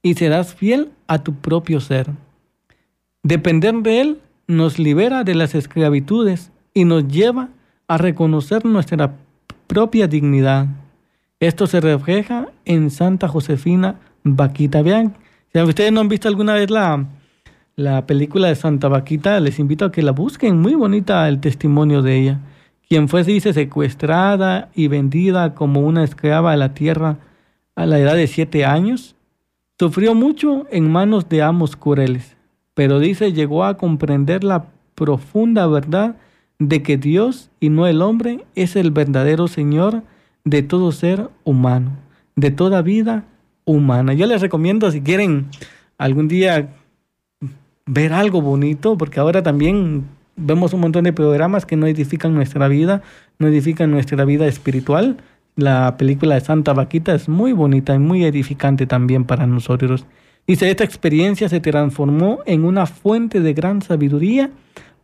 y 0.00 0.14
serás 0.14 0.54
fiel 0.54 0.92
a 1.08 1.18
tu 1.24 1.34
propio 1.34 1.80
ser. 1.80 2.06
Depender 3.24 3.74
de 3.74 4.00
Él 4.02 4.20
nos 4.46 4.78
libera 4.78 5.24
de 5.24 5.34
las 5.34 5.56
esclavitudes 5.56 6.52
y 6.74 6.84
nos 6.84 7.08
lleva 7.08 7.48
a 7.88 7.98
reconocer 7.98 8.64
nuestra 8.64 9.16
propia 9.66 10.06
dignidad. 10.06 10.68
Esto 11.40 11.66
se 11.66 11.80
refleja 11.80 12.46
en 12.64 12.90
Santa 12.92 13.26
Josefina 13.26 13.96
Vaquita. 14.22 14.80
Vean, 14.82 15.16
si 15.52 15.60
ustedes 15.60 15.90
no 15.90 16.02
han 16.02 16.08
visto 16.08 16.28
alguna 16.28 16.54
vez 16.54 16.70
la, 16.70 17.04
la 17.74 18.06
película 18.06 18.46
de 18.46 18.54
Santa 18.54 18.86
Vaquita, 18.86 19.40
les 19.40 19.58
invito 19.58 19.86
a 19.86 19.90
que 19.90 20.02
la 20.02 20.12
busquen. 20.12 20.60
Muy 20.60 20.76
bonita 20.76 21.26
el 21.26 21.40
testimonio 21.40 22.02
de 22.02 22.16
ella. 22.16 22.40
Quien 22.88 23.08
fue, 23.08 23.24
dice, 23.24 23.52
secuestrada 23.52 24.70
y 24.74 24.88
vendida 24.88 25.54
como 25.54 25.80
una 25.80 26.04
esclava 26.04 26.52
a 26.52 26.56
la 26.56 26.74
tierra 26.74 27.18
a 27.74 27.84
la 27.84 27.98
edad 27.98 28.14
de 28.14 28.26
siete 28.26 28.64
años, 28.64 29.16
sufrió 29.78 30.14
mucho 30.14 30.66
en 30.70 30.90
manos 30.90 31.28
de 31.28 31.42
amos 31.42 31.76
crueles, 31.76 32.36
pero 32.74 32.98
dice, 32.98 33.32
llegó 33.32 33.64
a 33.64 33.76
comprender 33.76 34.44
la 34.44 34.66
profunda 34.94 35.66
verdad 35.66 36.16
de 36.58 36.82
que 36.82 36.96
Dios 36.96 37.50
y 37.60 37.68
no 37.68 37.86
el 37.86 38.00
hombre 38.00 38.46
es 38.54 38.76
el 38.76 38.90
verdadero 38.90 39.46
Señor 39.46 40.02
de 40.44 40.62
todo 40.62 40.92
ser 40.92 41.28
humano, 41.44 41.92
de 42.34 42.50
toda 42.50 42.82
vida 42.82 43.24
humana. 43.64 44.14
Yo 44.14 44.26
les 44.26 44.40
recomiendo 44.40 44.90
si 44.90 45.02
quieren 45.02 45.48
algún 45.98 46.28
día 46.28 46.70
ver 47.84 48.12
algo 48.12 48.40
bonito, 48.40 48.96
porque 48.96 49.20
ahora 49.20 49.42
también 49.42 50.04
vemos 50.36 50.72
un 50.72 50.80
montón 50.80 51.04
de 51.04 51.12
programas 51.12 51.66
que 51.66 51.76
no 51.76 51.86
edifican 51.86 52.34
nuestra 52.34 52.68
vida, 52.68 53.02
no 53.38 53.48
edifican 53.48 53.90
nuestra 53.90 54.24
vida 54.24 54.46
espiritual. 54.46 55.16
La 55.56 55.96
película 55.96 56.34
de 56.34 56.42
Santa 56.42 56.72
Vaquita 56.72 57.14
es 57.14 57.28
muy 57.28 57.52
bonita 57.52 57.94
y 57.94 57.98
muy 57.98 58.24
edificante 58.24 58.86
también 58.86 59.24
para 59.24 59.46
nosotros. 59.46 60.06
Dice, 60.46 60.70
esta 60.70 60.84
experiencia 60.84 61.48
se 61.48 61.60
transformó 61.60 62.40
en 62.46 62.64
una 62.64 62.86
fuente 62.86 63.40
de 63.40 63.54
gran 63.54 63.82
sabiduría 63.82 64.50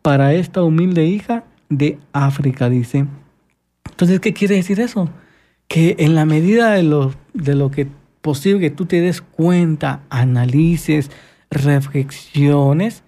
para 0.03 0.35
esta 0.35 0.63
humilde 0.63 1.07
hija 1.07 1.45
de 1.69 1.99
África, 2.13 2.69
dice. 2.69 3.07
Entonces, 3.91 4.21
¿qué 4.21 4.33
quiere 4.33 4.57
decir 4.57 4.79
eso? 4.81 5.09
que 5.73 5.97
en 6.01 6.15
la 6.15 6.27
medida 6.27 6.73
de 6.73 6.83
lo, 6.83 7.15
de 7.33 7.55
lo 7.55 7.71
que 7.71 7.87
posible 8.21 8.61
que 8.61 8.69
tú 8.69 8.85
te 8.85 9.01
des 9.01 9.23
cuenta, 9.23 10.03
analices, 10.11 11.11
reflexiones, 11.51 13.05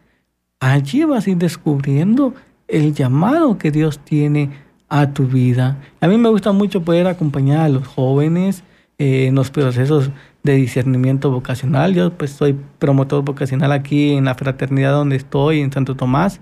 allí 0.73 1.05
vas 1.05 1.27
a 1.27 1.31
ir 1.31 1.37
descubriendo 1.37 2.35
el 2.69 2.95
llamado 2.95 3.59
que 3.59 3.71
Dios 3.71 3.99
tiene 3.99 4.51
a 4.89 5.13
tu 5.13 5.27
vida. 5.27 5.79
A 6.01 6.09
mí 6.09 6.17
me 6.17 6.29
gusta 6.29 6.53
mucho 6.53 6.83
poder 6.83 7.07
acompañar 7.07 7.61
a 7.61 7.69
los 7.69 7.87
jóvenes 7.87 8.65
eh, 8.99 9.27
en 9.27 9.35
los 9.35 9.51
procesos 9.51 10.11
de 10.43 10.55
discernimiento 10.55 11.31
vocacional. 11.31 11.95
Yo 11.95 12.13
pues 12.13 12.31
soy 12.31 12.57
promotor 12.79 13.25
vocacional 13.25 13.73
aquí 13.73 14.13
en 14.13 14.25
la 14.25 14.35
fraternidad 14.35 14.93
donde 14.93 15.17
estoy, 15.17 15.61
en 15.61 15.73
Santo 15.73 15.97
Tomás. 15.97 16.41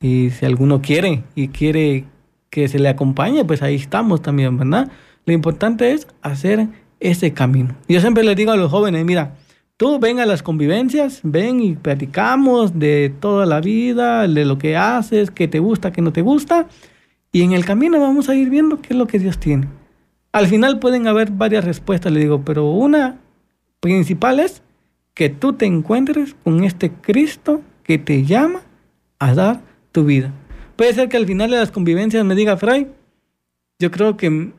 Y 0.00 0.30
si 0.30 0.46
alguno 0.46 0.80
quiere 0.80 1.24
y 1.34 1.48
quiere 1.48 2.04
que 2.50 2.68
se 2.68 2.78
le 2.78 2.88
acompañe, 2.88 3.44
pues 3.44 3.62
ahí 3.62 3.74
estamos 3.74 4.22
también, 4.22 4.56
¿verdad? 4.56 4.88
Lo 5.24 5.32
importante 5.32 5.92
es 5.92 6.06
hacer 6.22 6.68
ese 7.00 7.32
camino. 7.32 7.74
Yo 7.88 8.00
siempre 8.00 8.22
les 8.22 8.36
digo 8.36 8.52
a 8.52 8.56
los 8.56 8.70
jóvenes, 8.70 9.04
mira, 9.04 9.34
tú 9.78 9.98
ven 10.00 10.20
a 10.20 10.26
las 10.26 10.42
convivencias, 10.42 11.20
ven 11.22 11.60
y 11.60 11.76
platicamos 11.76 12.78
de 12.78 13.14
toda 13.20 13.46
la 13.46 13.60
vida, 13.60 14.28
de 14.28 14.44
lo 14.44 14.58
que 14.58 14.76
haces, 14.76 15.30
qué 15.30 15.48
te 15.48 15.60
gusta, 15.60 15.92
qué 15.92 16.02
no 16.02 16.12
te 16.12 16.20
gusta, 16.20 16.66
y 17.32 17.42
en 17.42 17.52
el 17.52 17.64
camino 17.64 18.00
vamos 18.00 18.28
a 18.28 18.34
ir 18.34 18.50
viendo 18.50 18.82
qué 18.82 18.88
es 18.90 18.96
lo 18.96 19.06
que 19.06 19.20
Dios 19.20 19.38
tiene. 19.38 19.68
Al 20.32 20.48
final 20.48 20.80
pueden 20.80 21.06
haber 21.06 21.30
varias 21.30 21.64
respuestas, 21.64 22.12
le 22.12 22.20
digo, 22.20 22.42
pero 22.44 22.70
una 22.70 23.18
principal 23.80 24.40
es 24.40 24.62
que 25.14 25.28
tú 25.30 25.52
te 25.52 25.66
encuentres 25.66 26.34
con 26.42 26.64
este 26.64 26.90
Cristo 26.90 27.62
que 27.84 27.98
te 27.98 28.24
llama 28.24 28.62
a 29.20 29.34
dar 29.34 29.60
tu 29.92 30.04
vida. 30.04 30.32
Puede 30.74 30.92
ser 30.92 31.08
que 31.08 31.16
al 31.16 31.26
final 31.26 31.50
de 31.50 31.56
las 31.56 31.70
convivencias 31.70 32.24
me 32.24 32.34
diga, 32.34 32.56
Fray, 32.56 32.88
yo 33.78 33.90
creo 33.92 34.16
que 34.16 34.52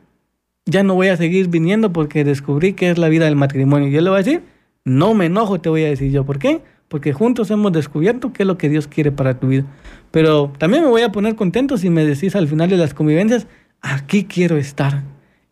ya 0.64 0.82
no 0.82 0.94
voy 0.94 1.08
a 1.08 1.16
seguir 1.16 1.48
viniendo 1.48 1.92
porque 1.92 2.24
descubrí 2.24 2.72
que 2.72 2.90
es 2.90 2.96
la 2.96 3.08
vida 3.08 3.26
del 3.26 3.36
matrimonio. 3.36 3.88
Yo 3.88 4.00
le 4.00 4.10
voy 4.10 4.20
a 4.20 4.22
decir, 4.22 4.42
no 4.84 5.14
me 5.14 5.26
enojo, 5.26 5.60
te 5.60 5.68
voy 5.68 5.84
a 5.84 5.88
decir 5.88 6.10
yo. 6.10 6.24
¿Por 6.24 6.38
qué? 6.38 6.62
Porque 6.88 7.12
juntos 7.12 7.50
hemos 7.50 7.72
descubierto 7.72 8.32
qué 8.32 8.42
es 8.42 8.46
lo 8.46 8.58
que 8.58 8.68
Dios 8.68 8.86
quiere 8.86 9.12
para 9.12 9.38
tu 9.38 9.48
vida. 9.48 9.64
Pero 10.10 10.52
también 10.58 10.82
me 10.82 10.90
voy 10.90 11.02
a 11.02 11.12
poner 11.12 11.36
contento 11.36 11.76
si 11.76 11.90
me 11.90 12.04
decís 12.04 12.34
al 12.34 12.48
final 12.48 12.68
de 12.68 12.76
las 12.76 12.94
convivencias, 12.94 13.46
aquí 13.80 14.24
quiero 14.24 14.56
estar. 14.56 15.02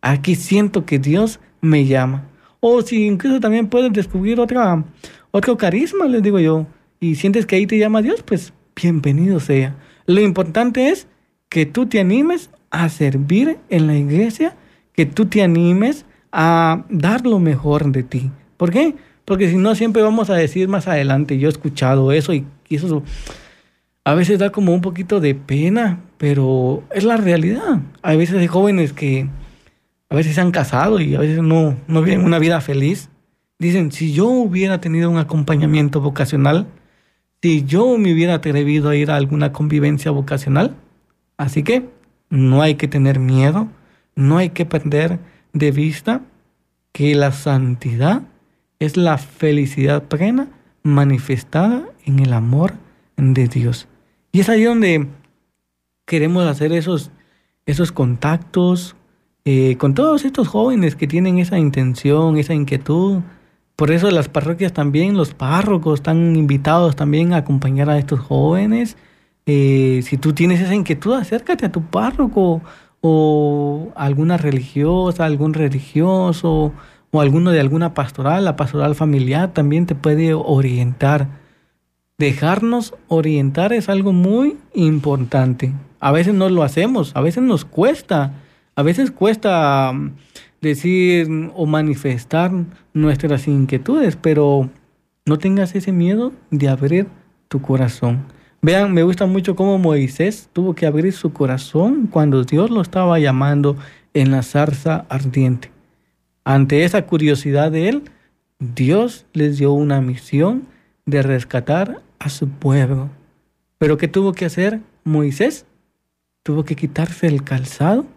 Aquí 0.01 0.35
siento 0.35 0.85
que 0.85 0.99
Dios 0.99 1.39
me 1.61 1.85
llama. 1.85 2.27
O 2.59 2.81
si 2.81 3.05
incluso 3.05 3.39
también 3.39 3.67
puedes 3.67 3.93
descubrir 3.93 4.39
otra, 4.39 4.83
otro 5.31 5.57
carisma, 5.57 6.05
les 6.07 6.21
digo 6.21 6.39
yo, 6.39 6.67
y 6.99 7.15
sientes 7.15 7.45
que 7.45 7.55
ahí 7.55 7.65
te 7.65 7.77
llama 7.77 8.01
Dios, 8.01 8.21
pues 8.23 8.53
bienvenido 8.75 9.39
sea. 9.39 9.75
Lo 10.05 10.19
importante 10.21 10.89
es 10.89 11.07
que 11.47 11.65
tú 11.65 11.85
te 11.85 11.99
animes 11.99 12.49
a 12.69 12.89
servir 12.89 13.57
en 13.69 13.87
la 13.87 13.95
iglesia, 13.95 14.55
que 14.93 15.05
tú 15.05 15.25
te 15.25 15.41
animes 15.41 16.05
a 16.31 16.85
dar 16.89 17.25
lo 17.25 17.39
mejor 17.39 17.91
de 17.91 18.03
ti. 18.03 18.31
¿Por 18.57 18.71
qué? 18.71 18.95
Porque 19.29 19.47
si 19.47 19.57
no, 19.57 19.75
siempre 19.75 20.01
vamos 20.01 20.31
a 20.31 20.33
decir 20.33 20.67
más 20.69 20.87
adelante, 20.87 21.37
yo 21.37 21.49
he 21.49 21.51
escuchado 21.51 22.11
eso 22.11 22.33
y, 22.33 22.47
eso 22.67 23.03
a 24.03 24.15
veces 24.15 24.39
da 24.39 24.51
como 24.51 24.73
un 24.73 24.81
poquito 24.81 25.19
de 25.19 25.35
pena, 25.35 25.99
pero 26.17 26.81
es 26.89 27.03
la 27.03 27.15
realidad. 27.15 27.79
Hay 28.01 28.17
veces 28.17 28.37
hay 28.37 28.47
jóvenes 28.47 28.91
que 28.91 29.29
a 30.09 30.15
veces 30.15 30.33
se 30.33 30.41
han 30.41 30.49
casado 30.49 30.99
y 30.99 31.13
a 31.13 31.19
veces 31.19 31.43
no, 31.43 31.77
no 31.87 32.01
viven 32.01 32.25
una 32.25 32.39
vida 32.39 32.59
feliz. 32.59 33.11
Dicen, 33.59 33.91
si 33.91 34.13
yo 34.13 34.25
hubiera 34.25 34.81
tenido 34.81 35.11
un 35.11 35.19
acompañamiento 35.19 36.01
vocacional, 36.01 36.65
si 37.43 37.63
yo 37.65 37.99
me 37.99 38.11
hubiera 38.11 38.33
atrevido 38.33 38.89
a 38.89 38.95
ir 38.95 39.11
a 39.11 39.15
alguna 39.15 39.53
convivencia 39.53 40.09
vocacional. 40.09 40.75
Así 41.37 41.61
que 41.61 41.87
no 42.31 42.63
hay 42.63 42.75
que 42.75 42.87
tener 42.87 43.19
miedo, 43.19 43.67
no 44.15 44.39
hay 44.39 44.49
que 44.49 44.65
perder 44.65 45.19
de 45.53 45.69
vista 45.69 46.21
que 46.93 47.13
la 47.13 47.31
santidad 47.31 48.23
es 48.79 48.97
la 48.97 49.17
felicidad 49.17 50.03
plena 50.03 50.47
manifestada 50.83 51.83
en 52.05 52.19
el 52.19 52.33
amor 52.33 52.73
de 53.17 53.47
Dios. 53.47 53.87
Y 54.31 54.39
es 54.39 54.49
ahí 54.49 54.63
donde 54.63 55.07
queremos 56.05 56.45
hacer 56.47 56.71
esos, 56.71 57.11
esos 57.65 57.91
contactos 57.91 58.95
eh, 59.45 59.77
con 59.77 59.93
todos 59.93 60.25
estos 60.25 60.47
jóvenes 60.47 60.95
que 60.95 61.07
tienen 61.07 61.39
esa 61.39 61.57
intención, 61.57 62.37
esa 62.37 62.53
inquietud. 62.53 63.21
Por 63.75 63.91
eso 63.91 64.09
las 64.11 64.29
parroquias 64.29 64.73
también, 64.73 65.17
los 65.17 65.33
párrocos 65.33 65.99
están 65.99 66.35
invitados 66.35 66.95
también 66.95 67.33
a 67.33 67.37
acompañar 67.37 67.89
a 67.89 67.97
estos 67.97 68.19
jóvenes. 68.19 68.97
Eh, 69.45 70.01
si 70.03 70.17
tú 70.17 70.33
tienes 70.33 70.61
esa 70.61 70.75
inquietud, 70.75 71.13
acércate 71.13 71.65
a 71.65 71.71
tu 71.71 71.81
párroco 71.81 72.61
o 73.01 73.91
alguna 73.95 74.37
religiosa, 74.37 75.25
algún 75.25 75.53
religioso 75.53 76.73
o 77.11 77.21
alguno 77.21 77.51
de 77.51 77.59
alguna 77.59 77.93
pastoral, 77.93 78.45
la 78.45 78.55
pastoral 78.55 78.95
familiar 78.95 79.53
también 79.53 79.85
te 79.85 79.95
puede 79.95 80.33
orientar. 80.33 81.27
Dejarnos 82.17 82.93
orientar 83.07 83.73
es 83.73 83.89
algo 83.89 84.13
muy 84.13 84.57
importante. 84.73 85.73
A 85.99 86.11
veces 86.11 86.33
no 86.33 86.49
lo 86.49 86.63
hacemos, 86.63 87.15
a 87.15 87.21
veces 87.21 87.43
nos 87.43 87.65
cuesta 87.65 88.33
a 88.79 88.81
veces 88.81 89.11
cuesta 89.11 89.91
mm, 89.93 90.11
decir 90.61 91.27
o 91.53 91.65
manifestar 91.65 92.49
nuestras 92.93 93.45
inquietudes, 93.49 94.15
pero 94.15 94.69
no 95.25 95.37
tengas 95.37 95.75
ese 95.75 95.91
miedo 95.91 96.31
de 96.49 96.69
abrir 96.69 97.07
tu 97.49 97.61
corazón. 97.61 98.23
Vean, 98.61 98.93
me 98.93 99.03
gusta 99.03 99.25
mucho 99.25 99.57
cómo 99.57 99.77
Moisés 99.79 100.49
tuvo 100.53 100.75
que 100.75 100.85
abrir 100.85 101.11
su 101.11 101.33
corazón 101.33 102.07
cuando 102.09 102.45
Dios 102.45 102.69
lo 102.69 102.79
estaba 102.79 103.19
llamando 103.19 103.75
en 104.13 104.31
la 104.31 104.43
zarza 104.43 105.05
ardiente. 105.09 105.71
Ante 106.49 106.83
esa 106.83 107.05
curiosidad 107.05 107.71
de 107.71 107.89
él, 107.89 108.03
Dios 108.57 109.27
les 109.33 109.59
dio 109.59 109.71
una 109.71 110.01
misión 110.01 110.63
de 111.05 111.21
rescatar 111.21 112.01
a 112.17 112.29
su 112.29 112.49
pueblo. 112.49 113.11
Pero 113.77 113.97
¿qué 113.97 114.07
tuvo 114.07 114.33
que 114.33 114.45
hacer 114.45 114.79
Moisés? 115.03 115.67
Tuvo 116.41 116.65
que 116.65 116.75
quitarse 116.75 117.27
el 117.27 117.43
calzado 117.43 118.07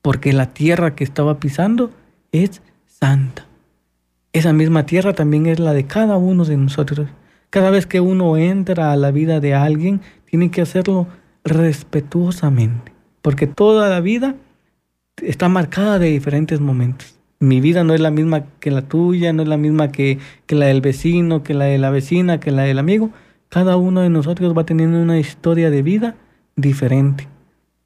porque 0.00 0.32
la 0.32 0.54
tierra 0.54 0.94
que 0.94 1.04
estaba 1.04 1.38
pisando 1.38 1.90
es 2.32 2.62
santa. 2.86 3.44
Esa 4.32 4.54
misma 4.54 4.86
tierra 4.86 5.12
también 5.12 5.44
es 5.44 5.58
la 5.58 5.74
de 5.74 5.84
cada 5.84 6.16
uno 6.16 6.46
de 6.46 6.56
nosotros. 6.56 7.10
Cada 7.50 7.68
vez 7.68 7.86
que 7.86 8.00
uno 8.00 8.38
entra 8.38 8.90
a 8.90 8.96
la 8.96 9.10
vida 9.10 9.38
de 9.40 9.52
alguien, 9.52 10.00
tiene 10.24 10.50
que 10.50 10.62
hacerlo 10.62 11.06
respetuosamente, 11.44 12.90
porque 13.20 13.46
toda 13.46 13.90
la 13.90 14.00
vida 14.00 14.34
está 15.20 15.50
marcada 15.50 15.98
de 15.98 16.08
diferentes 16.08 16.58
momentos. 16.58 17.17
Mi 17.40 17.60
vida 17.60 17.84
no 17.84 17.94
es 17.94 18.00
la 18.00 18.10
misma 18.10 18.46
que 18.58 18.70
la 18.70 18.82
tuya, 18.82 19.32
no 19.32 19.42
es 19.42 19.48
la 19.48 19.56
misma 19.56 19.92
que, 19.92 20.18
que 20.46 20.56
la 20.56 20.66
del 20.66 20.80
vecino, 20.80 21.42
que 21.42 21.54
la 21.54 21.66
de 21.66 21.78
la 21.78 21.90
vecina, 21.90 22.40
que 22.40 22.50
la 22.50 22.62
del 22.62 22.78
amigo. 22.78 23.10
Cada 23.48 23.76
uno 23.76 24.00
de 24.00 24.10
nosotros 24.10 24.56
va 24.56 24.64
teniendo 24.64 25.00
una 25.00 25.18
historia 25.18 25.70
de 25.70 25.82
vida 25.82 26.16
diferente, 26.56 27.28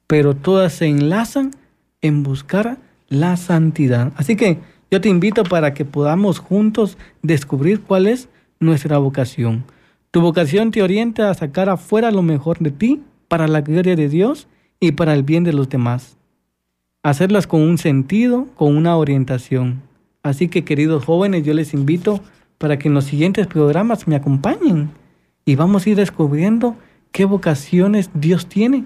pero 0.07 0.35
todas 0.35 0.73
se 0.73 0.87
enlazan 0.87 1.51
en 2.01 2.23
buscar 2.23 2.77
la 3.07 3.37
santidad. 3.37 4.11
Así 4.15 4.35
que 4.35 4.57
yo 4.89 5.01
te 5.01 5.09
invito 5.09 5.43
para 5.43 5.73
que 5.73 5.85
podamos 5.85 6.39
juntos 6.39 6.97
descubrir 7.21 7.81
cuál 7.81 8.07
es 8.07 8.29
nuestra 8.59 8.97
vocación. 8.97 9.63
Tu 10.11 10.21
vocación 10.21 10.71
te 10.71 10.81
orienta 10.81 11.29
a 11.29 11.33
sacar 11.33 11.69
afuera 11.69 12.11
lo 12.11 12.21
mejor 12.21 12.59
de 12.59 12.71
ti 12.71 13.01
para 13.27 13.47
la 13.47 13.61
gloria 13.61 13.95
de 13.95 14.09
Dios 14.09 14.47
y 14.79 14.91
para 14.91 15.13
el 15.13 15.23
bien 15.23 15.43
de 15.43 15.53
los 15.53 15.69
demás. 15.69 16.17
Hacerlas 17.05 17.47
con 17.47 17.61
un 17.61 17.77
sentido, 17.77 18.47
con 18.55 18.77
una 18.77 18.95
orientación. 18.95 19.81
Así 20.23 20.47
que 20.47 20.63
queridos 20.63 21.03
jóvenes, 21.03 21.43
yo 21.43 21.53
les 21.53 21.73
invito 21.73 22.21
para 22.57 22.79
que 22.79 22.87
en 22.87 22.93
los 22.93 23.03
siguientes 23.03 23.45
programas 23.45 24.07
me 24.07 24.15
acompañen 24.15 24.89
y 25.43 25.55
vamos 25.55 25.85
a 25.85 25.89
ir 25.89 25.97
descubriendo 25.97 26.77
qué 27.11 27.25
vocaciones 27.25 28.09
Dios 28.13 28.47
tiene 28.47 28.85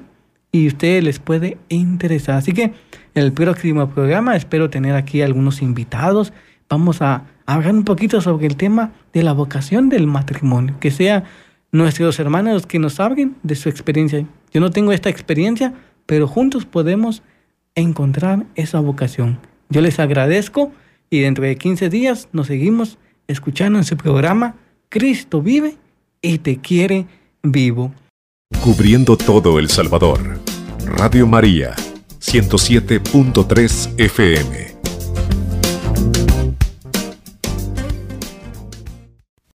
y 0.51 0.65
ustedes 0.65 1.03
les 1.03 1.19
puede 1.19 1.59
interesar. 1.69 2.37
Así 2.37 2.53
que 2.53 2.73
el 3.13 3.33
próximo 3.33 3.87
programa 3.87 4.35
espero 4.35 4.71
tener 4.71 4.95
aquí 4.95 5.21
algunos 5.21 5.61
invitados. 5.61 6.33
Vamos 6.69 7.03
a 7.03 7.25
hablar 7.45 7.75
un 7.75 7.83
poquito 7.83 8.19
sobre 8.21 8.47
el 8.47 8.57
tema 8.57 8.93
de 9.13 9.21
la 9.21 9.33
vocación 9.33 9.89
del 9.89 10.07
matrimonio, 10.07 10.73
que 10.79 10.89
sea 10.89 11.25
nuestros 11.71 12.19
hermanos 12.19 12.65
que 12.65 12.79
nos 12.79 12.99
hablen 12.99 13.35
de 13.43 13.53
su 13.53 13.69
experiencia. 13.69 14.25
Yo 14.51 14.59
no 14.59 14.71
tengo 14.71 14.91
esta 14.91 15.09
experiencia, 15.09 15.75
pero 16.07 16.27
juntos 16.27 16.65
podemos 16.65 17.21
encontrar 17.77 18.45
esa 18.55 18.79
vocación. 18.79 19.39
Yo 19.69 19.81
les 19.81 19.99
agradezco 19.99 20.71
y 21.09 21.21
dentro 21.21 21.45
de 21.45 21.55
15 21.55 21.89
días 21.89 22.27
nos 22.33 22.47
seguimos 22.47 22.97
escuchando 23.27 23.79
en 23.79 23.85
su 23.85 23.95
programa 23.97 24.55
Cristo 24.89 25.41
vive 25.41 25.75
y 26.21 26.39
te 26.39 26.57
quiere 26.57 27.05
vivo. 27.43 27.93
Cubriendo 28.63 29.17
todo 29.17 29.59
El 29.59 29.69
Salvador. 29.69 30.39
Radio 30.85 31.27
María, 31.27 31.75
107.3 32.19 33.99
FM. 33.99 34.76